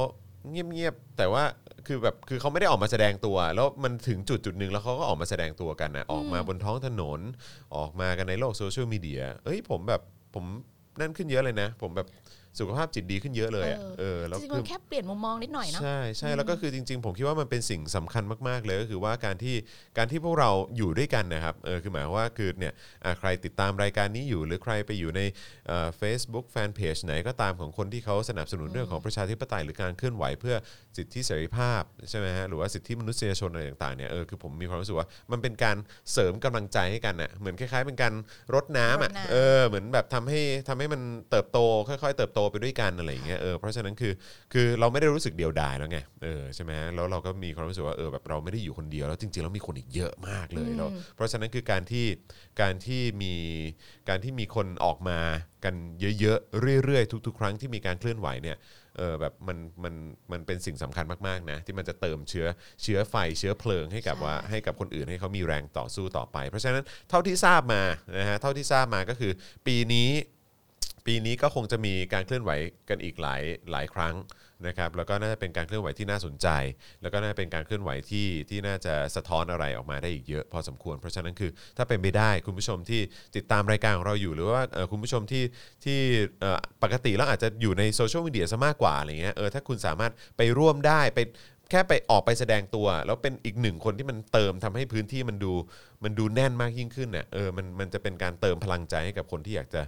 [0.49, 1.43] เงียบๆแต่ว่า
[1.87, 7.19] คือแบบคือเขาไม่ได้ออกมาแสดงตัว แล้วมันถึงจุดจุดหนึ่งแล้วเขาก็ออกมาแสดงตัวกันนะออกมาบนท้องถนน
[7.75, 10.01] ออกมากันในโลกโซเชียลมีเดียเอ้ยผมแบบ
[10.33, 10.45] ผม
[10.99, 12.07] นั่นขึ้นเยอะเลยนะ ผมแบบ
[12.59, 19.55] สุขภาพจิตดีขึ้นเยอะเลยอะเออเออแล้วจริงๆคืมัอนแค่เปลี่ยนมุมมองนิดหน่อยเนาะใช่ใช่แล้วก็คือจริง ๆ ผมคิดว่ามันเป็นสิ่งสำคัญมากๆเลยก็คือว่าการที่
[19.97, 22.73] การที่พวกเราอยู่ด้วยกันนะครับเออคือหมายความว่าคือเนี่ย
[23.05, 25.21] อะใครติดตามรายการนี้อยู่ หรือใครไปอยู่ใน
[25.97, 30.55] เฟซบุ๊กแฟนเพจไหนก็ตามของคนที่เขาสนับสนุนเรื่องของประชาธิปไตยหรือการเคลื่อนไหวเพื่อ
[30.97, 35.77] สิทธิเสรีภาพใช่ไหมฮะหรือว่าสิทธิมนุษยชนอะไรต่างๆเนี่ยเออคือผมมีความรู้สึกว่ามันเป็นการ
[36.11, 38.13] เสริมกำลังใจให้กันน่ะเหมือนคล้ายๆเป็นการ
[38.53, 44.13] รดน้ำอะรดน้ำเออเหมือนแบบทำให้ทำให้มันเติบโตค่อย ๆ เติบโตไปด้วยกันอะไรอย่างเงี้ยเออเพราะฉะนั้นคือ
[44.53, 52.05] คือเราไม่ได้รู้สึกเดียวดายแล้วไงเออใช่ไหมแล้วเราก็มีความรู้สึกว่าเออแบบเราไม่ได้อยู่คนเดียวแล้วจริงๆแล้วมีคนอีกเยอะมากเลยแล้วเพราะฉะนั้นคือการที่
[52.61, 53.35] การที่มี
[54.09, 55.19] การที่มีคนออกมา
[55.63, 55.75] กัน
[56.19, 58.57] เยอะๆเรื่อยๆ ทุก ๆ ครั้งที่มีการเคลื่อนไหวเนี่ย
[58.97, 59.93] เออแบบมันมัน
[60.31, 62.47] มันเป็นสิ่งสำคัญมากๆนะที่มันจะเติมเชื้อ
[62.83, 67.83] เชื้อไฟเชื้อเพลิงให้กับใช่ว่าให้กับคนอื่นให้เขามีแรงต่อสู้ต่อไป เพราะฉะนั้นเท่าที่ทราบมา
[68.19, 69.31] นะฮะเท่าที่ทราบมาก็คือ
[69.67, 70.09] ปีนี้
[71.05, 72.51] ปีนี้ก็คงจะมีการเคลื่อนไหว
[72.89, 73.41] กันอีกหลาย
[73.71, 74.15] หลายครั้ง
[74.67, 76.47] นะครับแล้วก็น่าจะเป็นการเคลื่อนไหวที่น่าสนใจ
[77.01, 83.01] แล้วก็น่าจะเป็นการเคลื่อนไหวที่ที่น่าจะสะท้อนอะไรออกมาได้อีกเยอะพอสมควร เพราะฉะนั้นคือถ้าเป็นไปได้คุณผู้ชมที่
[83.35, 85.43] ติดตามรายการของเราอยู่หรือว่าคุณผู้ชมที่
[85.85, 85.99] ที่
[86.83, 91.19] ปกติแล้วอาจจะอยู่ในโซเชียลมีเดียซะมากกว่าอะไรเงี้ยเออถ้าคุณสามารถไปร่วมได้ไป
[91.69, 95.53] แค่ไปออกไปแสดงตัว แล้วเป็นอีกหนึ่งคนที่มันเติมทำให้พื้นที่มันดู
[96.03, 99.81] มันดูแน่นมากยิ่งขึ้นเนี่ยเออมันมันจะเป็นการเติมพลังใจให้กับคนที่อยากจะ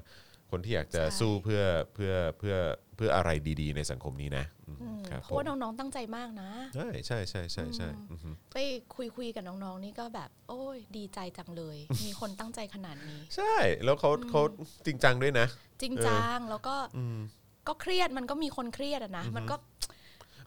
[0.53, 1.61] คนที่อยากจะใช่สู้เพื่อ
[1.93, 2.55] เพื่อเพื่อ
[2.95, 3.29] เพื่ออะไร
[3.61, 8.57] ดีๆ ในสังคมนี้นะอืมอืมครับเพผราะมว่าน้องๆตั้งใจมากนะ ใช่ใช่ใช่ใช่ใช่อือฮึไป
[8.95, 14.41] คุยคุยกับน้องๆนี่ก็แบบ โอ้ยดีใจจังเลย มีคนตั้งใจขนาดนี้ ใช่ แล้วเขาเขา
[14.85, 15.47] จริงจังด้วยนะ
[15.81, 17.19] จริงจังแล้วก็อืม
[17.67, 19.55] ก็เครียดมันก็มีคนเครียดอะนะมันก็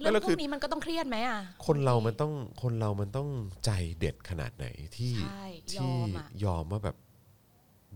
[0.01, 2.33] แล้เรื่วองแล้วพคืวอกนี้มันก็ต้องเครียดไหมอะ คนเรามันต้อง
[2.63, 3.29] คนเรามันต้อง
[3.65, 5.45] ใจเด็ดขนาดไหนที่ใช่
[5.77, 6.97] ยที่อมอะยอมว่าแบบ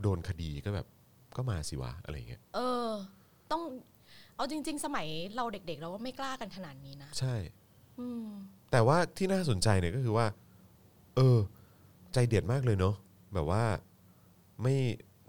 [0.03, 0.87] โดนคดีก็แบบ
[1.37, 2.89] ก็มาสิวะอะไรเงี้ยเออ
[3.51, 3.63] ต้อง
[4.37, 5.07] เอาจริง ๆ สมัย
[5.37, 7.35] เราเด็ก ๆ เราก็ไม่กล้ากันขนาดนี้นะใช่
[7.99, 8.27] อืม
[8.71, 10.27] แต่ว่าที่น่าสนใจเนี่ยก็คือว่า
[11.17, 11.39] เออ
[12.15, 12.95] ใจเด็ดมากเลยเนาะ
[13.35, 13.65] แบบว่า
[14.63, 14.77] ไม่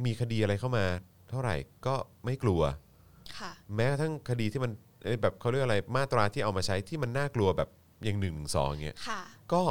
[0.05, 0.85] มีคดีอะไรเข้ามา
[1.29, 1.95] เท่าไหร่ก็
[2.25, 2.61] ไม่กลัว
[3.37, 4.71] ค่ะ แม้กระทั่งคดีที่มัน
[5.03, 7.69] เอ้ยแบบเขาเรียกอะไรมาตราที่เอามาใช้ที่มันน่ากลัวแบบ
[8.03, 9.21] อย่างหนึ่งสองเงี้ยค่ะ
[9.53, 9.61] ก็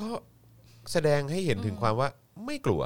[0.00, 0.10] ก็
[0.92, 2.08] แสดงให้เห็นถึงความว่า
[2.46, 2.82] ไม่กลัว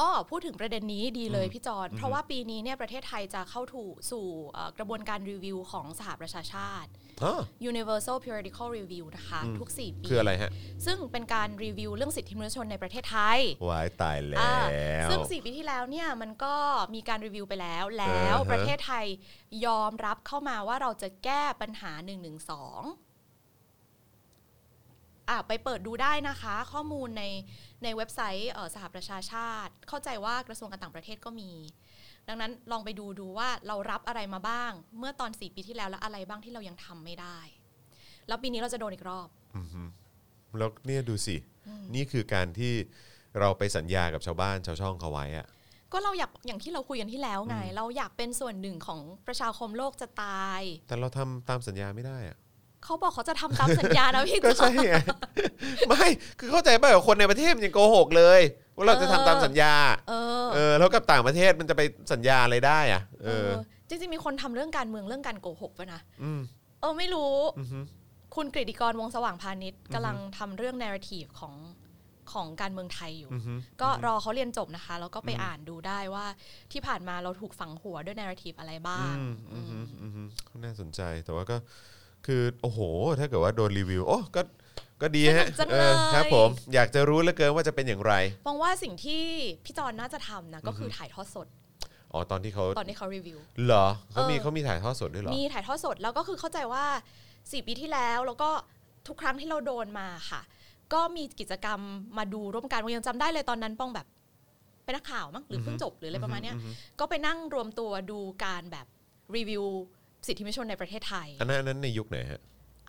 [0.00, 6.90] อ้อพูดถึงประเด็นนี้ดีเลยพี่จอนเพราะว่าปีนี้เนี่ยประเทศไทยจะเข้าถูสู่เอ่อกระบวนการรีวิวของสหประชาชาติ
[7.24, 7.40] อ๋อ
[7.70, 10.50] Universal Periodical Review นะคะ ทุก 4 ปีคืออะไรฮะ
[10.86, 13.38] ซึ่งเป็นการรีวิวเรื่องสิทธิมนุษยชนในประเทศไทย
[13.68, 14.58] วายตายแล้อ่า
[15.06, 16.54] วซึ่ง 4 ปีที่แล้วเนี่ยมันก็
[16.94, 19.06] มีการรีวิวไปแล้ว แล้วอ่าฮะประเทศไทย
[19.66, 22.84] ยอมรับเข้ามาว่าเราจะแก้ปัญหา1 1 2อะ
[25.48, 27.24] ไปเปิดดูได้นะคะ ข้อมูลใน
[27.82, 31.52] ในเว็บไซต์เอ่อสหประชาชาติ เข้าใจว่ากระทรวงการต่างประเทศก็มี
[32.28, 37.38] ดังนั้นลองไปดูดูว่าเรารับอะไรมาบ้าง เมื่อตอน 4 ปีที่แล้วแล้วอะไรบ้างที่เรายังทำไม่ได้
[38.28, 39.28] แล้วปีนี้เราจะโดนอีกรอบ
[40.58, 41.36] แล้วเนี่ยดูสิ
[41.94, 42.72] นี่คือการที่
[43.40, 45.46] เราไปสัญญากับชาวบ้านชาวช่องเขาไว้อะ
[45.92, 52.36] ก็เราอยากอย่างที่เราคุยกันที่แล้วไง เราอยากเป็นส่วนหนึ่งของประชาคมโลกจะตาย แต่เราทำตามสัญญาไม่ได้อะ
[52.84, 54.94] เขาบอกเขาจะทำตามสัญญานะพี่ก็จอใช่ไง
[55.88, 56.06] ไม่
[56.38, 58.40] คือเข้าใจป่ะคนในประเทศมันยังโกหกเลย
[58.76, 59.74] ว่าเราจะทำตามสัญญา
[60.08, 60.14] เอ
[60.44, 63.58] อเออ แล้วกับต่างประเทศมันจะไปสัญญาอะไรได้อะเอเอออ
[63.88, 66.40] จริงๆมีคนทำเรื่องการเมืองเรื่องการโกหกป่ะนะอืม
[66.80, 67.80] เออไม่รู้อือฮึ
[68.36, 71.54] คุณกฤติกรวงสว่างพาณิชย์กำลังทำเรื่อง narrative ของ
[72.32, 76.26] ของการเมืองไทยอยู่อือฮึก็รอเขาเรียนจบนะคะ แล้วก็ไปอ่านดูได้ว่า
[76.72, 80.28] ที่ผ่านมาเราถูกฝังหัวด้วย narrative อะไรบ้างอืมอืมอืมอืม
[80.64, 81.56] น่าสนใจแต่ว่าก็
[82.26, 82.80] คือโอ้โห
[83.18, 84.40] ถ้าเกิดว่าโดนรีวิวโอ้ก็
[85.02, 88.12] ก็ดีฮะสนุกจังเอเลอยครับผมอยากจะรู้เหลือเกินว่าจะเป็นอย่างไร
[88.46, 89.22] มองว่าสิ่งที่
[89.64, 91.46] พี่จอนน่าจะทำนะก็คือถ่ายทอดสด
[92.12, 96.84] อ๋อตอนที่เขาตอนที่เขารีวิว เหรอเขามีเออ เขามีถ่ายทอดสดด้วยเหรอ มีถ่ายทอดสดแล้วก็คือเข้าใจว่า
[97.52, 98.50] สี่ปีที่แล้วแล้วก็
[99.08, 100.40] ทุกครั้งที่เราโดนมาค่ะ
[100.92, 101.80] ก็มีกิจกรรม
[102.18, 104.06] มาดูร่วมกันยังจำได้เลยตอนนั้นป้องแบบ
[104.84, 106.56] เป็นนักข่าวมั้งหรือเพิ่งจบหรืออะไรประมาณเนี้ย
[107.00, 108.86] ก็ไปนั่งรวมตัวดูการแบบ
[109.36, 109.64] รีวิว
[110.26, 112.40] สิทธิมนุษยชนในประเทศไทย อันนั้นอันนั้นในยุคไหนฮะ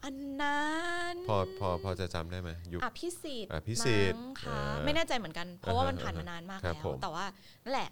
[0.03, 0.65] อันนั้
[1.13, 7.25] นพอพอพอจะจำได้ไหมยุค อภิสิทธิ์อภิสิทธิ์มั้งค่ะอ่าไม่แน่ใจเหมือนกัน เพราะว่ามันผ่านอ่าฮะมานานมากครับแล้ว ผม แต่ว่า
[7.63, 7.89] นั่นแหละ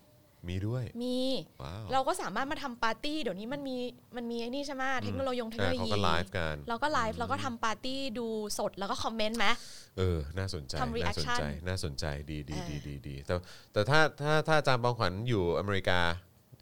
[0.50, 1.20] มีด้วย มี
[1.64, 3.78] ว้าวเราก็สามารถมาทำปาร์ตี้เดี๋ยวนี้มันมี
[4.16, 8.28] มันมีไอ้นี่ใช่ไหมเทคโนโลยีเทคโนอ่าโลเขายีก็ไลฟ์กัน เราก็ไลฟ์เราก็ทำปาร์ตี้ดู
[8.60, 9.46] สดแล้วก็คอมเมนต์ไหม
[9.98, 13.34] เออ น่าสนใจ ทำน่าสนใจ reaction น่าสนใจ ดีดีเออดีดีดีแต่
[13.74, 16.00] แต่ถ้าถ้าถ้าอาจารย์ปองขวัญอยู่อเมริกา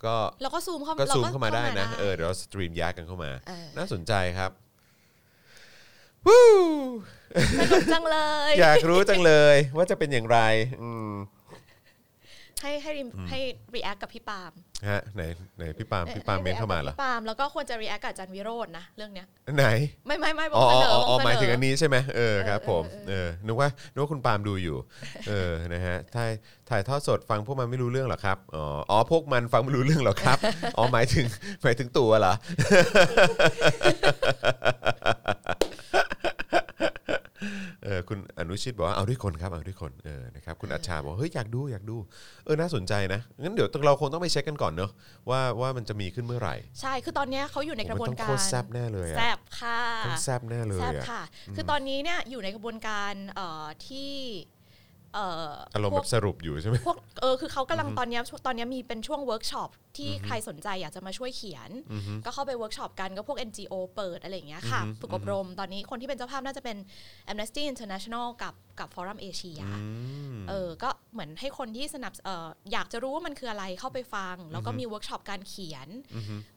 [0.06, 4.52] ก็เราก็ซูมเข้าก็รซูมเข้ามาได้นะเออเดี๋ยวเรา stream แยกกันเข้ามาเออน่าสนใจครับ
[6.28, 6.44] วู้
[7.60, 8.18] สนุกจังเล
[8.50, 10.40] ย อยากรู้จังเลยว่าจะเป็นอย่างไร
[10.82, 11.12] อืม
[12.62, 12.94] ให้ให้
[13.30, 13.40] ให้
[13.76, 14.52] รีแอคกับพี่ปาล์ม
[14.90, 15.22] ฮะไหน
[15.58, 19.28] ไหนพี่ปาล์มพี่ปาล์มเมนเข้ามาเหรอพี่ปาล์มแล้วก็ควรจะรีแอคกับอาจารย์วิโรจน์นะเรื่องเนี้ย
[19.58, 19.66] ไหน
[20.08, 24.78] ไม่ไม่ไม่บออ๋กอเสนออ๋อบอกอ๋อเสนอหมายถึงอันนี้ใช่ไหมเออครับเออผมเออเออนึกว่านึกว่าคุณปาล์มดูอยู่
[25.30, 26.32] เออนะฮะถ่าย
[26.70, 30.38] ถ่ายทอดสดฟังพวกมันไม่รู้เรื่องเหรอครับอ๋ออ๋อพวกมันฟังไม่รู้เรื่องเหรอครับ
[30.78, 31.26] อ๋อหมายถึง
[31.64, 32.34] หมายถึงตัวเหรอ
[37.88, 41.98] เอเออคุณอนุชิตบอกว่าเอาด้วยคนครับเอาด้วยคนเออนะครับคุณอัชชาบอกเฮ้ยอยากดูอยากดู
[42.46, 44.92] เออน่าสนใจนะงั้นเดี๋ยวเราคงต้องไปเช็คกันก่อนเนอะ
[45.30, 51.24] ว่าว่ามันจะมีขึ้นเมื่อไหร่ ใช่คือตอนเนี้ยเขาอยู่ในกระบวนโอ้มันต้กาองรโคตรแซบแน่เลยอะแซบค่ะต้องแซบแน่เลยแซบอะค่ะ
[51.56, 54.12] คือตอนนี้เนี่ยอยู่ในกระบวนการเอ่อที่
[54.57, 61.70] เอ่ออารมณ์พแบวกบสรุปอยู่ใช่ไหมพวกเออคือเขากำลังตอนเนี้ยช่วงตอนเนี้ยมีเป็นช่วงเวิร์กช็อปที่ใครสนใจอยากจะมาช่วยเขียน
[62.26, 66.78] ก็เข้าไปเวิร์กช็อปกันก็พวก NGO เปิดอะไรอย่างเงี้ยค่ะฝึกอบรมตอนนี้คนที่เป็นเจ้าภาพน่าจะเป็น
[67.32, 69.64] Amnesty International กับกับ Forum Asia
[70.50, 75.88] เออก็เหมือนให้คนที่สนับเอออยากจะรู้ว่ามันคืออะไรเข้าไปฟัง แล้วก็มีเวิร์กช็อปการเขียน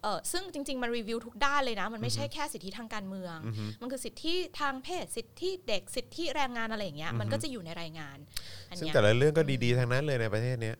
[0.03, 3.37] เออซึ่งจริง ๆ มันรีวิวทุกด้านเลยนะ มันไม่ใช่แค่สิทธิทางการเมือง
[3.81, 8.21] มันคือสิทธิทางเพศสิทธิเด็กสิทธิแรงงานอะไรอย่างเงี้ยมันก็จะอยู่ในรายงานอัน
[8.79, 10.77] ซึ่งเนี้ยแต่ละเรื่องก็ดีๆทั้งนั้นเลยในประเทศเนี้ย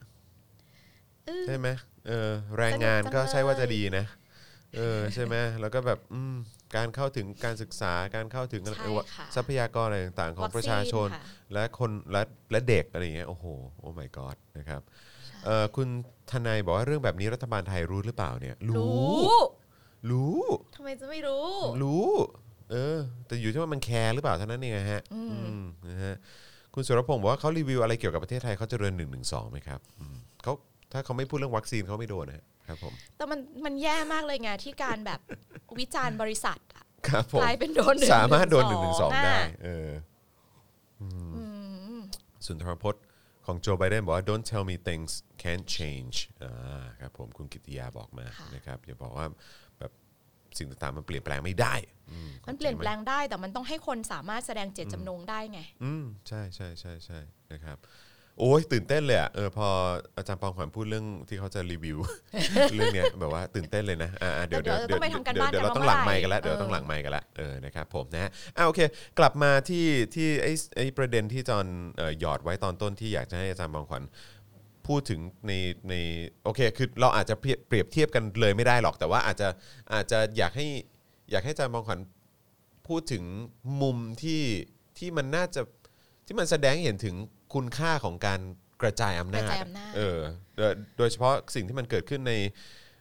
[1.27, 1.69] เออใช่ไหม
[2.09, 4.05] เออแรงงานก็ใช่ว่าจะดีนะ
[4.77, 6.35] เออใช่ไหมแล้วก็แบบอืม
[6.77, 13.45] การเข้าถึงการศึกษาการเข้าถึงใช่เออค่ะทรัพยากรอะไรต่างๆ ของวัคซีนประชาชนค่ะและคนและและเด็กอะไรอย่างเงี้ยโอ้โห
[13.79, 14.81] โอ้ my god นะครับ
[15.45, 15.89] เออคุณ
[16.31, 19.27] ทนายบอกว่าเรื่องแบบนี้รัฐบาลไทยรู้หรือเปล่าเนี่ย รู้
[20.11, 20.39] รู้
[20.77, 21.45] ทำไมจะไม่รู้
[21.83, 22.09] รู้
[22.71, 26.17] เออ แต่อยู่ที่ว่ามันแคร์หรือเปล่าเท่านั้นเองอะฮะอืมนะฮะ
[26.75, 30.53] คุณสุรพงศ์บอกว่าเขารีวิวอะไรเกี่ยวกับประเทศไทยเขาเจริญหนึ่งหนึ่งสองไหมครับอืมเขา
[30.93, 35.21] ถ้าเขาไม่พูดเรื่องวัคซีนเขาไม่โดนนะครับผม แต่มันมันแย่มากเลยไงที่การแบบ
[35.79, 39.91] วิจารณ์บริษัทอะครับผม กลายเป็นโดน112สามารถโดนหนึ่งหนึ่งสองได้ะเออ
[41.03, 41.05] อ
[42.47, 43.03] สุนทรพจน์
[43.47, 45.11] ของโจไบเดนบอกว่า don't tell me things
[45.43, 49.37] can't change อ่าครับผมคุณกิติยาบอกมาค่ะนะครับอย่าบอกว่าแบบ
[50.59, 51.75] สิ่งต่างๆมันเปลี่ยนแปลงไม่ได้
[52.11, 57.19] อืมันเปลี่ยนแปลงได้แต่มันต้องให้คนสามารถแสดงเจตจำนงได้ไง อืมใช่ใช่ใช่ใช่
[57.53, 57.79] นะครับ
[58.43, 59.69] โอ้ยตื่นเต้นเลยอะเออพอ
[60.17, 61.99] อาจารย์ปองขวัญพูดเรื่องที่เขาจะรีวิว
[62.75, 68.81] เรื่องเนี้ยแบบว่าตื่นเต้นเลยนะอ่าอ่าเดี๋ยวเดี๋ยวเดี๋ยวต้องไปทำการบ้านเดี๋ยวกันเราต้องหลังว่าไมเมื่อไหร่ค์กันแล้วเดี๋ยวเออต้องหลังไมค์กันแล้วเออนะครับผมนะอ่าโอเค
[69.19, 74.03] กลับมาที่ที่ไอ้ไอ้ประเด็นที่จอนเอ่อหยอดไว้ตอนต้นที่อยากจะให้อาจารย์ปองขวัญ
[74.91, 75.53] พูดถึงใน
[75.89, 75.95] ใน
[76.45, 79.49] โอเคคือเราอาจจะเปรียบเปรียบเทียบกันเลยไม่ได้หรอก แต่ว่าอาจจะ
[79.93, 80.67] อาจจะอยากให้
[81.31, 82.01] อยากให้อาจารย์ปองขวัญ
[82.89, 83.25] พูดถึง
[83.83, 84.43] มุมที่
[84.99, 85.61] ที่มันน่าจะ
[86.27, 87.17] ที่มันแสดงให้เห็นถึง
[87.55, 88.41] คุณค่าของการ
[88.83, 90.19] กระจายอำนากระจจายอำนาจ เออ
[90.57, 92.35] โดยโดยเฉพาะสิ่งที่มันเกิดขึ้นใน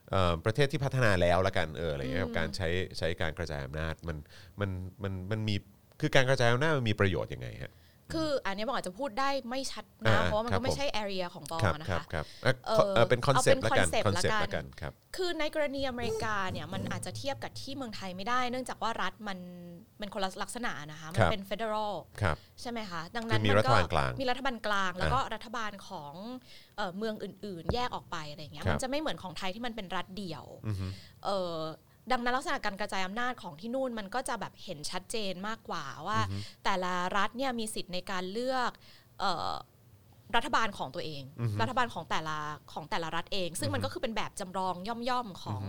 [0.09, 2.67] เอ่อประเทศที่พัฒนาแล้วละกันเอออะไรเงี้ยครับการใช้
[2.97, 4.17] ใช้การกระจายอำนาจมัน
[4.59, 4.69] มัน
[5.03, 5.55] มันมันมี
[6.01, 7.73] คือการกระจายอำนาจมันมีประโยชน์ยังไงฮะ
[8.13, 19.39] คืออันนี้บอกอาจจะพูดได้ไม่ชัดอ่านะ เพราะว่ามันครัก็บไม่ผมใช่ area ของปอครับนะครับคะครับเอ่อเออเออเป็นคอนเซปต์เอาละเป็นกัน concept คอนเซปต์ละละกักันนครับคือในกรณีอเมริกาเนี่ยมันอาจจะเทียบกับที่เมืองไทยไม่ได้ เนื่องจากว่ารัฐมัน
[19.99, 26.13] เป็นคนละลักษณะนะคะ มัคนรับเป็น federal ครับใช่ไหมคะ ดังนั้นคือมีนรัฐบาลกลางมีรัฐบาลกลาง แล้วก็รัฐบาลของ
[26.77, 30.87] เอ่อเมืองอื่น ๆ แยกออกไปอะไรอย่างเงี้ยครับมันจะไม่เหมือนของไทยที่มันเป็นรัฐเดี่ยวอือฮึ
[31.25, 31.59] เอ่อ
[32.11, 36.19] ดังนั้นลักษณะการกระจายอำนาจของที่นู่นมันก็จะแบบเห็นชัดเจนมากกว่าว่า
[36.63, 38.71] แต่ละรัฐเนี่ยมีสิทธิ์ในการเลือก
[39.19, 39.51] เอ่อ
[40.35, 41.23] รัฐบาลของตัวเอง
[41.61, 42.37] รัฐบาลของแต่ละ
[42.73, 44.75] ของแต่ละรัฐเอง ซึ่งมันก็คือเป็นแบบจำลอง
[45.09, 45.63] ย่อมๆของ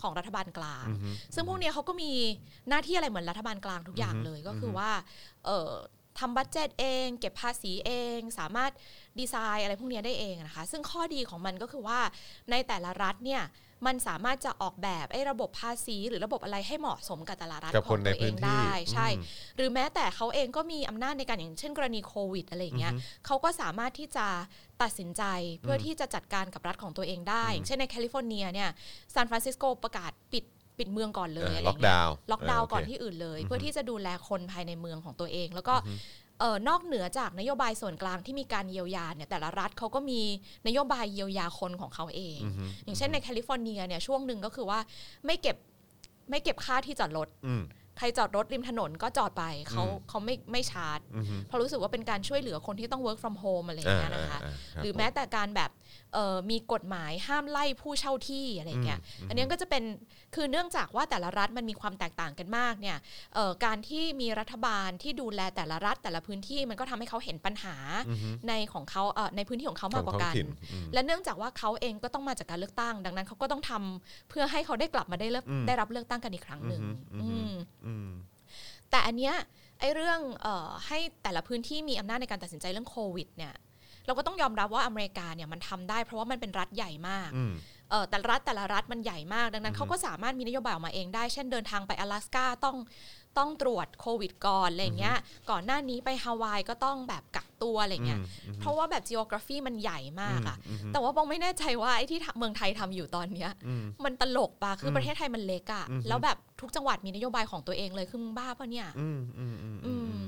[0.00, 0.86] ของรัฐบาลกลาง
[1.34, 2.12] ซึ่งพวกเนี้ยเขาก็มี
[2.68, 4.90] หน้าที่อะไรเหมือนรัฐบาลกลางทุกอย่างเลยก็คือว่า
[5.44, 5.72] เอ่อ
[6.18, 8.70] ทำบัตเจตเอง เก็บภาษีเอง สามารถ
[9.18, 12.00] ดีไซน์อะไรพวกเนี้ยได้เองนะคะ ซึ่งข้อดีของมันก็คือว่า
[12.50, 13.42] ในแต่ละรัฐเนี่ย
[13.86, 19.24] มันสามารถจะออกแบบไอ้ระบบภาษีหรือระบบอะไรให้เหมาะสมกับแต่ละรัฐกับขคอนงในตัวเอพื้งนที่ได้ใช่อืม
[19.56, 22.92] หรือแม้แต่เขาเองก็มีอำนาจในการอย่างเช่นกรณีโควิดอะไรอย่างเงี้ย
[23.26, 24.26] เขาก็สามารถที่จะ
[24.82, 25.22] ตัดสินใจ
[25.62, 28.70] เพื่อที่จะจัดการกับรัฐของตัวเองได้อย่างเช่นในแคลิฟอร์เนียเนี่ย
[29.14, 30.44] ซานฟรานซิสโกประกาศปิด
[30.78, 40.20] ปิดเมืองก่อนเลยเอออะไรล็อกเงี้ยดาวน์ล็อกดาวน์เออโอเคก่อนที่อื่นเลย เพื่อที่จะดูแลคนภายในเมืองของตัวเอง แล้วก็เออนอกเหนือจากนโยบายส่วนกลางที่มีการเยียวยาเนี่ยแต่ละรัฐเขาก็มี
[40.66, 42.38] นโยบายเยียวยาคนของเขาเอง
[42.84, 44.78] อย่างเช่นในแคลิฟอร์เนียเนี่ยช่วงหนึ่งก็คือว่า
[45.26, 45.56] ไม่เก็บ
[46.30, 47.62] ไม่เก็บค่าที่จอดรถอืม
[47.98, 55.99] ใครจอดรถริมถนนก็จอดไปเขาอืมเขาไม่ไม่ชาร์จอือฮึเพราะรู้สึกว่าเป็นการช่วยเหลือคนที่ต้อง work from home อะไรอย่างเงี้ยนะคะอ่าาาคบหรือแม้แต่การแบบเอ่อ
[56.50, 59.82] มีกฎหมายห้ามไล่ผู้เช่าที่อะไรอย่างเงี้ยอันนี้ก็จะเป็น
[60.34, 62.96] คือเนื่องจากว่าแต่ละรัฐมันมีความแตกต่างกันมากเนี่ย
[63.34, 67.76] เอ่อการที่มีรัฐบาลที่ดูแลแต่ละรัฐแต่ละพื้นที่มันก็ทำให้เขาเห็นปัญหา
[68.48, 76.80] ในของเขาเอ่อในพื้นที่ของเขามากกว่ากันของท้องถิ่นอืมและเนื่องจากว่าเขาเองก็ต้องมาจากการเลือกตั้ง ดังนั้นเขาก็ต้องทำเพื่อให้เขาได้กลับมาได้เลือกได้รับเลือกตั้งกันอีกครั้งหนึ่ง
[77.22, 77.52] อืม
[77.86, 78.10] อืม
[78.90, 79.34] แต่อันเนี้ย
[79.80, 83.54] ไอ้เรื่องเอ่อให้แต่ละพื้นที่มีอำนาจในการตัดสินใจเรื่องโควิดเนี่ย
[84.05, 87.53] เราก็ต้องยอมรับว่าอเมริกาเนี่ยมันทำได้เพราะว่ามันเป็นรัฐใหญ่มาก อืม
[87.89, 92.77] เอ่อแต่ละรัฐแต่ละรัฐมันใหญ่มาก ดังนั้นเขาก็สามารถมีนโยบายออกมาเองได้ เช่นเดินทางไป阿拉斯าต้อง
[93.37, 95.17] ต้องตรวจโควิดก่อนอะไรเงี้ย
[95.49, 98.19] ก่อนหน้านี้ไปฮาวายก็ต้องแบบกักตัวอะไรเงี้ย
[98.59, 100.57] เพราะว่าแบบ geography มันใหญ่มากอะ
[100.93, 103.51] แต่ว่าบองไม่แน่ใจว่าไอ้ที่ทำเมืองไทยทำอยู่ตอนเนี้ย
[104.05, 110.21] มันตลกปะคือประเทศไทยมันเล็กอะแล้วแบบทุกจังหวัดมีนโยบายของตัวเองเลยคือมึงบ้าปะเนี่ย อืมอืมอืม อืม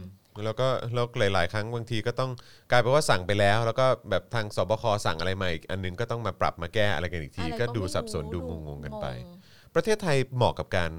[0.45, 2.31] แล้วก็แล้วหลาย ๆ ครั้งบางทีก็ต้อง
[2.71, 9.39] กลายเป็นว่าสั่งไปแล้ว แล้วก็แบบทางสบคสั่งอะไรมาอีกอันนึงก็ต้องมาปรับมาแก้อะไรกันอีกทีอะไรก็ดูไม่รู้สับสนดูงงๆกันไปงง
[9.75, 10.91] ประเทศไทยเหมาะกับการ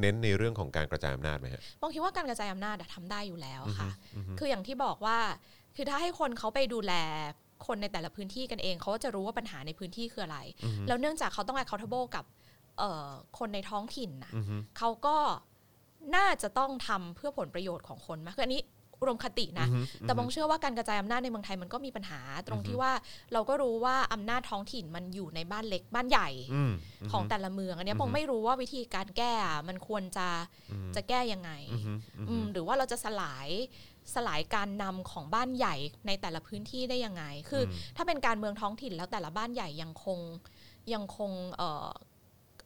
[0.00, 3.90] เน้นในเรื่องของการกระจายอำนาจไหมฮะบางคิดว่าการกระจายอำนาจอะทำได้อยู่แล้วค่ะ
[4.38, 5.18] คืออย่างที่บอกว่า
[5.76, 6.92] คือถ้าให้คนเขาไปดูแล
[7.66, 10.38] คนในแต่ละพื้นที่กันเอง เขาก็จะรู้ว่าปัญหาในพื้นที่คืออะไร
[10.88, 12.24] แล้วเนื่องจากเขาต้อง accountable กับ
[12.78, 14.32] เอ่อคนในท้องถิ่นนะ
[14.78, 15.16] เขาก็
[16.16, 18.62] น่าจะต้องทำเพื่อผลประโยชน์ของคนมากคืออันนี้
[19.02, 19.68] อุดมคตินะ
[20.02, 22.92] แต่บองเชื่อว่าการกระจายอำนาจในเมืองไทยมันก็มีปัญหา ตรงที่ว่า
[23.32, 26.72] เราก็รู้ว่าอำนาจท้องถิ่นมันอยู่ในบ้านเล็กบ้านใหญ่อืม
[27.12, 30.28] ของแต่ละเมือง อันเนี้ยบองไม่รู้ว่าวิธีการแก้อะมันควรจะ
[30.96, 31.50] จะแก้ยังไง
[32.28, 33.48] อืมหรือว่าเราจะสลาย
[34.14, 35.76] สลายการนำของบ้านใหญ่
[36.06, 40.18] ในแต่ละพื้นที่ได้ยังไง คืออถ้าเป็นการเมืองท้องถิ่นแล้วแต่ละบ้านใหญ่ยังคง
[40.94, 41.30] ยังคง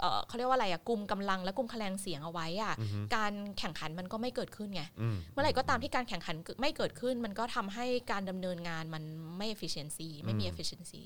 [0.01, 2.75] เออเอ่อเขาเรียกว่าอะไรอะกลุ่มกำลังและกลุ่มคะแนนเสียงเอาไว้อะ
[3.17, 9.03] การแข่งขันมันก็ไม่เกิดขึ้นไงอืมเมื่อไหร่ก็ตามที่การแข่งขันไม่เกิดขึ้น มันก็ทำให้การดำเนินงานมัน
[9.39, 11.03] ไม่ efficiency ไม่มี efficiency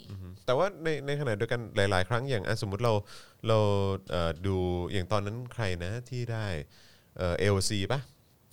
[0.46, 2.92] แต่ว่าในในขณะเดียวกันหลาย ๆ ครั้งอย่างอะสมมติเรา
[3.48, 3.58] เรา
[4.10, 4.56] เอ่อดู
[4.92, 6.46] อย่างตอนนั้นใครนะที่ได้
[7.16, 8.00] เอ่อ AOC ป่ะ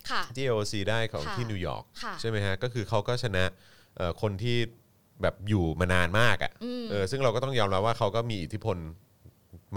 [0.10, 3.46] ค่ะที่ AOC ได้ของค่ะที่นิวยอร์กค่ะใช่ไหมฮะก็คือเขาก็ชนะ
[3.98, 4.58] เอ่อคนที่
[5.22, 6.52] แบบอยู่มานานมากอะ
[6.90, 8.78] เออซึ่งเราก็ต้องยอมรับว่าเขาก็มีอิทธิพล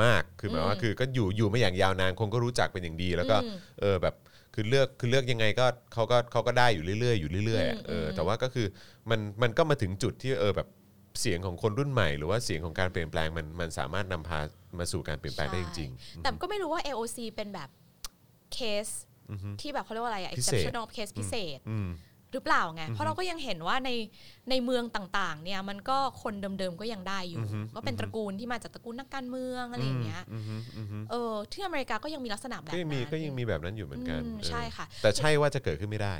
[0.04, 4.14] มากคือหมายว่าคือก็อยู่อยู่มาอย่างยาวนานคนก็รู้จักเป็นอย่างดี แล้วก็อืมเออแบบ
[4.54, 8.66] คือเลือกคือเลือกยังไงก็เขาก็เขาก็ได้อยู่เรื่อยๆอยู่เรื่อยๆอะอืมเอออมแต่ว่าก็คือ
[9.10, 10.68] มันมันก็มาถึงจุดที่เออแบบ
[11.20, 14.40] เสียงของคนรุ่นใหม่หรือว่าเสียงของการเปลี่ยนแปลงมันมันสามารถนำพา
[14.78, 15.90] มาสู่การเปลี่ยนแปลงได้จริง
[16.22, 17.68] แต่ก็ไม่รู้ว่า AOC เป็นแบบ
[18.52, 18.86] เคส
[19.60, 21.88] ที่แบบเขาเรียกว่าอะไรอะพิเศษ exceptional case พิเศษๆอืม
[22.32, 23.90] หรือเปล่าไง เพราะเราก็ยังเห็นว่าใน
[24.50, 27.40] ในเมืองต่างๆ เนี่ยมันก็คนเดิมๆก็ยังได้อยู่
[27.74, 36.14] ก็เป็นตระกูลที่มาจากตระกูลนักการเมืองอะไรอย่างเงี้ยอืมอืมอืมอืมเออที่อเมริกาก็ยังมีลักษณะแบบก็ยังมีนั้นก็ยังมีแบบนั้นอยู่เหมือนกันอืมเออใช่ค่ะ แต่ใช่ว่าจะเกิดขึ้นไม่ได้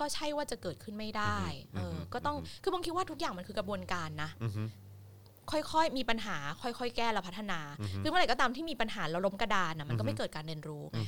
[0.00, 1.36] ก็ใช่ว่าจะเกิดขึ้นไม่ได้
[1.76, 4.62] เอออก็ต้องคือบางคิดว่าทุกอย่างมันคือกระบวนการนะอือฮึ
[5.52, 7.60] ค่อยๆ มีปัญหา ค่อยๆ แก้และพัฒนา
[8.02, 11.00] คือเมื่อไหร่ก็ตามที่มีปัญหาเราล้มกระดานนะมันก็ไม่เกิดการเรียนรู้ไง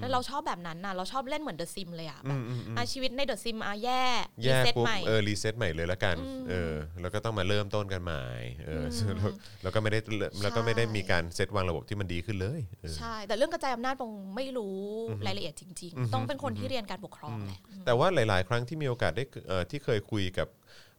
[0.00, 2.40] แล้วเราชอบแบบนั้นนะเราชอบเล่นเหมือน The Sims เลยอะแบบ
[2.76, 4.02] อะชีวิตใน The Sims อะแย่
[4.44, 6.16] รีแย่เซ็ตปุ๊บใหม่เออรีเซ็ตใหม่เลยละกัน
[6.50, 8.22] เออแล้วก็ต้องมาเริ่มต้นกันใหม่
[8.66, 9.32] เอออแล้ว
[9.62, 9.98] แล้วก็ไม่ได้
[10.42, 14.78] แล้วก็ไม่ได้มีการเซตวางระบบที่มันดีขึ้นเลยเออใช่ แต่เรื่องกระจายอำนาจปองไม่รู้
[15.26, 20.48] รายละเอียดจริง ๆ ต้องเป็นคนที่เรียนการปกครองแหละแต่ว่าหลาย ๆ ครั้งที่มีโอกาสได้เอ่อที่เคยคุยกับ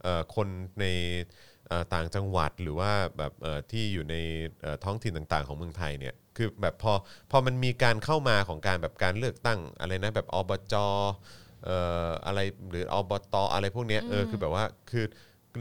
[0.01, 0.47] เอ่อคน
[0.79, 1.48] ในเอ่อ
[1.93, 4.15] ต่างจังหวัดหรือว่าแบบเอ่อที่อยู่ใน
[4.61, 6.93] เอ่อท้องถิ่นต่างๆ ของเมืองไทยเนี่ยคือแบบพอ
[7.31, 10.75] พอมันมีการเข้ามาของการแบบการเลือกตั้งอะไรนะแบบอบจ
[11.65, 12.39] เอ่ออะไร
[12.71, 15.05] หรืออบตอะไรพวกเนี้ยเออคือแบบว่าคือ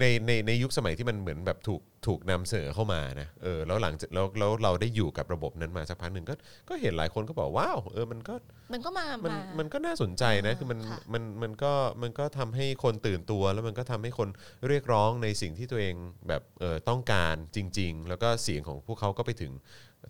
[0.00, 6.34] ในในในยุคสมัยที่มันเหมือนแบบถูก ถูกนำเสนอเข้ามานะเออแล้วหลังจากแล้วแล้วเราได้อยู่กับระบบนั้นมาสักพักหนึ่งก็
[6.68, 8.34] ก็เห็นหลายคนก็บอกว้าวเออมันก็
[8.72, 11.72] มันก็มามันมามันก็น่าสนใจนะอ่าคือมันค่ะมันมันก็
[12.02, 14.28] มันก็ทำให้คนตื่นตัว แล้วมันก็ทำให้คน
[14.68, 15.94] เรียกร้องในสิ่งที่ตัวเอง
[16.28, 19.52] แบบเออต้องการจริง ๆ แล้วก็เสียงของพวกเขาก็ไปถึง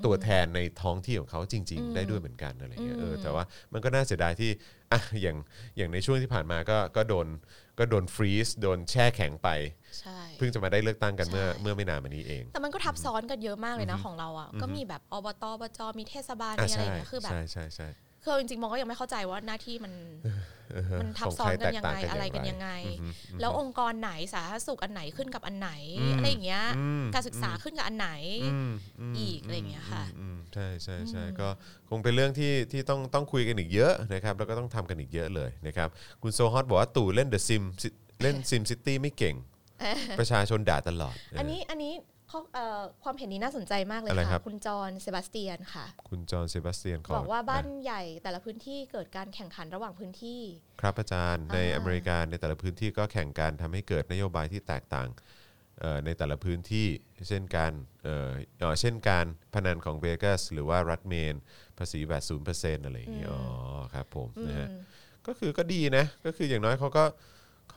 [0.05, 4.51] ตัวแทนในท้องที่ของเขาจริง ๆ ได้ด้วยเหมือนกันอะไรเงี้ยเออแต่ว่ามันก็น่าเสียดายที่
[4.93, 5.37] อะอย่าง
[5.77, 7.27] อย่างในช่วงที่ผ่านมาก็ก็โดน
[7.79, 9.49] ก็โดนฟรีซโดนแช่แข็งไป
[10.01, 17.89] ใช่เพิ่งจะมาได้เลือกตั้งกันเมื่อใช่เมื่อไม่นานมานี้เอง แต่มันก็ทับซ้อนกันเยอะมากเลยนะของเราอะก็มีแบบอบตอบจมีเทศบาลอะมีอะไรใช่อย่างเงี้ยคือแบบใช่ใช่ใช่
[18.25, 19.93] คือจริงๆมองก็ยังไม่เข้าใจว่าหน้าที่มัน
[20.25, 20.41] เออ
[21.01, 22.69] มันทับของซ้อใครนกันยังแตไงต่าอะไรกันอายังไง
[23.01, 28.11] อืมอืมแล้วองค์กรไหนสาธารณสุขอันไหนขึ้นกับอันไหนอืมอะไรอย่างเงี้ยอืมการศึกษาขึ้นกับอันไหน
[28.45, 28.71] อืม
[29.13, 31.49] มอีกอะไรอย่างเงี้ยค่ะอืมอืมใช่ใช่ใช่ก็
[31.89, 35.89] คงเป็นเรื่องที่ที่ต้องต้องคุยกันอีกเยอะนะครับแล้วก็ต้องทำกันอีกเยอะเลยนะครับ
[36.23, 37.65] คุณโซฮอตบอกว่าตู่เล่นเดอะซิม
[38.23, 39.37] เล่นซิมซิตี้ไม่เก่ง
[40.19, 42.18] ประชาชนด่าตลอดเอันนี้อันนี้เขาเอ่อ
[43.03, 50.41] ความเห็นนี้น่าสนใจมากเลยอะไรครัค่ะบคุณจอห์นเซบาสเตียนค่ะ คุณจอห์นเซบาสเตียนบอกว่าบ้านใหญ่แต่ละพื้นที่เกิดการแข่งขันระหว่างพื้นที่
[50.81, 55.09] ครับอาจารย์ในอ่าอเมริกาในแต่ละพื้นที่ก็แข่งกันทำให้เกิดนโยบายที่แตกต่าง
[55.81, 56.87] เอ่อในแต่ละพื้นที่
[57.29, 57.73] เช่นการ
[58.05, 61.35] เอ่อเอ่อเช่นการพนันของเวกัสหรือว่ารัฐเมน
[61.79, 63.43] ภาษีแบบศูนย์เปอร์เซ็นต์อะไรอย่างเงี้ยอ๋อ
[63.95, 64.69] ครับผมนะฮะ
[65.27, 67.05] ก็คือก็ดีนะก็คืออย่างน้อยเขาก็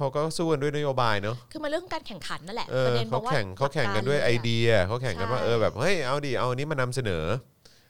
[0.02, 7.24] เขาก็สู้กันด้วยนโยบายเนาะคือมันเรื่องการแข่งขันนั่นแหละเออประเด็นเขาบอกว่าแข่งเขาแข่งกันด้วยหลัไอการลเดียเขาแข่งกันว่าใช่เออแบบเฮ้ยเอาดิเอาอันนี้มานำเสนอ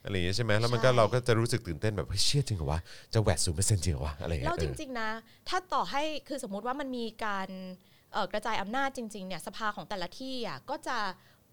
[0.04, 2.80] อะไรอย่างเงี้ยใช่ไหมแล้วมันก็ใช่เราก็จะรู้สึกตื่นเต้นแบบเฮ้ยเชื่อจริงเหรอวะ
[3.14, 5.10] จะแหวกศูนย์เปอร์เซ็นต์จริงเหรอวะอะไรอย่างแล้เงี้วยจเออริง ๆนะ
[5.50, 7.50] ถ้าต่อให้คือสมมุติว่ามันมีการ
[8.14, 10.98] เอ่อกระจายอำนาจจริงๆเนี่ยสภาของแต่ละที่อะก็จะ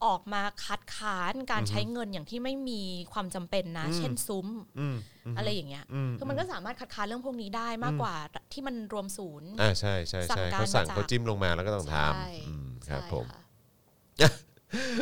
[0.05, 2.82] ออกมาคัดค้านการใช้เงินอย่างที่ไม่มี
[3.12, 4.46] ความจำเป็นนะ เช่นซุ้ม
[4.78, 4.96] อืม
[5.36, 8.14] อะไรอย่างเงี้ยอืมคือมันก็สามารถคัดค้านเรื่องพวกนี้ได้มากกว่า
[8.53, 13.38] ที่มันรวมศูนย์อ่าใช่ใช่สั่ใช่งการเขาสั่งมาจากเขาจิ้มลงมาแล้วก็ต้องทใช่ำอืมครับใช่ผมค่ะ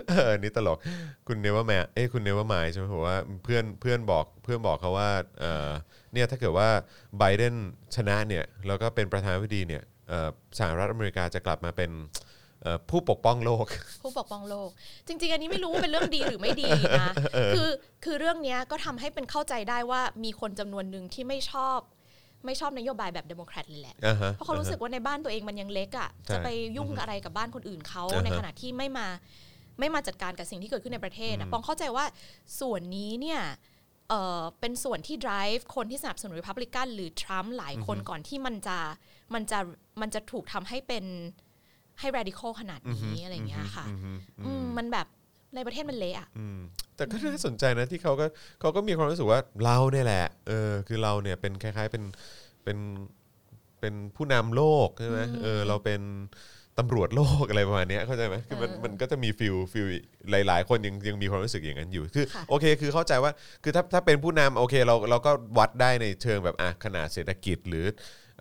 [0.09, 0.79] เอออันนี่ตลก
[1.27, 5.69] คุณเนว่าแมเอ้ยคุณเนว่าไมใช่ไหมผมว่าเพื่อนเพื่อนบอกเพื่อนบอกเขาว่าเออ
[6.13, 6.69] เนี่ยถ้าเกิดว่า
[7.19, 7.55] ไบเดน
[7.97, 12.26] ชนะเนี่ยแล้วก็เป็นประธานาธิบดีเนี่ยเอ่อสหรัฐอเมริกาจะกลับมาเป็นเอ่อ
[12.91, 13.65] ผู้ปกป้องโลก
[14.03, 14.69] ผู้ปกป้องโลก
[15.07, 16.71] จริง ๆ อันนี้ไม่รู้ว่าเป็นเรื่องดีหรือไม่ดี
[17.03, 17.13] นะ
[17.55, 17.69] คือ
[18.05, 21.79] คือเรื่องเนี้ยก็ทำให้เป็นเข้าใจได้ว่ามีคนจำนวนหนึ่งที่ไม่ชอบ
[22.47, 29.07] ไม่ชอบนโยบายแบบเดโมแครตเลยแหละอ่าฮะเพราะเขารู้สึกว่าในบ้านตัวเองมันยังเล็กอะใช่จะไปยุ่งอะไรกับบ้านคนอื่นเขาอ่าฮะในขณะที่ไม่มา
[29.79, 32.05] ไม่มาจัดการกับสิ่งที่เกิดขึ้นในประเทศอะปงเข้าใจว่า
[32.61, 33.41] ส่วนนี้เนี่ย
[34.09, 38.79] เอ่อเป็นส่วนที่ drive คนที่สนับสนุน Republican หรือทรัมป์หลายคนก่อนที่มันจะ
[39.35, 39.59] มันจะ
[40.01, 41.05] มันจะถูกทำให้เป็น
[42.01, 45.07] ให้ radical ขนาดนี้อะไรอย่างเงี้ยค่ะอืมอืมอืมมันแบบ
[45.55, 46.59] ในประเทศมันเละอะอืม
[46.97, 48.27] แต่ก็น่าสนใจนะที่เขาก็
[48.61, 52.03] เขาก็มีความรู้สึกว่าเราเนี่ยแหละเออคือเราเนี่ยเป็นคล้ายๆเป็น
[52.65, 52.79] เป็น
[53.81, 56.01] เป็นผู้นำโลกใช่ไหมเออเราเป็น
[56.79, 59.87] ตำรวจโลกอะไรประมาณเนี้ยเข้าใจไหมคือมันเออมันก็จะมี feel feel
[60.31, 63.33] หลาย ๆ คนยังยังมีความรู้สึกอย่างนั้นอยู่คือค่ะโอเคคือเข้าใจว่า
[63.63, 67.87] คือถ้าถ้าเป็นผู้นำโอเคเราเราก็วัดได้ในเชิงแบบอะขนาดเศรษฐกิจหรือ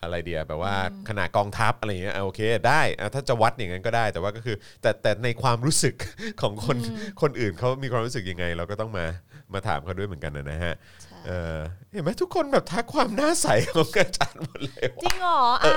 [0.01, 0.75] อะไรเนี่ยแบบว่า
[1.09, 5.95] ขนาดกองทัพอะไรอย่างเงี้ยอะโอเคได้อะถ้าจะวัดอย่างนั้นก็ได้ แต่ว่าก็คือ แต่แต่ในความรู้สึก
[6.41, 6.77] ของคน
[7.21, 9.05] คนอื่นเขามีความรู้สึกยังไง เราก็ต้องมา
[9.53, 11.59] มาถามเขาด้วยเหมือนกันนะฮะใช่ เออ
[11.91, 15.75] เห็นไหมทุกคนแบบทักความหน้าใสของอาจารย์หมดเลยจริงเหรออ่า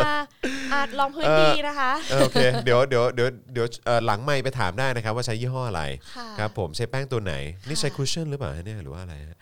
[0.73, 5.83] อ่ารองพื้นดีนะคะ เออโอเคเดี๋ยวเดี๋ยวเดี๋ยวเดี๋ยวเอ่อหลังไมค์ไปถามได้นะครับ ว่าใช้ยี่ห้ออะไร
[6.17, 7.35] ค่ะ ครับผมใช้แป้งตัวไหน
[7.69, 9.37] นี่ใช้ cushion หรือเปล่าฮะเนี่ยหรือว่าอะไรฮะ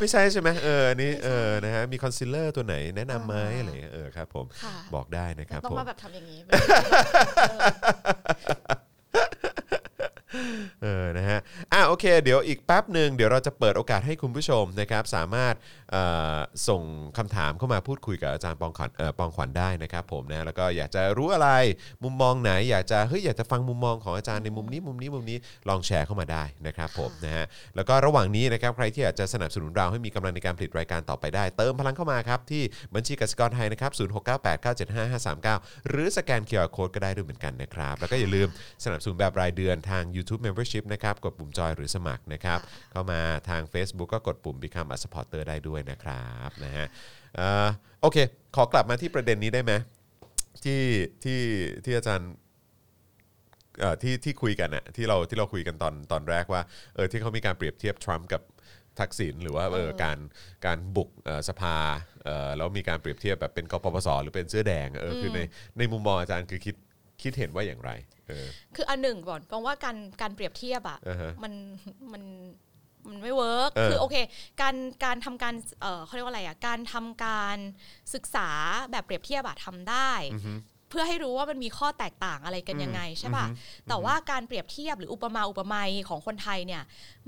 [0.00, 6.52] ไม่ใช่ใช่ไหมเอออันนี้เออนะฮะมีคอนซีลเลอร์ตัวไหนแนะนำไหมอะไรอย่างเงี้ยเออครับผมค่ะ บอกได้นะครับต้องผม มาแบบทำอย่างนี้เอ
[8.74, 8.87] อ
[11.16, 11.38] นะฮะ
[11.72, 15.54] อะโอเค เดี๋ยวอีกแป๊บหนึ่งเดี๋ยวเราจะเปิดโอกาสให้คุณผู้ชมนะครับ สามารถ
[15.92, 16.02] เอ่
[16.34, 16.36] อ
[16.68, 16.82] ส่ง
[17.18, 21.48] คำถามเข้ามาพูดคุยกับอาจารย์ปองขวัญเอ่อปองขวัญได้นะครับผมนะแล้วก็อยากจะรู้อะไร
[22.04, 27.44] มุมมองไหน อยากจะเฮ้ยอยากจะฟังมุมมองของอาจารย์ในมุมนี้มุมนี้มุมนี้ลองแชร์เข้ามาได้นะครับผมนะฮะ
[27.76, 32.62] แล้วก็ระหว่างนี้นะครับใครที่อยากจะสนับสนุนเราให้มีกำลังในการผลิตรายการต่อไปได้ เติมพลังเข้ามาครับที่
[32.94, 33.92] บัญชีกสิกรไทยนะครับ
[34.76, 38.48] 0698975539 หรือสแกน QR Code ก็ได้ด้วยเหมือนกันนะครับแล้วก็อย่าลืม
[38.84, 42.58] สนับสนุนแบบรายเดือนทาง YouTube Membership นะครับกดปุ่มจอยหรือสมัครนะครับ
[42.92, 46.86] เข้ามาทาง Facebook ก็กดปุ่ม Become a supporter ได้ด้วยนะครับนะฮะ
[47.36, 47.66] เอ่อ
[48.02, 48.16] โอเค
[48.56, 49.72] ขอกลับมาที่ประเด็นนี้ได้ไหม
[50.64, 50.82] ที่
[51.24, 51.40] ที่
[51.84, 52.30] ที่อาจารย์
[53.80, 56.62] เอ่อที่ที่คุยกันอะที่เราที่เราคุยกันตอนตอนแรกว่า
[56.94, 58.42] เออที่เขามีการเปรียบเทียบทรัมป์กับ
[59.00, 60.18] ทักษิณหรือว่าเออการ
[60.66, 61.76] การบุกเอ่อสภา
[62.24, 65.40] เอ่อแล้วมีการเปรียบเทียบแบบเป็นกปปสหรือเป็นเสื้อแดงเออคือใน
[65.78, 66.74] ในมุมมองอาจารย์คือคิด
[67.22, 68.17] คิดเห็นว่าอย่างไรเออ
[68.74, 71.52] คืออันหนึ่งก่อนเพราะว่าการการเปรียบเทียบอะอ่าฮะมัน
[72.12, 72.22] มัน
[73.08, 74.16] มันไม่ work เออคือโอเค
[74.60, 74.74] การ
[75.04, 77.58] การทำการเออเขาเรียกว่าอะไรอะการทำการ
[78.14, 78.48] ศึกษา
[78.90, 80.10] แบบเปรียบเทียบอะทำได้
[80.90, 83.46] เพื่อให้รู้ว่ามันมีข้อแตกต่างอะไรกันยังไงใช่ป่ะ
[83.88, 86.82] แต่ว่าการเปรียบเทียบหรืออุปมาอุปไมยของคนไทยเนี่ย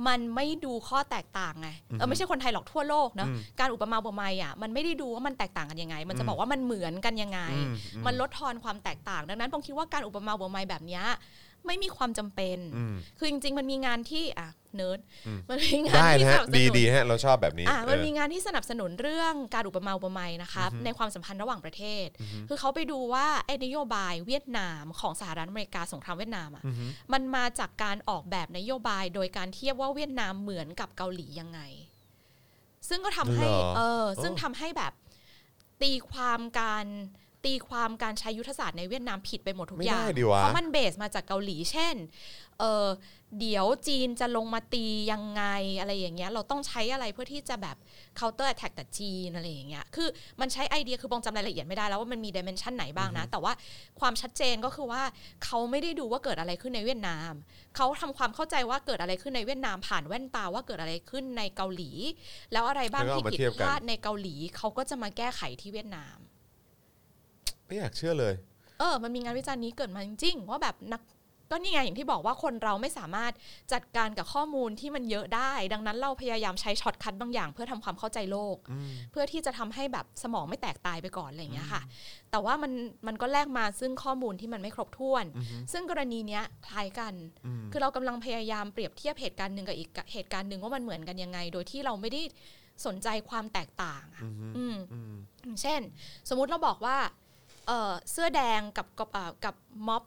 [0.07, 3.29] มันไม่ดูข้อแตกต่างไงเออไม่ใช่คนไทยหรอกทั่วโลกเนาะ
[3.61, 7.41] การอุปมาอุปไมยอะมันไม่ได้ดูว่ามันแตกต่างกันยังไง มันจะบอกว่ามันเหมือนกันยังไง
[8.07, 11.05] มันลดทอนความแตกต่างดังนั้นผมคิดว่าการอุปมาอุปไมยแบบเนี้ย
[11.67, 12.59] ไม่มีความจำเป็น
[13.19, 14.99] คือจริงๆ มันมีงานที่อะ เนะฮะ
[15.49, 22.07] มันมีงานที่สนับสนุนดีดีฮะเราชอบแบบนี้อะเออมันมีงานที่สนับสนุนเรื่องการอุปมาอุปไมยนะคะในความสัมพันธ์ระหว่างประเทศ
[22.49, 26.62] คือเขาไปดูว่าไอ้นโยบายเวียดนามของสหรัฐอเมริกาสงครามเวียดนามอะ
[27.12, 31.61] มันมาจากการออกแบบนโยบายโดยการเทียบว่าเวียดนามเหมือนกับเกาหลียังไง
[32.89, 34.93] ซึ่งก็ทำให้เหรอเออซึ่งทำให้แบบ
[35.83, 36.87] ตีความการ
[37.45, 41.95] ตีความการใช้ยุทธศาสตร์ในเวียดนามผิดไปหมดทุกไม่อย่างได้ดีวะเพราะมันเบสมาจากเกาหลี เช่น
[42.61, 42.89] เออ
[43.41, 45.43] เดี๋ยวจีนจะลงมาตียังไง
[45.81, 47.77] อะไรอย่างเงี้ย เราต้องใช้อะไรเพื่อที่จะแบบ
[48.19, 50.09] counter attack กับจีนอะไรอย่างเงี้ย คือ
[50.41, 53.53] มันใช้ไอเดียคือบองจำรายละเอียดไม่ได้แล้วว่ามันมี dimension ไหนบ้างนะ แต่ว่า
[54.01, 55.03] ความชัดเจนก็คือว่า
[55.45, 57.33] เขาไม่ได้ดูว่าเกิดอะไรขึ้นในเวียดนาม
[57.77, 61.91] เขาทำความเข้าใจว่าเกิดอะไรขึ้นในเวียดนามผ่านแว่นตาว่าเกิดอะไรขึ้นในเกาหลี
[62.53, 66.17] แล้วอะไรบ้างแล้วก็เอามาเทียบกันที่ผิดพลาดในเกาหลี เขาก็จะมาแก้ไขที่เวียดนาม
[67.67, 68.35] ไม่อยากเชื่อเลย
[68.79, 71.03] เออ มันมีงานวิจัยนี้เกิดมาจริงๆว่าแบบนัก
[71.51, 73.33] ก็นี่ไงอย่างที่บอกว่าคนเราไม่สามารถ
[73.73, 78.57] จัดการกับข้อมูลที่มันเยอะได้ ดังนั้นเราพยายามใช้ shortcut บางอย่าง เพื่อทำความเข้าใจโลก
[79.11, 81.83] เพื่อที่จะทำให้แบบสมองไม่แตกตายไปก่อนอะไรอย่างเงี้ยค่ะ
[82.31, 82.73] แต่ว่ามัน
[83.07, 85.25] มันก็แลกมาซึ่งข้อมูลที่มันไม่ครบถ้วน
[85.73, 87.15] ซึ่งกรณีเนี้ยคล้ายกัน
[87.73, 92.23] คือเรากำลังพยายามเปรียบเทียบเหตุการณ์หนึ่งกับอีกเหตุการณ์หนึ่งว่ามันเหมือนกันยังไง โดยที่เราไม่ได้
[92.87, 94.25] สนใจความแตกต่างอะ
[94.57, 94.77] อืม
[95.63, 95.81] เช่น
[96.29, 96.97] สมมุติเราบอกว่า
[97.67, 99.55] เอ่อเสื้อแดงกับกับอ่ากับ
[99.89, 100.05] ม็อบ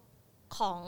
[0.57, 0.79] ของ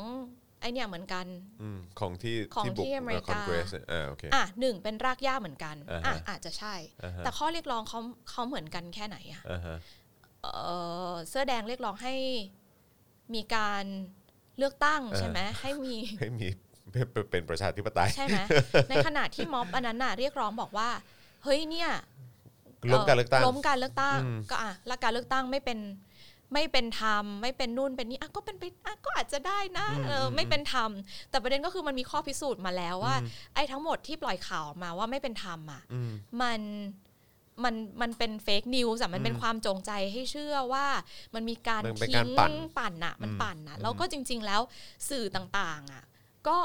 [0.44, 1.25] ไอเนี่ยเหมือนกัน
[1.61, 6.73] อืมของที่ของที่บุกที่อเมริกาคอนเกรสอ่าโอเคอะหนึ่งเป็นรากหญ้าเหมือนกันอ่าฮะอะอาจจะใช่
[7.03, 7.99] อ่าฮะแต่ข้อเรียกร้องเขา
[8.29, 9.77] เขาเหมือนกันแค่ไหนอะอ่าฮะ
[10.41, 10.51] เอ่
[11.11, 12.13] อเสื้อแดงเรียกร้องให้
[13.35, 13.85] มีการ
[14.57, 16.47] เลือกตั้งใช่ไหมให้มีให้มี
[16.91, 18.37] เป็นเป็นประชาธิปไตยใช่ไหม
[18.89, 20.89] ในขณะที่ม็อบอันนั้นน่ะเรียกร้องบอกว่า
[21.43, 21.89] เฮ้ยเนี่ย
[22.93, 25.79] ล้มการเลือกตั้งล้มการเลือกตั้งอืมก็อะแล้วการเลือกตั้งไม่เป็น
[26.53, 30.89] ไม่เป็นธรรมไม่เป็นนู่นเป็นนี่อะก็เป็นไปอะก็อาจจะได้นะเอออไม่เป็นธรรม
[31.29, 33.15] แต่ประเด็นก็คือมันมีข้อพิสูจน์มาแล้วว่า
[33.55, 36.11] ไอ้ทั้งหมดที่ปล่อยข่าวออกมาว่าไม่เป็นธรรมอะอืม
[36.41, 36.61] มัน
[37.63, 40.85] มันมันเป็น fake news มันเป็นความจงใจให้เชื่อว่า
[41.35, 44.61] มันมีการมันเป็นทิ้การงปั่นปั่นอะมันอืมปั่นอะแล้วก็จริง ๆ แล้ว
[45.09, 46.03] สื่อต่างๆอะ
[46.47, 46.57] ก็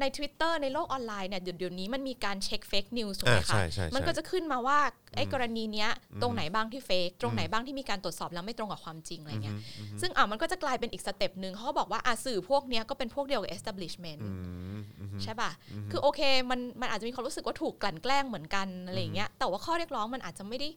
[0.00, 4.78] ใน Twitter ในโลกออนไลน์เนี่ยเดี๋ยวเดี๋ยวนี้มันมีการเช็ค fake news ถูกไหมอ่าคะใช่ใช่มันใช่ก็จะขึ้นมาว่า
[5.16, 5.90] ไอ้กรณีเนี้ย
[6.22, 9.56] ตรงไหนบ้างที่ fake ตรงไหนบ้างที่มีการตรวจสอบแล้วไม่ตรงกับความจริงอะไรเงี้ย
[10.00, 14.30] ซึ่งอะมันก็จะกลายเป็นอีก step หนึ่งเขาก็บอกว่าอะสื่อพวกเนี้ยก็เป็นพวกเดียวกับ establishment อื
[14.76, 15.50] มอืมใช่ป่ะ
[15.90, 16.20] คือโอเค
[16.50, 20.68] มันมันอาจจะมีความรู้สึกว่าถูกกลั่นแกล้งเหมือนกันอะไรอย่างเงี้ยแต่ว่าข้อเรียกร้องมันอาจจะไม่ได้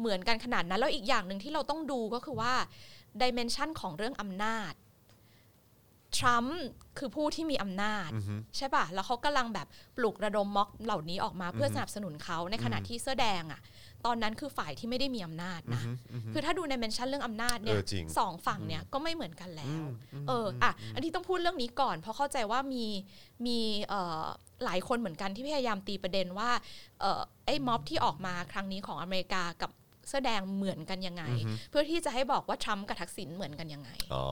[0.00, 2.52] เหมือนกันขนาดนั้น แล้วอีกอย่างหนึ่งที่เราต้องดูก็คือว่า
[3.22, 4.72] dimension ของเรื่องอำนาจ
[6.16, 6.60] ทรัมป์
[6.98, 8.08] คือผู้ที่มีอำนาจ
[8.56, 9.66] ใช่ป่ะ แล้วเขากำลังแบบ
[9.96, 13.60] ปลุกระดมม็อบเหล่านี้ออกมาเพื่อสนับสนุนเขาในขณะที่เสื้อแดงอะ
[14.06, 15.82] ตอนนั้นคือฝ่ายที่ไม่ได้มีอำนาจนะ
[16.32, 19.82] คือถ้าดูใน dimension เรื่องอำนาจเนี่ยเออจริงสองฝั่งเนี่ยก็ไม่เหมือนกันแล้ว
[20.28, 22.84] เอออะอันที่ต้องพูดเรื่องนี้ก่อน เพราะเข้าใจว่ามี
[23.46, 23.58] มี
[23.88, 24.24] เอ่อ
[24.64, 26.50] หลายคนเหมือนกันที่พยายามตีประเด็นว่า
[27.00, 29.70] เอ่อไอ้ม็อบที่ออกมาครั้งนี้ของอเมริกากับ
[30.08, 31.24] เสื้อแดงเหมือนกันยังไง
[31.70, 34.24] เพื่อที่จะให้บอกว่าทรัมป์กับทักษิณเหมือนกันยังไงอ๋อ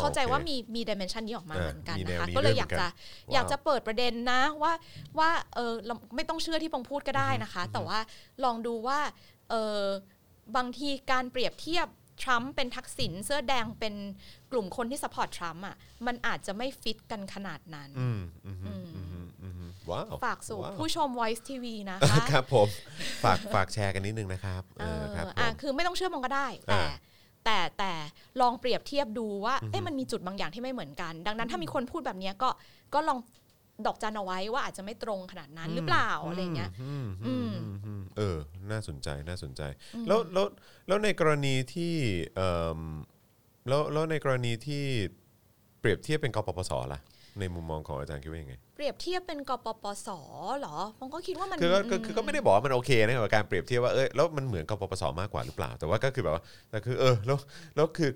[0.00, 4.72] เข้าใจโอเคว่ามีมี dimension นี้ออกมาเหมือนกันนะคะเออมีแนวนี้ด้วยก็เลยอยากจะเหมือนกันอยากว้าวจะเปิดประเด็นนะว่า
[5.18, 7.98] ว่าเออเราไม่ต้องเชื่อที่ปงพูดก็ได้นะคะ แต่ว่า
[8.44, 8.98] ลองดูว่า
[9.50, 9.84] เออ
[10.56, 11.86] บางทีการเปรียบเทียบ
[12.22, 13.94] ทรัมป์เป็นทักษิณเสื้อแดงเป็น
[14.52, 15.76] กลุ่มคนที่ support ทรัมป์อะ
[16.06, 17.90] มันอาจจะไม่ฟิตกันขนาดนั้น
[19.92, 22.68] ว้าวฝากสู่ว้าวผู้ชม Voice TV นะคะครับผม
[23.24, 26.90] ฝากฝากแชร์กันนิดนึงนะครับเอเอออครับผมอะคือไม่ต้องเชื่อปงก็ได้แต่อ่า
[27.44, 27.92] แต่แต่
[28.40, 32.48] ลองเปรียบเทียบดูว่าเอ๊ะมันมีจุดบางอย่างที่ไม่เหมือนกัน ดังนั้นถ้ามีคนพูดแบบเนี้ยก็
[32.94, 33.18] ก็ลอง
[33.86, 38.36] ดอกจันเอาไว้ว่าอาจจะไม่ตรงขนาดนั้นหรือเปล่าอะไรเงี้ยอืมอือืมมอืมอืมเออ
[38.70, 39.62] น่าสนใจน่าสนใจ
[40.08, 40.46] แล้วแล้ว
[40.86, 41.94] แล้วในกรณีที่
[42.36, 42.48] เอ่
[42.78, 42.80] อ
[43.68, 44.84] แล้วแล้วในกรณีที่
[45.80, 47.00] เปรียบเทียบเป็นกปปสล่ะ
[47.40, 50.08] ในมุมมองของอาจารย์คิดว่ายังไง เปรียบเทียบเป็นกปปส
[50.60, 57.36] เหรอผมก็คิดว่ามันคือก็คือคือก็ไม่ได้บอกว่ามันโอเคนะกับการเปรียบเทียบว่าเอ้ยแล้วมันเหมือนกับปปสมากกว่าหรือเปล่า แต่ว่าก็คือแบบว่าแต่คือเออแล้ว
[57.76, 58.10] แล้วคือ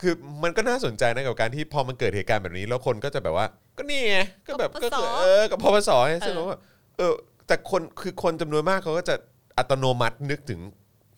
[0.00, 0.14] คือ
[0.44, 3.46] มันก็น่าสนใจนะกับการที่พอมันเกิดเหตุการณ์แบบนี้ แล้วคนก็จะแบบว่า
[3.78, 6.58] ก็นี่ไงก็แบบก็คือเออกับปปสไงซึ่งเราว่า
[6.98, 7.12] เออ
[7.46, 9.14] แต่คนคือคนจำนวนมากเขาก็จะ
[9.58, 10.60] อัตโนมัตินึกถึง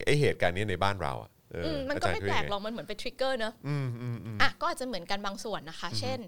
[0.07, 6.19] ไอ้เหตุการณ์นี้ในบ้านเราอะเอออืมอาจารย์ไม่คิดแปลกหรอกมันเหมือนเป็น trigger เนอะอืมอืมอืมอะก็อาจจะเหมือนกันบางส่วนนะคะ เช่น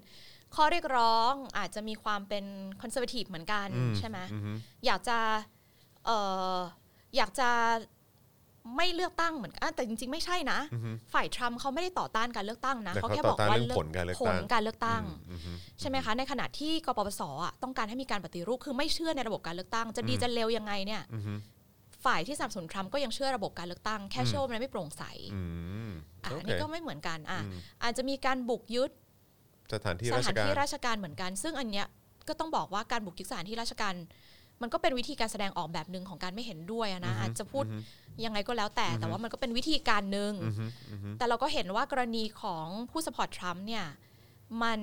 [0.55, 2.45] ข้อเรียกร้องอาจจะมีความเป็น
[2.83, 4.57] คอนเซอร์ a ทีฟเหมือนกันอืมใช่ไหมอืม
[4.87, 5.19] อยากจะ
[6.07, 6.19] เอ่
[6.55, 6.57] อ
[7.17, 7.49] อยากจะ
[8.77, 10.59] ไม่เลือกตั้งเหมือนกันอะแต่จริง ๆ ไม่ใช่นะ
[11.15, 21.39] ฝ่ายทรัมป์เขาไม่ได้ต่อต้านการเลือกตั้งนะแต่เขาเขาแค่ต่บออกต้านว่าเรื่องผลการเลือกผตั้ลงการเลือกตั้งอืมอืมใช่ไหมคะในขณะที่กปปสอะต้องการให้มีการปฏิรูปคือไม่เชื่อในระบบการเลือกตั้ง จะดีจะเลวยังไงเนี่ยอืม
[22.05, 25.03] ฝ่ายที่สนับสนุนทรัมป์ก็ยังเชื่อระบบการเลือกตั้งแค่เชื่อว่ามันไม่โปร่งใส
[25.35, 25.43] อื
[25.89, 25.91] ม
[26.25, 28.91] อะโออันเคนี้ก็ไม่เหมือนกันอะอืมอาจจะมีการบุกยึด
[29.73, 31.87] สถานที่สราชถานการที่ราชการเหมือนกัน ซึ่งอันเนี้ย
[32.29, 33.95] ก็ต้องบอกว่าการบุกยึดสถานที่ราชการ
[34.63, 37.65] มันก็เป็นวิธีการแสดงออกแบบหนึ่งของการไม่เห็นด้วยอะนะอาจจะพูด
[38.25, 40.33] ยังไงก็แล้วแต่แต่ว่ามันก็เป็นวิธีการหนึ่ง
[41.19, 43.85] แต่เราก็เห็นว่ากรณีของผู้สปอร์ตทรัมป์เนี่ย
[44.63, 44.81] มัน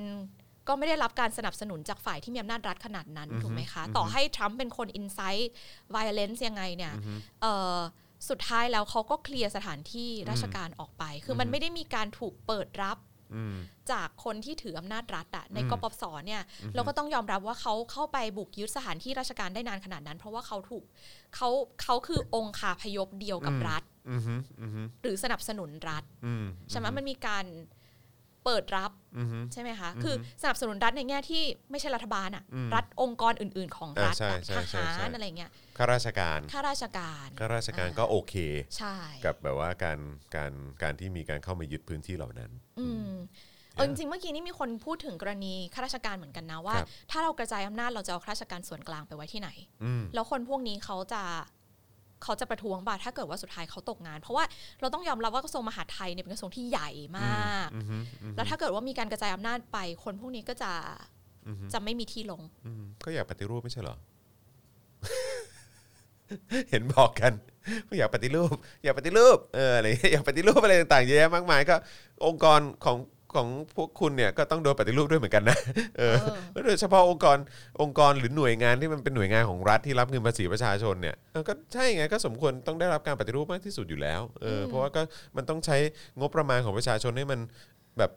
[0.67, 5.51] ก็ไม่ได้รับการสนับสนุนจากฝ่ายที่มีอำนาจรัฐขนาดนั้นถูกไหมคะ ต่อให้ทรัมป์เป็นคนอินไซต์
[5.95, 6.93] violence ยังไงเนี่ย
[7.41, 7.77] เอ่อ
[8.29, 13.14] สุดท้ายแล้วเขาก็เคลียร์สถานที่ราชการออกไป คือมันไม่ได้มีการถูกเปิดรับอืม
[13.91, 16.41] จากคนที่ถืออำนาจรัฐอะในกปปสเนี่ย
[16.75, 20.83] เราก็ต้องยอมรับว่าเขาเข้าไปบุกยึดสถานที่ราชการได้นานขนาดนั้น เพราะว่าเขาถูก
[21.35, 21.49] เขา
[21.81, 27.45] เขาคือองค์คาพยพเดียวกับรัฐอืมอืมอืมหรือสนับสนุนรัฐอืมใช่ไหมมันมีการ
[28.45, 32.43] เปิดรับอืมใช่ไหมคะคือสนับสนุนรัฐในแง่ที่ไม่ใช่รัฐบาลอะ
[32.75, 38.35] รัฐองค์กรอื่น ๆ ของรัฐอ่าใช่อะใช่ทใช่หาใช่รอะไรเงี้ยข้าราชการข้าราชการข้าราชการอ่าก็โอเค
[38.77, 38.95] ใช่
[39.25, 39.99] กับแบบว่าการ
[40.35, 40.53] การ
[40.83, 43.09] การที่มีการเข้ามายึดพื้นที่เหล่านั้น อืม
[43.75, 49.49] เออจริงๆเมื่อกี้นี้มีคนพูดถึงกรณีข้าราชการเหมือนกันนะว่าครับถ้าเรากระจายอำนาจเราจะเอาข้าราชการส่วนกลางไปไว้ที่ไหน
[49.83, 51.23] อืมแล้วคนพวกนี้เขาจะ
[52.23, 54.43] เขาจะประท้วงบ่าถ้าเกิดว่าสุดท้ายเขาตกงาน เพราะว่า
[54.81, 60.71] เราต้องยอมรับว่ากระทรวงมหาดไทยเนี่ยเป็นกระทรวงที่ใหญ่มากอืมอืมแล้วถ้าเกิดว่ามีการกระจายอำนาจไป คนพวกนี้ก็จะ
[61.73, 63.95] จะไม่มีที่ลงอืมก็อยากปฏิรูปไม่ใช่เหรอ
[66.69, 67.33] เห็นบอกกัน
[67.87, 71.75] ว่าอยากปฏิรูป อยากปฏิรูปเอออะไรอยากปฏิรูปอะไรต่างๆเยอะแยะมากมายก็
[72.25, 72.97] องค์กรของ
[73.35, 75.57] ของพวกคุณเนี่ยก็ต้องโดนปฏิรูปด้วยเหมือนกันนะ
[75.97, 77.37] เออเออแล้วโดยเฉพาะองค์กร
[77.81, 85.01] องค์กรหรือหน่วยงานที่มันเป็นหน่วยงานของรัฐที่รับเงินภาษีประชาชนเนี่ยเออก็ใช่ไงก็สมควรต้องได้รับการปฏิรูปมากที่สุดอยู่แล้วเอออเพราะว่าก็
[85.37, 85.77] มันต้องใช้
[86.19, 87.39] งบประมาณของประชาชนให้มัน
[87.97, 88.11] แบบ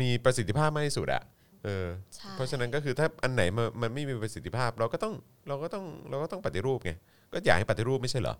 [0.00, 1.22] มีประสิทธิภาพมากที่สุดอะ
[1.64, 5.14] เออใช่เพราะฉะนั้นก็คือถ้าอันไหนมันมันไม่มีประสิทธิภาพ เราก็ต้อง
[5.48, 6.92] เราก็ต้องเราก็ต้องปฏิรูปไง
[7.32, 8.34] ก็อยากให้ปฏิรูปไม่ใช่เหรอ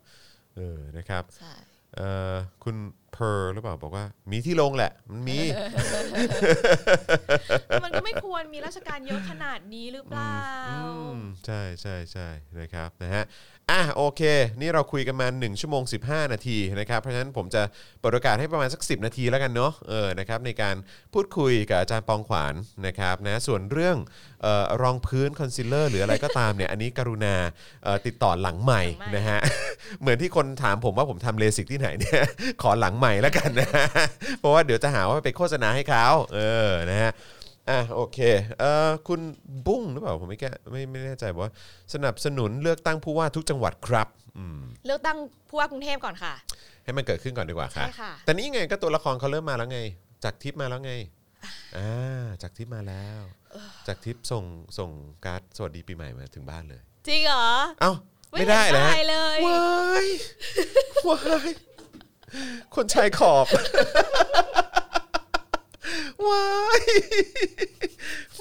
[0.56, 1.52] เออนะครับใช่
[1.96, 2.76] เอ่อคุณ
[3.12, 5.38] เพอร์หรือเปล่าบอกว่า มีที่ลงแหละ มันมี
[7.84, 10.36] มันก็ไม่ควรมีราชการเยอะขนาดนี้หรือเปล่า
[10.70, 10.78] อื
[11.16, 12.28] มใช่ใช่ใช่
[12.60, 13.24] นะครับนะฮะ
[13.70, 14.22] อะโอเค
[14.60, 17.62] นี่เราคุยกันมา 1 ชั่วโมง 15 นาทีนะครับ เพราะฉะนั้นผมจะ
[18.00, 20.76] เปิดโอกาสให้ประมาณสัก 10 นาทีแล้วกันเนาะเออนะครับในการ
[21.14, 22.54] พูดคุยกับอาจารย์ปองขวาน
[22.86, 23.96] นะครับนะส่วนเรื่อง
[24.42, 27.34] เอ่อรองพื้นคอนซีลเลอร์หรืออะไรก็ตามเนี่ยอันนี้กรุณา
[27.84, 29.38] เอ่อติดต่อหลังไมค์หลังไมค์นะฮะ
[30.00, 32.22] เหมือนที่คนถามผมว่าผมทำเลสิกที่ไหนเนี่ย
[32.62, 33.68] ขอหลังไมค์แล้วกันนะ
[34.40, 37.12] เพราะว่าเดี๋ยวจะหาว่าไปโฆษณาให้เขาเออนะฮะ
[37.70, 38.18] อะโอเค
[38.60, 39.20] เอ่อคุณ
[39.66, 41.52] บุ้งหรือเปล่าผมไม่แก้ไม่ไม่แน่ใจบอกว่า
[41.94, 44.08] สนับสนุนเลือกตั้งผู้ว่าทุกจังหวัดครับ
[44.38, 45.16] อืมเลือกตั้ง
[45.48, 46.34] ผู้ว่ากรุงเทพก่อนค่ะ
[46.84, 49.80] ให้มันเกิดขึ้นก่อนดีกว่าค่ะ ใช่ค่ะ แต่นี่ไงก็ตัวละครเขาเริ่มมาแล้วไง
[50.24, 50.92] จากทิปมาแล้วไง
[51.76, 53.20] อ่าจากทิปมาแล้ว
[53.86, 54.44] จากทิปส่ง
[54.78, 54.90] ส่ง
[55.24, 57.48] การ์ดสวัสดีปีใหม่มาถึงบ้านเลย จริงเหรอ
[57.80, 57.92] เอ้า
[58.32, 60.06] ไม่ได้เหรอฮะ เห็นเลย ว้าย
[61.08, 61.50] ว้าย
[62.74, 63.46] คนชายขอบ
[66.28, 66.61] ว้าย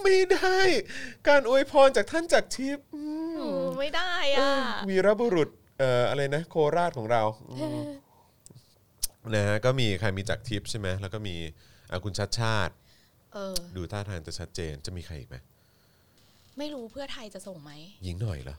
[0.02, 0.58] ไม่ได้
[1.28, 3.04] การอวยพรจากท่านจากทิพย์อื
[3.34, 3.48] มโอ้
[3.80, 4.40] ไม่ได้อะ
[4.90, 5.50] วีรบุรุษ
[5.80, 7.82] เอ่ออะไรนะ โคราชของเราอืม
[9.36, 11.36] นะฮะก็มีใครมีจากทิพย์ใช่ไหมแล้วก็มี
[11.92, 12.74] อะคุณชัดชาติ
[13.34, 15.38] เออ ดูท่าทางจะชัดเจนจะมีใครอีกไหม
[16.58, 17.72] ไม่รู้เพื่อไทยจะส่งไหม
[18.04, 18.58] หญิงหน่อยเหรอ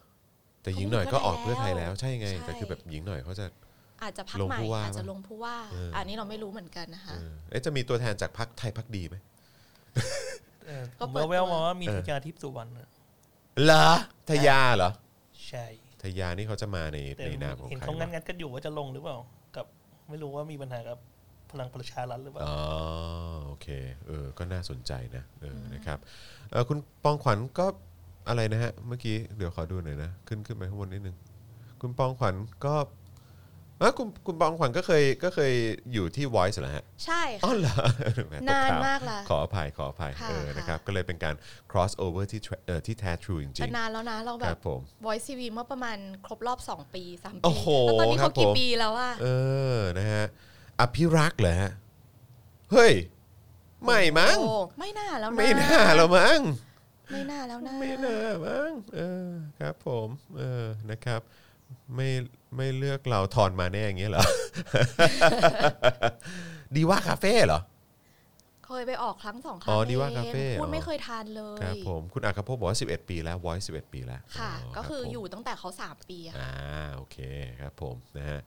[0.63, 3.47] แต่เขาหญิงหน่อยก็ออกมีเพื่อไทยแล้แล้ววใช่ไง ใช่ แต่คือแบบหญิงหน่อยเขาจะ
[4.03, 9.32] อาจจะพักลงใหม่ผู้ว่าอาจจะปะลงผู้ว่า เอออั อันนี้เราไม่รู้เหมือนกันนะคะ เออเอ๊ะจะมีตัวแทนจากพรรคไทยพักดีไหมเออก็
[10.99, 12.89] ผมเปิดแววตัวๆมาว่ามีเออทยาทิพย์สุวรรณน่ะ
[13.65, 13.89] เหรอ
[14.31, 14.91] ทยาเหรอ
[15.49, 15.65] ใช่
[16.03, 19.17] ทยานี่เขาจะมาในแต่ในนามของเห็นใครเขางันวะงันๆกันอยู่ว่าจะลงหรือเปล่า
[19.57, 19.67] กับ
[20.09, 20.99] ไม่รู้ว่ามีปัญหากับ
[21.51, 22.57] พลังประชารัฐหรือเปล่า อ๋อ
[23.47, 23.67] โอเค
[24.07, 25.99] เออก็น่าสนใจนะเออนะครับ
[26.51, 27.67] เออคุณปองขวัญก็
[28.29, 31.17] อะไรนะฮะเมื่อกี้เดี๋ยวขอดูหน่อยนะ ขึ้นขึ้นไปข้างบนนิดนึง
[31.81, 32.75] คุณปองขวัญก็
[33.83, 35.53] เออคุณคุณปองขวัญก็เคยก็เคย
[35.93, 37.75] อยู่ที่ Voice เหรอฮะใช่อ๋อค่ะ เหรอ
[38.29, 41.35] แหตนานข่วมากละขออภัยขออภัยค่ะเออค่ะ นะครับก็เลยเป็นการ
[41.71, 45.97] cross over ที่ tra- เอ่อที่แท้ true จริแต่ง นานแล้วนะเราๆแบครับบ ผม Voice TV เมื่อประมาณ
[46.27, 49.27] ครบรอบ 2 ปี3โอ้ปีโหแล้วตอนนี้ครัเขาบกี่ผม ปีแล้วอะเอ
[49.77, 50.25] อนะฮะ
[50.81, 51.71] อภิรักษ์เหรอฮะ
[52.73, 52.93] เฮ้ย
[53.85, 56.41] ไม่มั้ง โอ้ไม่น่าแล้วนะไม่น่าแล้วมั้ง
[57.13, 59.31] ไม่น่าแล้วนะ ไม่น่ามั้งเออ
[59.61, 61.21] ครับผมเออนะครับ
[61.97, 62.09] ไม่
[62.57, 64.25] ไม่เลือกเราทอนมาแน่อย่างเงี้ยเหรอ
[66.77, 67.61] ดีว่าคาเฟ่เหรอ
[68.67, 77.17] เคยไปออกครั้งสองครั้งอ๋อดีว่าเงคาเฟ่พูดอ๋อไม่เคยทานเลยครับผมคุณอาคาโพบอกว่า 11 ปีแล้ว Voice 11 ปีแล้ว ค่ะ ก็คือรับผมอยู่ตั้งแต่เขา 3 ปีอะค่ะอ่าโอเค
[77.61, 78.41] ครับผมนะฮะ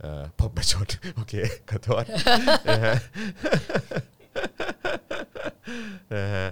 [0.00, 1.34] เอ่อผมประชดโอเค
[1.70, 2.04] ขอโทษ
[2.68, 2.94] นะฮะ
[6.14, 6.48] นะฮะ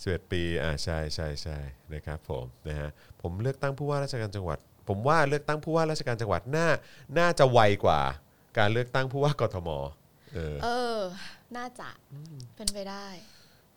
[0.00, 1.58] สิบเอ็ดปีอ่าใช่ใช่ใช่
[1.94, 2.88] นะครับผมนะฮะ
[3.22, 4.58] ผมเลือกตั้งผู้ว่าราชการจังหวัด
[4.88, 6.68] ผมว่าเลือกตั้งผู้ว่าราชการจังหวัดน่า
[7.18, 8.00] น่าจะไวกว่า
[8.58, 9.68] การเลือกตั้งผู้ว่ากทม
[10.34, 10.98] เออเออ
[11.56, 11.88] น่าจะ
[12.56, 13.06] เป็นไปได้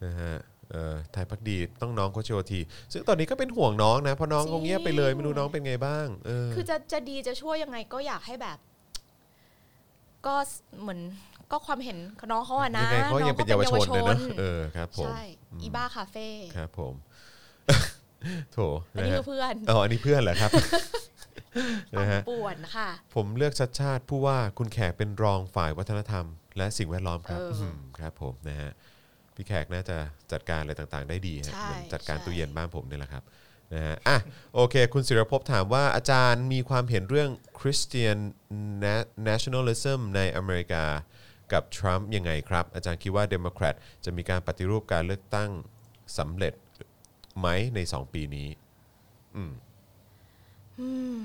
[0.03, 0.35] นะฮะ
[0.71, 2.59] เอ่อไทยพักดีต้องน้องโคชโยที
[2.91, 8.57] ซึ่งตอนนี้ก็เป็นห่วงน้องนะเพราะน้องจริงคงเงียบไปเลยไม่รู้น้องเป็นไงบ้างเออคือจะจะดีจะช่วยยังไงก็อยากให้แบบ
[10.25, 10.35] ก็
[10.81, 10.99] เหมือน
[11.51, 11.97] ก็ความเห็น
[12.31, 15.21] น้องเขาอะนะยังไงเขายังเป็นเยาวชนเลยนะเออครับผมใช่
[15.61, 16.27] อีบ้าคาเฟ่
[16.57, 16.93] ครับผม
[18.53, 18.60] โถ
[18.94, 20.52] อันนะนี้ฮะคือเพื่อนอ๋ออันนี้เพื่อนเหรอครับ
[21.98, 26.26] ปั่นป่วนนะฮะค่ะ ผมเลือกชัชชาติผู้ว่าคุณแขกเป็นรองฝ่ายวัฒนธรรม
[26.57, 28.72] และสิ่งแวดล้อมครับเอออืมครับผมนะฮะ
[29.35, 29.98] พี่แขกน่าจะ
[30.31, 33.23] จัดการอะไรต่างๆ ได้ดีฮะใช่เหมือนจัดการใช่ตู้เย็นบ้านผมนี่แหละครับ
[33.73, 34.18] นะฮะอะ
[34.56, 37.30] โอเค คุณศิรภพถามว่าอาจารย์มีความเห็นเรื่อง
[37.60, 38.18] Christian
[38.84, 40.85] na- nationalism ในอเมริกา
[41.53, 43.76] กับทรัมป์ยังไงครับ อาจารย์คิดว่าเดโมแครต
[44.06, 45.49] จะมีการปฏิรูปการเลือกตั้ง
[46.18, 46.53] สำเร็จ
[47.39, 48.47] ไหมใน2ปีนี้
[49.35, 49.43] อื
[51.14, 51.15] ม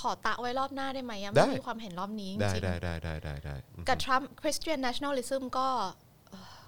[0.00, 5.68] ขอตะไว้รอบหน้าได้ไหมอะได้ไม่มีความเห็นรอบนี้จได้ริงได้ได้ได้ได้ได้อืมๆกับทรัมป์ Christian nationalism ก็
[6.30, 6.64] เอ่อ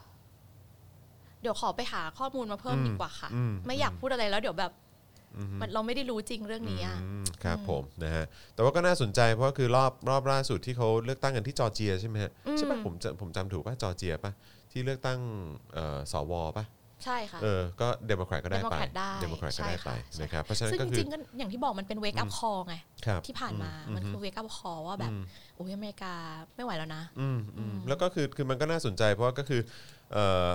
[1.40, 4.72] เดี๋ยวขอไปหาข้อมูลมาเพิ่มดีกว่าค่ะอืมไม่อยากพูดอะไรแล้วเดี๋ยวแบบ
[5.60, 8.24] มันเราไม่ได้รู้จริงเรื่องนี้อะอืมครับผมนะฮะ
[8.54, 14.32] แต่ว่าก็น่าสนใจเพราะคือรอบรอบล่าสุดที่เขาเลือกตั้งกันที่จอร์เจียใช่ไหมฮะใช่ปะผมจะผมจำถูกป่ะจอร์เจียป่ะ
[14.72, 15.18] ที่เลือกตั้ง
[15.74, 16.32] เอ่อสว.
[16.56, 16.64] ป่ะ
[17.04, 25.12] ใช่ค่ะ เออ ก็เดโมแครตก็ได้ไป Democrat ได้เดโมแครตก็ใช่ได้ไปค่ะใช่นะครับ เพราะฉะนั้นซึ่งก็คือริงๆก็อย่างที่บอกมันเป็น wake up call ไงครับที่ผ่านมา มันคือ wake up call ว่าแบบ
[25.54, 26.14] โอ้ยอเมริกา
[26.56, 29.60] ไม่ไหวแล้วนะ อืมอืมแล้วก็คือ คือมันก็น่าสนใจเพราะว่าก็คือ
[30.12, 30.50] เอ่อ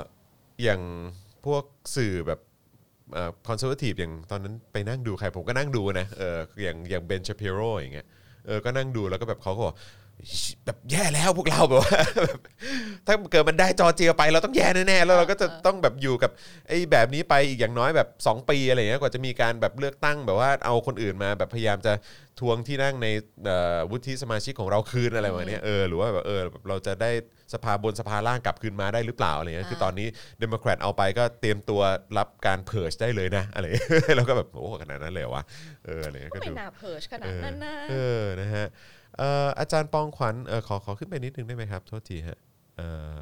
[0.63, 0.81] อย่าง
[1.45, 1.63] พวก
[1.95, 2.39] สื่อแบบ
[3.47, 8.07] conservative อย่างตอนนั้นไปนั่งดูใครผมก็นั่งดูนะ เออ อย่างอย่างเบนชาปิโรอย่างเงี้ย
[8.45, 9.75] เออ ก็นั่งดูแล้วก็แบบเขาก็บอก
[10.65, 12.39] แบบแย่แล้วพวกเราแบบว่าแบบ
[13.07, 16.31] ถ้าเกิดมันได้จอร์เจียไปเราต้องแย่แน่ๆแล้วเราก็จะต้องแบบอยู่กับ
[16.67, 21.93] ไอ้แบบนี้ไปอีกอย่างน้อยแบบ 2 ปีอะไรเงี้ยกว่าจะมีการแบบเลือกตั้งแบบว่าเอาคนอื่นมาแบบพยายามจะ
[22.39, 23.07] ทวงที่นั่งใน
[23.45, 27.11] เอ่อวุฒิสมาชิกของเราคืนอะไรแบบเนี้ยเออหรือว่าแบบเออเราจะได้
[27.53, 30.07] สภาบนสภาล่างกลับคืนมาได้หรือเปล่าอะไรเงี้ยคือตอนนี้
[30.39, 31.81] เดโมแครตเอาไปก็เตรียมตัว
[32.17, 33.65] รับการ purge ได้เลยนะอะไร
[34.17, 35.43] แล้วก็แบบโอ้ขนาดนั้นเลยเหรอวะ
[35.85, 42.37] เอออะไรเงี้ยก็ก็ไม่ดูน่าเพิร์ชขนาดนั้นนะเออนะฮะเอ่ออาจารย์ปองขวัญเออขอขอขึ้นไปนิดนึงได้ไหมครับ โทษทีฮะ
[42.77, 43.13] เอ่อ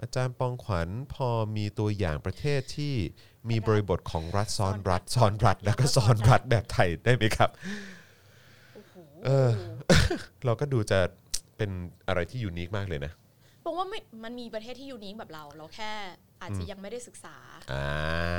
[0.00, 2.94] อาจารย์ปองขวัญพอมีตัวอย่างประเทศที่
[3.50, 7.50] มีบริบทของรัฐซ้อนรัฐซ้อนรัฐแล้วก็ซ้อนรัฐแบบไทยได้ไหมครับ
[8.74, 8.94] โอ้โห
[9.24, 9.50] เออ
[10.44, 10.98] เราก็ดูจะ
[11.56, 11.70] เป็น
[12.06, 13.12] อะไรที่ยูนิคมากเลยนะ
[13.64, 15.92] บอกว่าไม่มันมีประเทศที่ยูนิคแบบเรา เราแค่
[16.40, 17.36] อาจจะยังไม่ได้ศึกษา
[17.72, 17.86] อ่า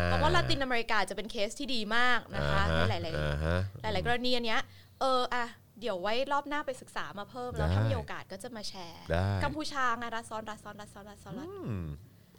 [0.05, 4.61] เพราะว่าลาตินอเมริกาจะเป็นเคสที่ดีมากนะคะในอ่าหลายฮะอ่าฮะๆหลาย ๆ กรณีอันเนี้ย
[5.01, 5.45] เอออะ
[5.79, 11.85] เดี๋ยวไว้รอบหน้าไปศึกษามาเพิ่ม แล้วได้ถ้ามีโอกาสก็จะมาแชร์ได้กัมพูชาไงรัฐซ้อนรัฐซ้อนรัฐซ้อนรัฐซ้อนรัฐอืม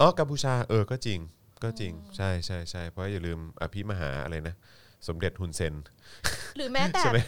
[0.00, 1.18] อ๋อกัมพูชาเออก็จริง
[1.64, 4.54] ก็จริงใช่ใช่ใช่เพราะอย่าลืมอภิมหาอะไรนะ
[5.08, 5.74] สมเด็จฮุนเซน
[6.56, 7.18] หรือแม้แต่ใช่ไหม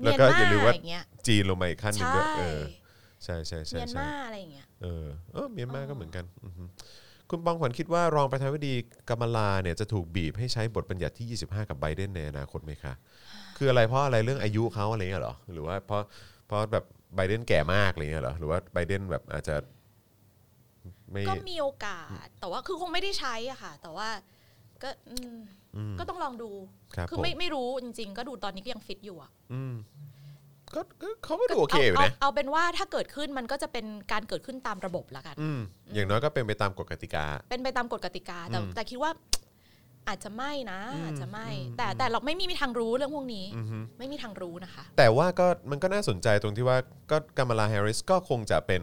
[0.00, 2.62] แล้วก็เมียนมาอย่าลืมว่าอย่างเงี้ยจีนลงมาอีกขั้นหนึ่งใช่ด้วยเออ
[3.24, 6.64] ใช่ใช่ใช่ใช่เมียนมาอะไรอย่างเงี้ยเออเออเมียนมาก็เหมือนกันอือฮึ
[7.30, 8.74] คุณปองขวัญคิดว่ารองประธานาธิบดี
[9.08, 12.92] กัมลาเนี่ยจะถูกบีบให้ใช้บทบัญญัติที่ 25 กับไบเดนในอนาคตไหมคะ
[13.62, 16.02] คืออะไรเพราะอะไรเรื่องอายุเขาอะไรเงี้ยเหรอหรือว่าเพราะ
[16.46, 16.84] เพราะแบบ
[17.16, 19.56] ไบเดนแก่มากอะไรเงี้ยเหรอหรือว่าไบเดนแบบอาจจะ
[21.10, 24.08] ไม่ก็มีโอกาส แต่ว่าคือคงไม่ได้ใช้อะค่ะ แต่ว่า
[24.82, 25.34] ก็อืม
[25.76, 26.50] อืมก็ต้องลองดู
[26.96, 29.74] ครับคือผมไม่ไม่รู้จริง ๆ ก็ดูตอนนี้ก็ยังฟิตอยู่อะอืม
[30.74, 35.60] ก็ก็เขาก็ดูโอเคอยู่เอานะเอาเป็นว่าถ้าเกิดขึ้นมันก็จะเป็นการเกิดขึ้นตามระบบละกันอืม
[35.94, 39.10] อย่างน้อยก็เป็นไปตามกฎกติกา เป็นไปตามกฎกติกาแต่อืมแต่คิดว่า
[40.10, 46.78] อาจจะไม่นะอืมอาจจะไม่อืมแต่แต่เราไม่มีทางรู้เรื่องพวกนี้อือฮึไม่มีทางรู้นะคะ แต่ว่าก็มันก็น่าสนใจตรงที่ว่า
[47.10, 48.82] ก็กัมลาแฮร์ริสก็คงจะเป็น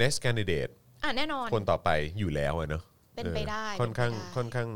[0.00, 0.72] next candidate
[1.02, 2.82] อะแน่นอน คนต่อไปอยู่แล้วอะเนอะ
[3.14, 4.68] เป็นไปได้เออค่อนข้างเป็นไปได้ค่อนข้าง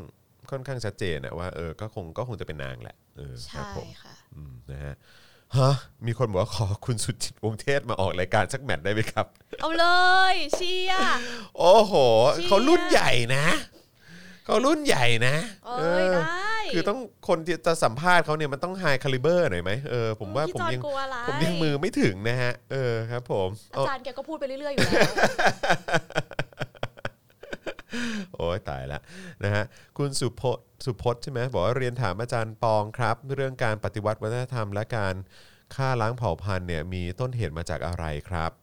[0.51, 4.95] ค่อนข้างชัดเจนอะว่าเออก็คงก็คงจะเป็นนางแหละเออครับใช่ผมค่ะอืมนะฮะ
[5.57, 5.75] ฮะ
[6.07, 9.27] มีคนบอกว่าขอคุณสุจิตวงศ์เทศมาออกรายการสักแมตช์ได้ไหมครับ
[9.61, 9.87] เอาเล
[10.33, 11.19] ยเชียร์
[11.59, 11.95] โอ้โห
[12.35, 13.45] เชี่ยเขารุ่นใหญ่นะ
[14.51, 15.37] เขารุ่นใหญ่นะ
[15.79, 16.99] เอ้ยเออได้ คือต้อง
[17.29, 25.13] คนที่จะสัมภาษณ์เขาเนี่ยมันต้องไฮคาลิเบอร์หน่อยไหมเออผมว่าพี่ผมจอนยังกลัวอะไรผมยังมือไม่ถึงนะฮะ เออครับ ผมอาเอาจารย์แกก็พูดไปเรื่อยๆอยู่แล้ว
[28.35, 29.01] โอ้ยตายละ
[29.45, 29.65] นะฮะ
[29.99, 35.15] คุณสุพจน์สุพจน์ใช่ไหมบอกว่าเรียนถามอาจารย์ปองครับ เรื่องการปฏิวัติวัฒนธรรมและการ
[35.75, 38.60] ฆ่าล้างเผ่าพันธุ์เนี่ยมีต้นเหตุมาจากอะไรครับอืม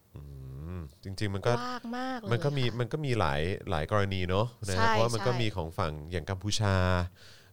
[1.03, 6.76] จริง ๆ มันก็มากมากเลยมันก็มีค่ะมันก็มีหลายหลายกรณีเนาะนะใช่เพราะว่ามันก็ใช่มีของฝั่งอย่างกัมพูชา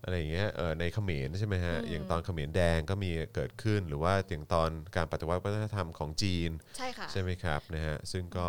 [0.03, 8.47] อะไรอย่างเงี้ยเออในเขมรใช่ไหมฮะอย่างตอนเขมรแดงก็มีเกิดขึ้น หรือว่าอย่างตอนการปฏิวัติวัฒนธรรมของจีน ใช่ค่ะใช่ไหมครับนะฮะซึ่งก็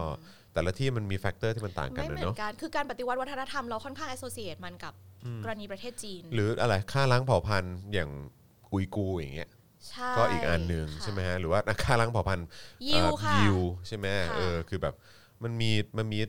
[0.53, 4.93] แต่ละที่มันมี factor ที่มันต่างกันไม่นะเหมือนกันนะเนาะันคือการปฏิวัติวัฒนธรรมเราค่อนข้าง associate มันกับ
[5.43, 8.09] กรณีประเทศจีน หรืออะไรฆ่าล้างเผ่าพันธุ์อย่าง
[8.73, 9.54] อุยกูร์อย่างเงี้ยใช่
[10.17, 12.47] ก็อีกอันหนึ่งค่ะใช่ไหมฮะหรือว่าฆ่าล้างเผ่าพันธุ์
[12.89, 14.95] ยิวเอ่อค่ะยิวใช่ไหมค่ะเออคือแบบ
[15.43, 16.19] มันมีมันมี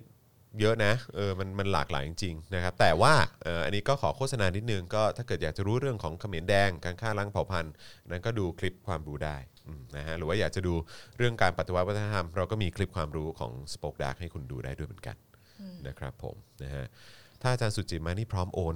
[0.61, 7.73] เยอะนะเออมันมันหลากหลายจริงๆนะครับแต่ว่าเอออันนี้ก็ขอโฆษณานิดนึงก็ถ้าเกิดอยากจะรู้เรื่องของเขมรแดงการฆ่าล้างเผ่าพันธุ์
[8.11, 10.75] นั้นก็ดูคลิปความรู้ได้อืมนะฮะหรือว่าอยากจะดู
[11.17, 15.17] เรื่องการปฏิวัติวัฒนธรรม เราก็มีคลิปความรู้ของ Spoke Dark ให้คุณดูได้ด้วยเหมือนกัน
[15.87, 16.85] นะครับผมนะฮะ
[17.43, 18.75] ถ้าอาจารย์สุจิตมานี่พร้อมโอน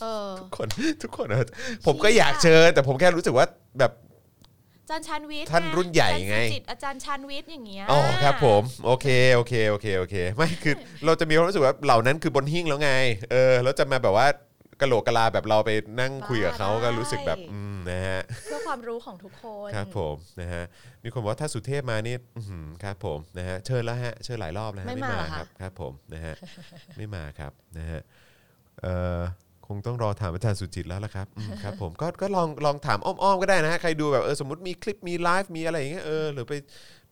[0.00, 0.68] เออทุกคน
[1.02, 1.46] ทุกคนเออ
[1.86, 3.46] ผมก็อยากเชิญแต่ผมแค่รู้สึกว่า
[3.78, 4.07] แบบอา
[4.88, 10.74] จารย์ชันวิทย์ท่านรุ่นใหญ่ไงอาจารย์สุจิตอาจารย์ชันวิทย์อย่างเงี้ยอ๋อครับผมโอเคโอเคโอเคโอเคไม่คือ
[11.06, 12.90] เราจะมีความรู้สึกว่าเหล่านั้นคือบนหิ้งแล้วไง
[13.30, 14.28] เออแล้วจะมาแบบว่า
[14.80, 15.70] กะโหลกกะลาแบบเราไป
[16.00, 20.64] นั่งคุยกับเขาก็รู้สึกแบบอืมนะฮะเพื่อความรู้ของทุกคนครับผมนะฮะ
[21.04, 26.34] มีคนบอกว่าถ้าสุเทพมานี่อื้อหือครับผมนะฮะเชิญแล้วฮะเชิญหลายรอบแล้วฮะไม่มาเหรอคคะรับครับผมนะฮะ
[26.96, 28.00] ไม่มาครับนะฮะ
[28.82, 29.20] เอ่อ
[29.68, 36.52] คงต้องรอถามอาจารย์สุจิตต์แล้วละครับอืมครับ ผมก็ก็ลองลองถามอ้อมๆก็ได้นะฮะใครดูแบบเออสมมติมีคลิปมีไลฟ์มีอะไรอย่างเงี้ยเออหรือไป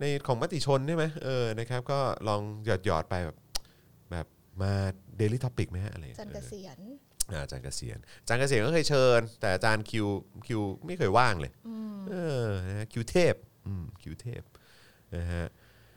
[0.00, 3.36] ในของมติชนใช่ไหมเออนะครับ ก็ลองหยอดหยอดๆไปแบบ
[4.10, 4.26] แบบ
[4.62, 4.72] มา
[5.20, 6.78] Daily Topic ไหมฮะอะไรเอออาจารย์เกษียร
[7.32, 10.06] อ่าอาจารย์เกษียรอาจารย์เกษียรก็เคยเชิญ แต่อาจารย์คิว
[10.46, 11.52] คิวไม่เคยว่างเลย
[12.10, 13.34] เออนะฮะคิวเทพ
[13.66, 14.42] อืมคิวเทพ
[15.16, 15.46] นะฮะ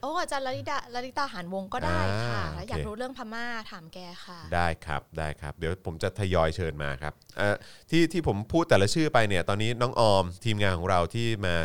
[0.02, 7.56] โอ้อาจารย์ลลิตาลลิตาหานวงศ์ก็ได้ค่ะอ่าถ้าอยากโอเครู้เรื่องพม่าถามแกค่ะ ได้ครับได้ครับ เดี๋ยวผมจะทยอยเชิญมาครับเอ่อ
[7.90, 11.56] ที่ที่ผมพูดแต่ละชื่อไปเนี่ยตอนนี้น้องออมทีมงานของเราที่มา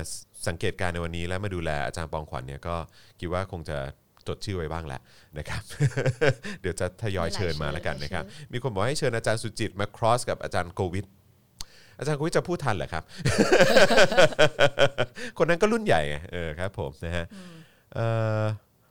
[0.49, 2.77] สังเกตการณ์ในวันนี้และมาดูแลอาจารย์ปองขวัญเนี่ยก็
[3.21, 3.79] คิดว่าคงจะ
[4.29, 5.01] จดชื่อไว้บ้างแหละ
[5.39, 5.63] นะครับ
[6.61, 11.05] เดี๋ยวจะทยอยเชิญมาแล้วกันนะครับ มีคนบอกให้เชิญอาจารย์สุจิตมาครอสกับอาจารย์โควิด
[11.99, 13.05] อาจารย์โควิดจะพูดทันเหรอครับ
[15.39, 17.55] คนนั้นก็รุ่นใหญ่ไงเออครับผมนะฮะเอ่อ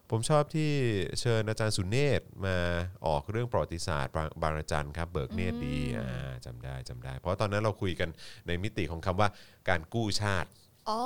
[0.10, 0.72] ผมชอบที่
[1.20, 2.58] เชิญอาจารย์สุเนศมา
[3.06, 8.10] ออกเรื่องประวัติศาสตร์บางบางระจันครับ เบิกเนตรดีอ่าจำได้จำได้ เพราะตอนนั้นเราคุยกัน
[8.48, 9.30] ในมิติของคำว่า
[9.70, 10.50] การกู้ชาติ
[10.90, 11.02] อ๋อ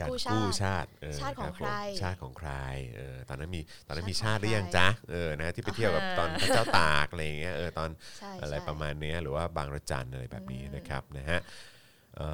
[0.00, 1.70] การกู้ชากู้ติชาติเชาติของบผมใคร
[2.00, 2.50] ชาติของใคร
[2.96, 7.88] เออตอนนั้นมีตอนนั้นมีชาชาติติของหรือยังใครจ๊ะเออนะที่ไปเที่ยวกับอ่าตอนพระเจ้าตากอะไรอย่างเงี้ยเออตอน
[8.18, 11.73] ใช่อะไรใช่ประมาณเนี้ยหรือว่าบางระจันอะไรแบบนี้นะครับนะฮะเอ่อ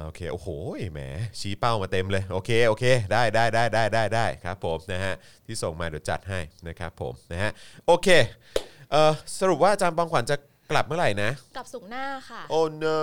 [0.05, 0.47] โอเคโอ้โห
[0.93, 1.01] แหม
[1.39, 5.13] ชี้เป้ามาเต็มเลยโอเคโอเคได้ได้ได้ได้ได้ได้ครับผมนะฮะ
[5.45, 7.51] ที่ส่งมาเดี๋ยวจัดให้นะครับผมนะฮะ
[7.87, 8.07] โอเค
[8.91, 10.37] เอ่อสรุปว่าอาจารย์ปองขวัญจะ
[10.71, 12.97] กลับเมื่อไหร่นะ กลับสุกร์หน้าค่ะ โอ้ no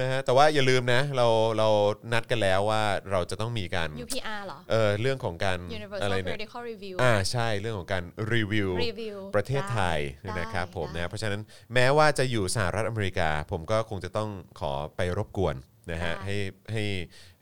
[0.00, 1.26] นะฮะแต่ว่าอย่าลืมนะ เรา
[1.58, 1.68] เรา
[2.12, 8.02] นัดกันแล้วว่าเราจะต้องมีการ UPR เหรอเออเรื่องของการ Universal อะไรเนี่ย Periodical Review อ่าใช่เรื่องของการ
[8.32, 11.40] รีวิวรีวิวประเทศไทยได้นะครับผมได้นะเพราะฉะนั้น
[11.74, 14.30] แม้ว่าจะอยู่สหรัฐอเมริกา ผมก็คงจะต้อง
[14.60, 15.56] ขอไปรบกวน
[15.90, 16.36] นะฮะได้ให้
[16.72, 16.84] ให้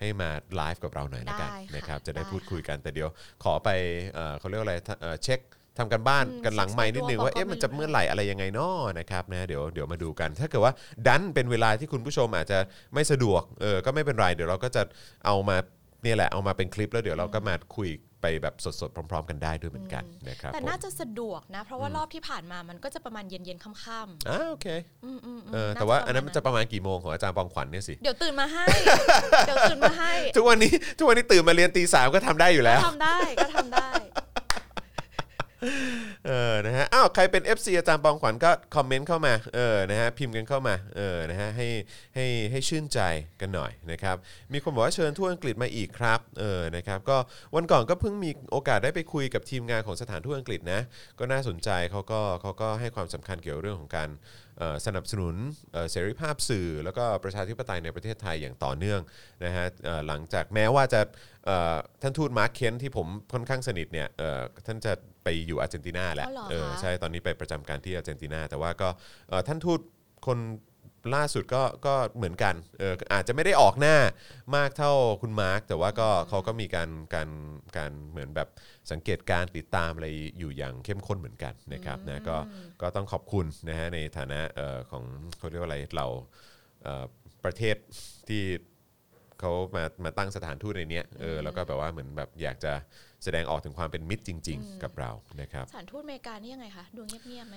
[0.00, 3.08] ให้มาไลฟ์กับเราหน่อยละกันได้ค่ะนะครับจะได้ได้พูดคุยค่ะกันแต่เดี๋ยว
[3.44, 3.68] ขอไป
[4.14, 5.40] เอ่อเขาเรียกว่าอะไรเอ่อเช็ค
[5.78, 10.72] ทำกันบ้านอืมกันหลังไม้นิดนึงเช็คว่าตัวเอ๊ะก็มันไม่จะรู้เมื่อไหร่อะไรยังไงนาะนะครับนะเดี๋ยวเดี๋ยวมาดูกัน ถ้าเกิดว่า
[11.06, 12.58] ดันเป็นเวลาที่คุณผู้ชมอาจจะ
[12.94, 14.82] ไม่สะดวกเออก็ไม่เป็นไรเดี๋ยวเราก็จะ
[15.26, 15.56] เอามา
[16.02, 17.90] เนี่ยแหละเอามาเป็นคลิปแล้วเดี๋ยวเราก็มาคุย
[18.22, 28.64] ไปแบบสดๆพร้อม ๆ กันได้ด้วยเหมือนกันนะครับแต่ผมน่าจะสะดวกนะ เพราะว่ารอบที่ผ่านมามันก็จะประมาณเย็นๆค่ำอ่าโอเคๆอืมอืมเออแต่ว่าอันนั้นมันจะประมาณกี่โมงของอาจารย์ปองขวัญเนี่ยสิเดี๋ยวตื่นมาให้
[29.46, 33.90] เดี๋ยวตื่นมาให้ ทุกวันนี้ทุกวันนี้ตื่นมาเรียนตีสามก็ทำได้อยู่แล้วก็ทำได้ก็ทำได้
[36.26, 41.68] เออ นะฮะ อ้าว ใครเป็น FC อาจารย์ปองขวัญก็คอมเมนต์เข้ามา เออ นะฮะ พิมพ์กันเข้ามา เออ นะฮะ ให้
[42.14, 43.00] ให้ ให้ชื่นใจ
[43.40, 44.16] กันหน่อยนะครับ
[44.52, 47.16] มีคนบอกว่าเชิญทั่วอังกฤษมาอีกครับ เออ นะครับ ก็
[47.54, 50.80] วันก่อนก็เพิ่งมีโอกาสได้ไปคุยกับทีมงานของสถานทูตอังกฤษนะ
[51.18, 54.10] ก็น่าสนใจเขาก็เขาก็ให้ความสำคัญเกี่ยวกับเรื่องของการ
[54.86, 55.34] สนับสนุน
[55.90, 59.00] เสรีภาพสื่อ แล้วก็ประชาธิปไตยในประเทศไทยอย่างต่อเนื่อง
[59.44, 59.66] นะฮะ
[60.06, 61.00] หลังจากแม้ว่าจะ
[62.02, 64.08] ท่านทูตมาร์คเคนที่ผมค่อนข้างสนิทเนี่ย
[64.66, 64.92] ท่านจะ
[65.24, 68.88] ไปอยู่อาร์เจนตินาแหละอ๋อเหรอเออคะใช่ตอนนี้ไปประจำการที่อาร์เจนตินา แต่ว่าก็
[69.28, 69.80] เอ่อท่านทูต
[70.26, 70.38] คน
[71.16, 73.96] ล่าสุดก็ก็เหมือนกันเอออาจจะไม่ได้ออกหน้า
[74.56, 74.92] มากเท่า
[75.22, 77.28] คุณมาร์คแต่ว่าก็เขาก็มีการการ
[77.76, 78.48] การเหมือนแบบ
[78.90, 80.08] สังเกตการณ์ติดตามอะไร
[80.38, 82.36] อยู่อย่างเข้มข้นเหมือนกันนะครับนะก็
[82.82, 85.04] ก็ต้องขอบคุณนะฮะในฐานะเอ่อของ
[85.38, 86.06] เขาเรียกว่าอะไรเรา
[86.82, 87.04] เอ่อ
[87.44, 87.76] ประเทศ
[88.28, 88.44] ที่
[89.40, 92.72] เขามามาตั้งสถานทูตในเนี้ยเออแล้วก็แบบว่าเหมือนแบบอยากจะ
[93.24, 97.56] แสดงออกถึงความเป็นมิตรจริง ๆ กับเรานะครับสถานทูตอเมริกานี่ยังไงคะดูเงียบๆไหม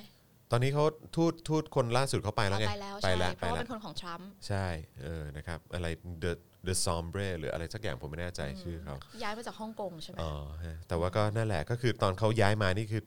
[0.51, 0.83] ตอนนี้เขา
[1.15, 4.65] ทูตทูตคนล่าสุดเขาไปแล้วไงไปแล้วไปใช่แล้วเพไปราะว่าแล้วเป็นคนของทรัมป์ใช่
[5.03, 5.87] เออนะครับอะไร
[6.23, 6.31] De
[6.67, 10.31] DeSombre หรืออะไรสักอย่างผมไม่แน่ใจชื่อเขาย้ายมาจากฮ่องกงใช่ไหมอ๋อ
[10.65, 13.01] ฮะแต่ว่าก็นั่นแหละก็คือตอนเขาย้ายมานี่คือ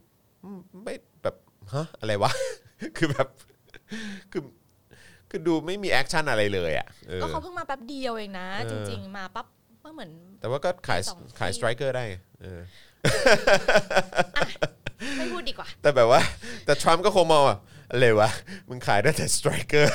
[0.44, 1.36] อืมไม่แบบ
[1.74, 2.30] ฮะอะไรวะ
[2.96, 3.28] คือแบบ
[4.32, 4.42] คือ
[5.30, 9.46] คือดูไม่มี action อะไรเลยอะเออก็เขาเพิ่งมาแป๊บเดียวเองนะเออจริง ๆ มาปั๊บ
[9.88, 10.10] ก็เหมือน
[10.40, 12.60] แต่ว่าก็ขายปีสองปีขาย Stryker ได้ไงเออ
[15.18, 16.20] ไม่พูดดีกว่า แต่แบบว่า
[16.64, 17.58] แต่ทรัมป์ก็คงมองว่า
[17.90, 18.30] อะไรวะ
[18.68, 19.94] มึงขายได้แต่ Stryker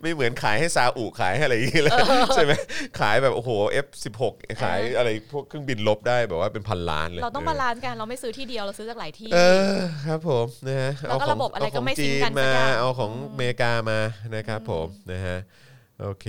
[0.00, 1.92] ไม่เหมือนขายให้ซาอุขายให้อะไรอย่างเงี้ยเลย
[2.34, 2.52] ใช่ไหม
[3.00, 3.50] ขายแบบโอ้โห
[3.84, 4.22] F16
[4.62, 9.38] ขายอะไรพวกเครื่องบินรบได้แบบว่าเป็นพันล้านเลย เราต้องบาลานซ์กันเราไม่ซื้อที่เดียวเราซื้อจากหลายที่ เอ
[9.72, 9.76] อ
[10.06, 13.98] ครับผมนะฮะแล้วก็ของเาระบบอะไรก็เาขงไม่ sync กันจีนมาสักอย่าง เอาของอเมริกามา
[14.36, 15.38] นะครับผมนะฮะ
[16.02, 16.26] โอเค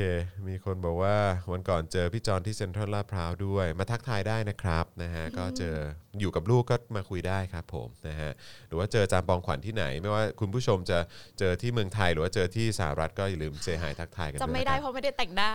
[0.47, 1.17] มีคนบอกว่า
[1.51, 5.75] วันก่อนเจอพี่จอนที่เซ็นทรัลลาดพร้าวด้วย มาทักทายได้นะครับนะฮะก็เจอ
[6.19, 8.31] อยู่กับลูกก็มาคุยได้ครับผมนะฮะ
[8.67, 10.99] หรือว่าเจออาจารย์ปองขวัญที่ไหน ไม่ว่าคุณผู้ชมจะ
[11.39, 15.51] เจอที่เมืองไทย หรือว่าเจอที่สหรัฐก็อย่าลืมเซฮายทักทายกันด้วยจำไม่ได้นะเพครับราะไม่ได้แต่งหน้า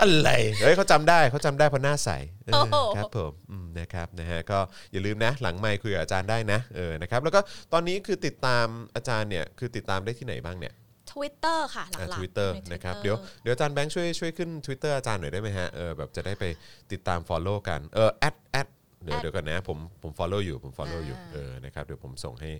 [0.00, 0.30] อะไร
[0.62, 2.10] เฮ้ยเขาจำได้เขาจำได้เพราะหน้าใส
[2.46, 4.58] เออโอ้โหครับผมอืมนะครับนะฮะก็
[4.92, 7.40] อย่าลืมนะหลังไมค์คุยกับอาจารย์ได้นะเออนะครับแล้วก็
[7.72, 10.74] ตอนนี้คือติดตามอาจารย์เนี่ยคือติดตามได้ที่ไหนบ้างเนี่ย
[11.12, 16.44] Twitter ค่ะหลักๆทวิตเตอร์ใน Twitter นะครับเดี๋ยวเดี๋ยวอาจารย์แบงค์ช่วยช่วยขึ้น Twitter อาจารย์หน่อยได้ไหมฮะเออแบบจะได้ไป
[16.92, 18.68] ติดตาม Follow กันเออแอดแอด
[19.04, 22.50] เดี๋ยว Add เดี๋ยวกันนะผมผม follow อยู่ผม follow อ่าอยู่เออนะครับเดี๋ยวผมส่งให้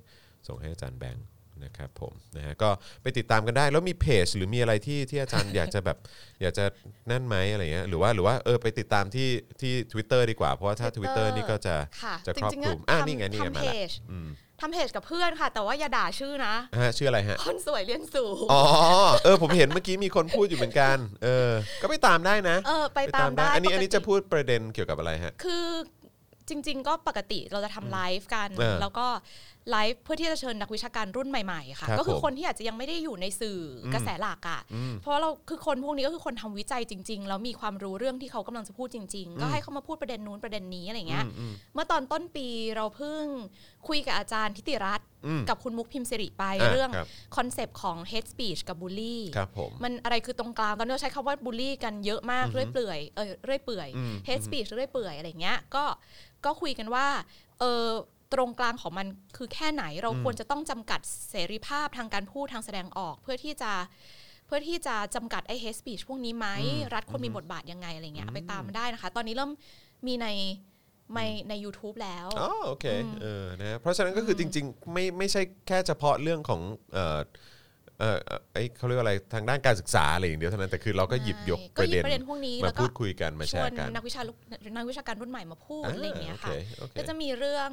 [0.49, 1.27] ส่งให้อาจารย์แบงค์
[1.65, 2.71] นะครับผมนะฮะก็
[3.03, 5.99] ไปติดตามกันได้แล้วมีเพจหรือมีอะไรที่ที่อาจารย์ อยากจะแบบ
[6.43, 6.65] อยากจะ
[7.11, 9.29] นั่นไหมอะไรเงี้ยหรือว่าหรือว่าเออไปติดตามที่
[9.61, 14.29] ที่ Twitter ดีกว่า เพราะว่าถ้า Twitter นี่ก็จะค่ะจะครอบจริงคลุมๆอะทำนี่ไงนี่ไงทำมาเพละจอืม
[14.63, 18.63] ทำเพจกับเพื่อนค่ะ แต่ว่าอย่าด่าชื่อนะฮะชื่ออะไรฮะ คนสวยเรียนสูง อ๋อ
[19.25, 21.53] เออ ผมเห็นเมื่อกี้มีคนพูดอยู่เหมือนกัน เออ
[21.83, 25.67] ก็ไปตามได้นะ เออ ไปตามได้ อันนี้ปกติอันนี้จะพูดประเด็นเกี่ยวกับอะไรฮะ คือ
[26.49, 29.07] จริง ๆ ก็ปกติเราจะทำไลฟ์กันเออแล้วก็
[29.71, 43.23] ไลฟ์เพื่อที่จะเชิญนักวิชาการรุ่นใหม่ๆค่ะครับก็คือผมคนที่อาจจะยังไม่ได้อยู่ในสื่ออมกระแสหลักอะอืมเพราะเราคือคนพวกนี้ก็คือคนทำวิจัยจริง ๆ แล้วมีความรู้เรื่องที่เขากำลังจะพูดจริง ๆ ก็ให้เขามาพูดประเด็นนู้นประเด็นนี้อะไรเงี้ยอืมอืมเมื่อตอนต้นปีเราเพิ่ง
[43.89, 47.07] คุยกับอาจารย์ทิติรัตน์อืมกับคุณมุกพิมพ์สิริไปอะเรื่องครับ
[47.37, 55.85] concept ของ hate speech กับ bully ครับผมมันอะไรคือตรงกลางตอนนี้เราใช้คำว่าบูลลี่กันเยอะมากเรื่อยเปื่อยเออเรื่อยเปื่อยอืม hate speech เรื่อยเปื่อยอะไรเงี้ยก็
[56.45, 57.07] ก็คุยกันว่า
[57.61, 57.89] เออ
[58.33, 59.07] ตรงกลางของมัน
[59.37, 61.01] คือแค่ไหนเราควรจะต้องจำกัด
[61.31, 63.73] เสรีภาพทางการพูดทางแสดงออกเพื่อที่จะ
[64.47, 66.47] เพื่อที่จะจำกัดไอ้ hate speech พวกนี้ไหม
[66.95, 69.51] รัฐควรมีบทบาทยังไงอะไรเงี้ยเอาไปตามมันได้นะคะ ตอนนี้เริ่ม
[70.07, 70.29] มีใน
[71.15, 72.87] ในใน YouTube แล้วอ๋อโอเค
[73.23, 76.61] เออนะเพราะฉะนั้นก็คือจริงๆไม่ไม่ใช่แค่เฉพาะเรื่องของ
[76.93, 77.19] เอ่อ
[77.99, 84.33] เออเอ่อไอ้เขาเรียกว่าอะไรทางด้านการศึกษาอะไรอย่างเดียวเท่านั้นแต่คือเราก็หยิบยกก็ประหยิเด็บนประเด็นพวกนี้มาแล้วก็พูดคุยกันมาชแชวนร์กันนักวิชาลุ
[84.77, 87.71] นักวิชาการรุ่นใหม่มาพูดอะไรอย่างเงี้ยโอค่ะโอเคก็จะมีเรื่อง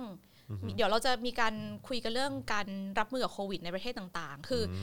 [0.76, 1.54] เดี๋ยวเราจะมีการ
[1.88, 2.68] คุยกันเรื่องการ
[3.00, 4.76] รับมือกับโควิด ในประเทศต่างๆ คืออ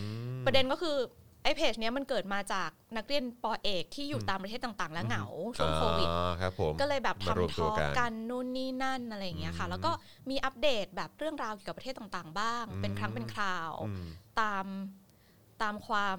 [0.45, 0.97] ประเด็นก็คือ
[1.45, 5.25] ไอ้เพจเนี้ยมันเกิดมาจากนักเรียนปอเอกที่อยู่ตามประเทศต่างๆ แล้วเหงา
[5.57, 9.91] ช่วงโควิดอ๋อครับผมก็เลยแบบมารวมทำทตัวอล์กกันกันนู่นนี่นั่นอะไรอย่างเงี้ยค่ะ แล้วก็
[10.31, 14.07] มีอัปเดตแบบเรื่องราวเกี่ยวกับประเทศต่างๆ บ้าง เป็นครั้งเป็นคราวอืม
[14.41, 14.67] ตาม
[15.63, 16.19] ตามความ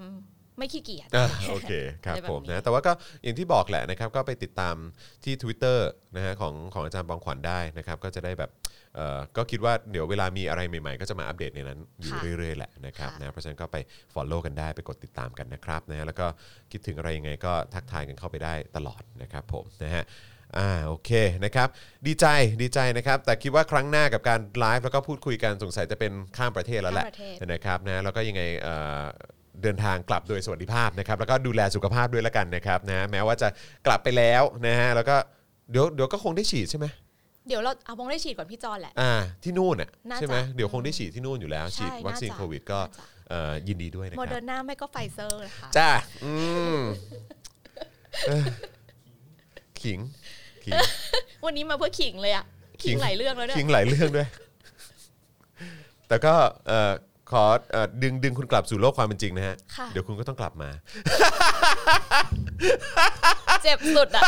[0.58, 1.72] ไม่ขี้เกียจ อะโอเค
[2.04, 4.74] ครับอะไรแบบผมนี้ นะแต่ว่าก็อย่างที่บอกแหละนะครับก็ไปติดตาม
[5.24, 5.78] ที่ Twitter
[6.16, 8.50] นะฮะของของอาจารย์บองขวัญได้นะครับก็จะได้แบบ
[8.94, 13.76] เอ่อก็คิดว่าเดี๋ยวเวลามีอะไรใหม่ๆ ก็จะมาอัปเดตในนั้นอยู่ค่ะเรื่อยๆแหละนะครับค่ะนะเพราะฉะนั้นก็ไป
[14.14, 16.26] Follow กันได้ไปกดติดตามกันนะครับนะแล้วก็
[16.72, 20.04] คิดถึงอะไรยังไงก็ทักทายกันเข้าไปได้ตลอดนะครับผมนะฮะ
[20.58, 21.10] อ่าโอเค
[21.44, 21.68] นะครับ
[22.06, 22.26] ดีใจ
[22.62, 29.04] ดีใจนะครับแต่คิดว่าครั้งหน้ากับการไลฟ์แล้วก็พูดคุยกันสงสัยจะเป็นข้ามประเทศแล้วแหละข้ามประเทศ นะครับนะแล้วก็ยังไงเอ่อ
[29.62, 33.48] เดินทางกลับโดยสวัสดิภาพนะครับแล้วก็ดูแลสุขภาพด้วยแล้วกันนะครับนะแม้ว่าจะ
[33.86, 35.16] กลับไปแล้วนะฮะแล้วก็
[35.70, 36.86] เดี๋ยวเดี๋ยวก็คงได้ฉีดใช่ไหม
[37.48, 39.12] เดี๋ยวเราเอาบงได้ฉีดก่อนพี่จอนแหละอ่า
[39.44, 45.90] ที่นู่นอะน่าจะใช่ไหมเดี๋ยวคงได้ฉีดที่นู่นอยู่แล้วใช่ฉีดวัคซีนน่าจะโควิดก็น่าจะเอ่อยินดีด้วยนะโมเดอรับร์นาไม่ก็ไฟเซอร์นะคะจ้จ้า
[46.24, 46.32] อื
[46.76, 46.78] ม
[48.28, 48.44] เออ
[49.82, 49.98] ขิง
[50.64, 50.72] ขิง
[51.44, 52.44] วันนี้มาเพื่อขิงเลยอะ
[52.82, 54.28] ขิงหลายเรื่องื่องแล้วเนี่ยขิงหลายเรื่องด้วย
[56.08, 56.34] แต่ก็
[56.68, 56.92] เอ่อ
[57.30, 60.70] ขอเอ่อดึงดึงคุณกลับสู่โลกความเป็นจริงนะฮะ ค่ะ เดี๋ยวคุณก็ต้องกลับมา
[63.62, 64.22] เจ็บสุดอะ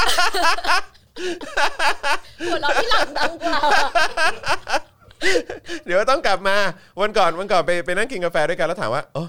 [2.46, 3.58] หัวเราะที่หลังดังกว่า
[5.86, 6.56] เดี๋ยวต้องกลับมา
[7.00, 9.28] วันก่อนวันก่อนไปไปนั่งกินกาแฟด้วยกันแล้วถามว่าเออ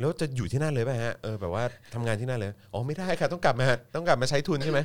[0.00, 1.64] แล้วจะอยู่ที่นั่นเลยป่ะฮะเออแบบว่า
[1.94, 4.80] ทำงานที่นั่นเลยอ๋อไม่ได้ค่ะต้องกลับมาต้องกลับมาใช้ทุนใช่ไหม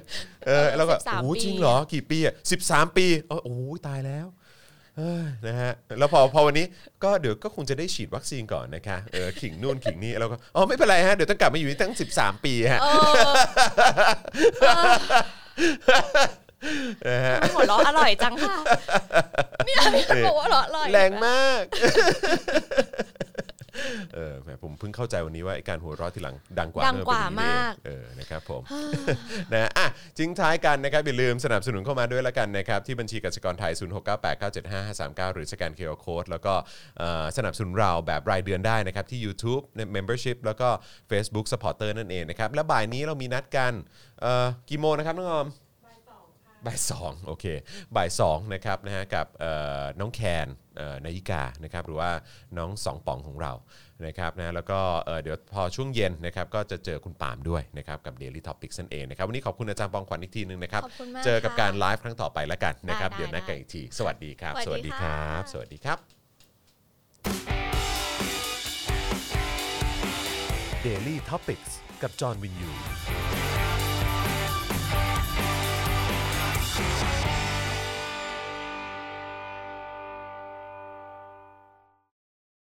[0.45, 4.27] เออแล้วก็13โอ้โหปี จริงเหรอกี่ปีอะสิบสามปีเออโอ้ยตายแล้ว
[4.98, 6.65] เอ้ยนะฮะแล้วพอพอวันนี้
[7.03, 12.88] ก็เดี๋ยวก็คงจะได้ฉีดวัคซีนก่อนนะคะเออขิงนู่นขิงนี่แล้วก็อ๋อไม่เป็นไรฮะเดี๋ยวต้องกลับมาอยู่ที่ตั้ง 13 ปีฮะ เอ
[13.30, 13.32] อ
[17.07, 18.56] นะฮะหัวเราะอร่อยจังค่ะ
[19.65, 19.78] เนี่ย
[20.28, 21.64] บอกว่าหัวเราะอร่อยแรงมาก
[24.15, 28.61] เออแหมผมเพิ่งเข้าใจวันนี้ว่าไอ้การหัวเราะทีหลังดังกว่าดังกว่าเออเป็นอย่นี้มาก เองเออนะครับผม
[29.53, 29.87] นะอะ
[30.17, 33.73] ทิ้งท้ายกันนะครับอย่าลืมสนับสนุนเข้ามาด้วยละกันนะครับที่บัญชีกสิกรไทย
[34.51, 36.53] 0698975539 หรือสแกนเคอร์โคดแล้วก็
[36.97, 40.69] เอ่อสนับสนุนเราแบบรายเดือนได้นะครับที่ YouTube ใน Membership แล้วก็
[41.11, 43.73] Facebook Supporter นั่นเองนะครับและบ่ายนี้เรามีนัดกัน
[44.21, 45.47] เอ่อกี่โมงนะครับน้องออม
[46.65, 47.45] บ่ายสองโอเค
[47.95, 52.11] บ่ายสองนะครับนะฮะกับเอ่อน้องแคนเอ่อนายิกานะครับหรือว่า
[52.57, 53.53] น้องสองป๋องของเรา
[54.06, 65.98] นะครับนะแล้วก็เอ่อเดี๋ยวพอช่วงเย็นนะครับก็จะเจอคุณปาล์มด้วยนะครับกับ Daily Topics นั่นเองนะครับวันนี้ขอบคุณอาจารย์ปองขวัญอีกทีหนึงนะครับขอบคุณมากเจอกับค่ะการไลฟ์ครั้งต่อไปแล้วกันนะครับได้เดี๋ยวนัดกันได้อีกที สวัสดีครับ สวัสดีครัค่ะบสวัสดีครับ
[70.85, 71.72] Daily Topics
[72.02, 72.72] กับจอห์นวินยู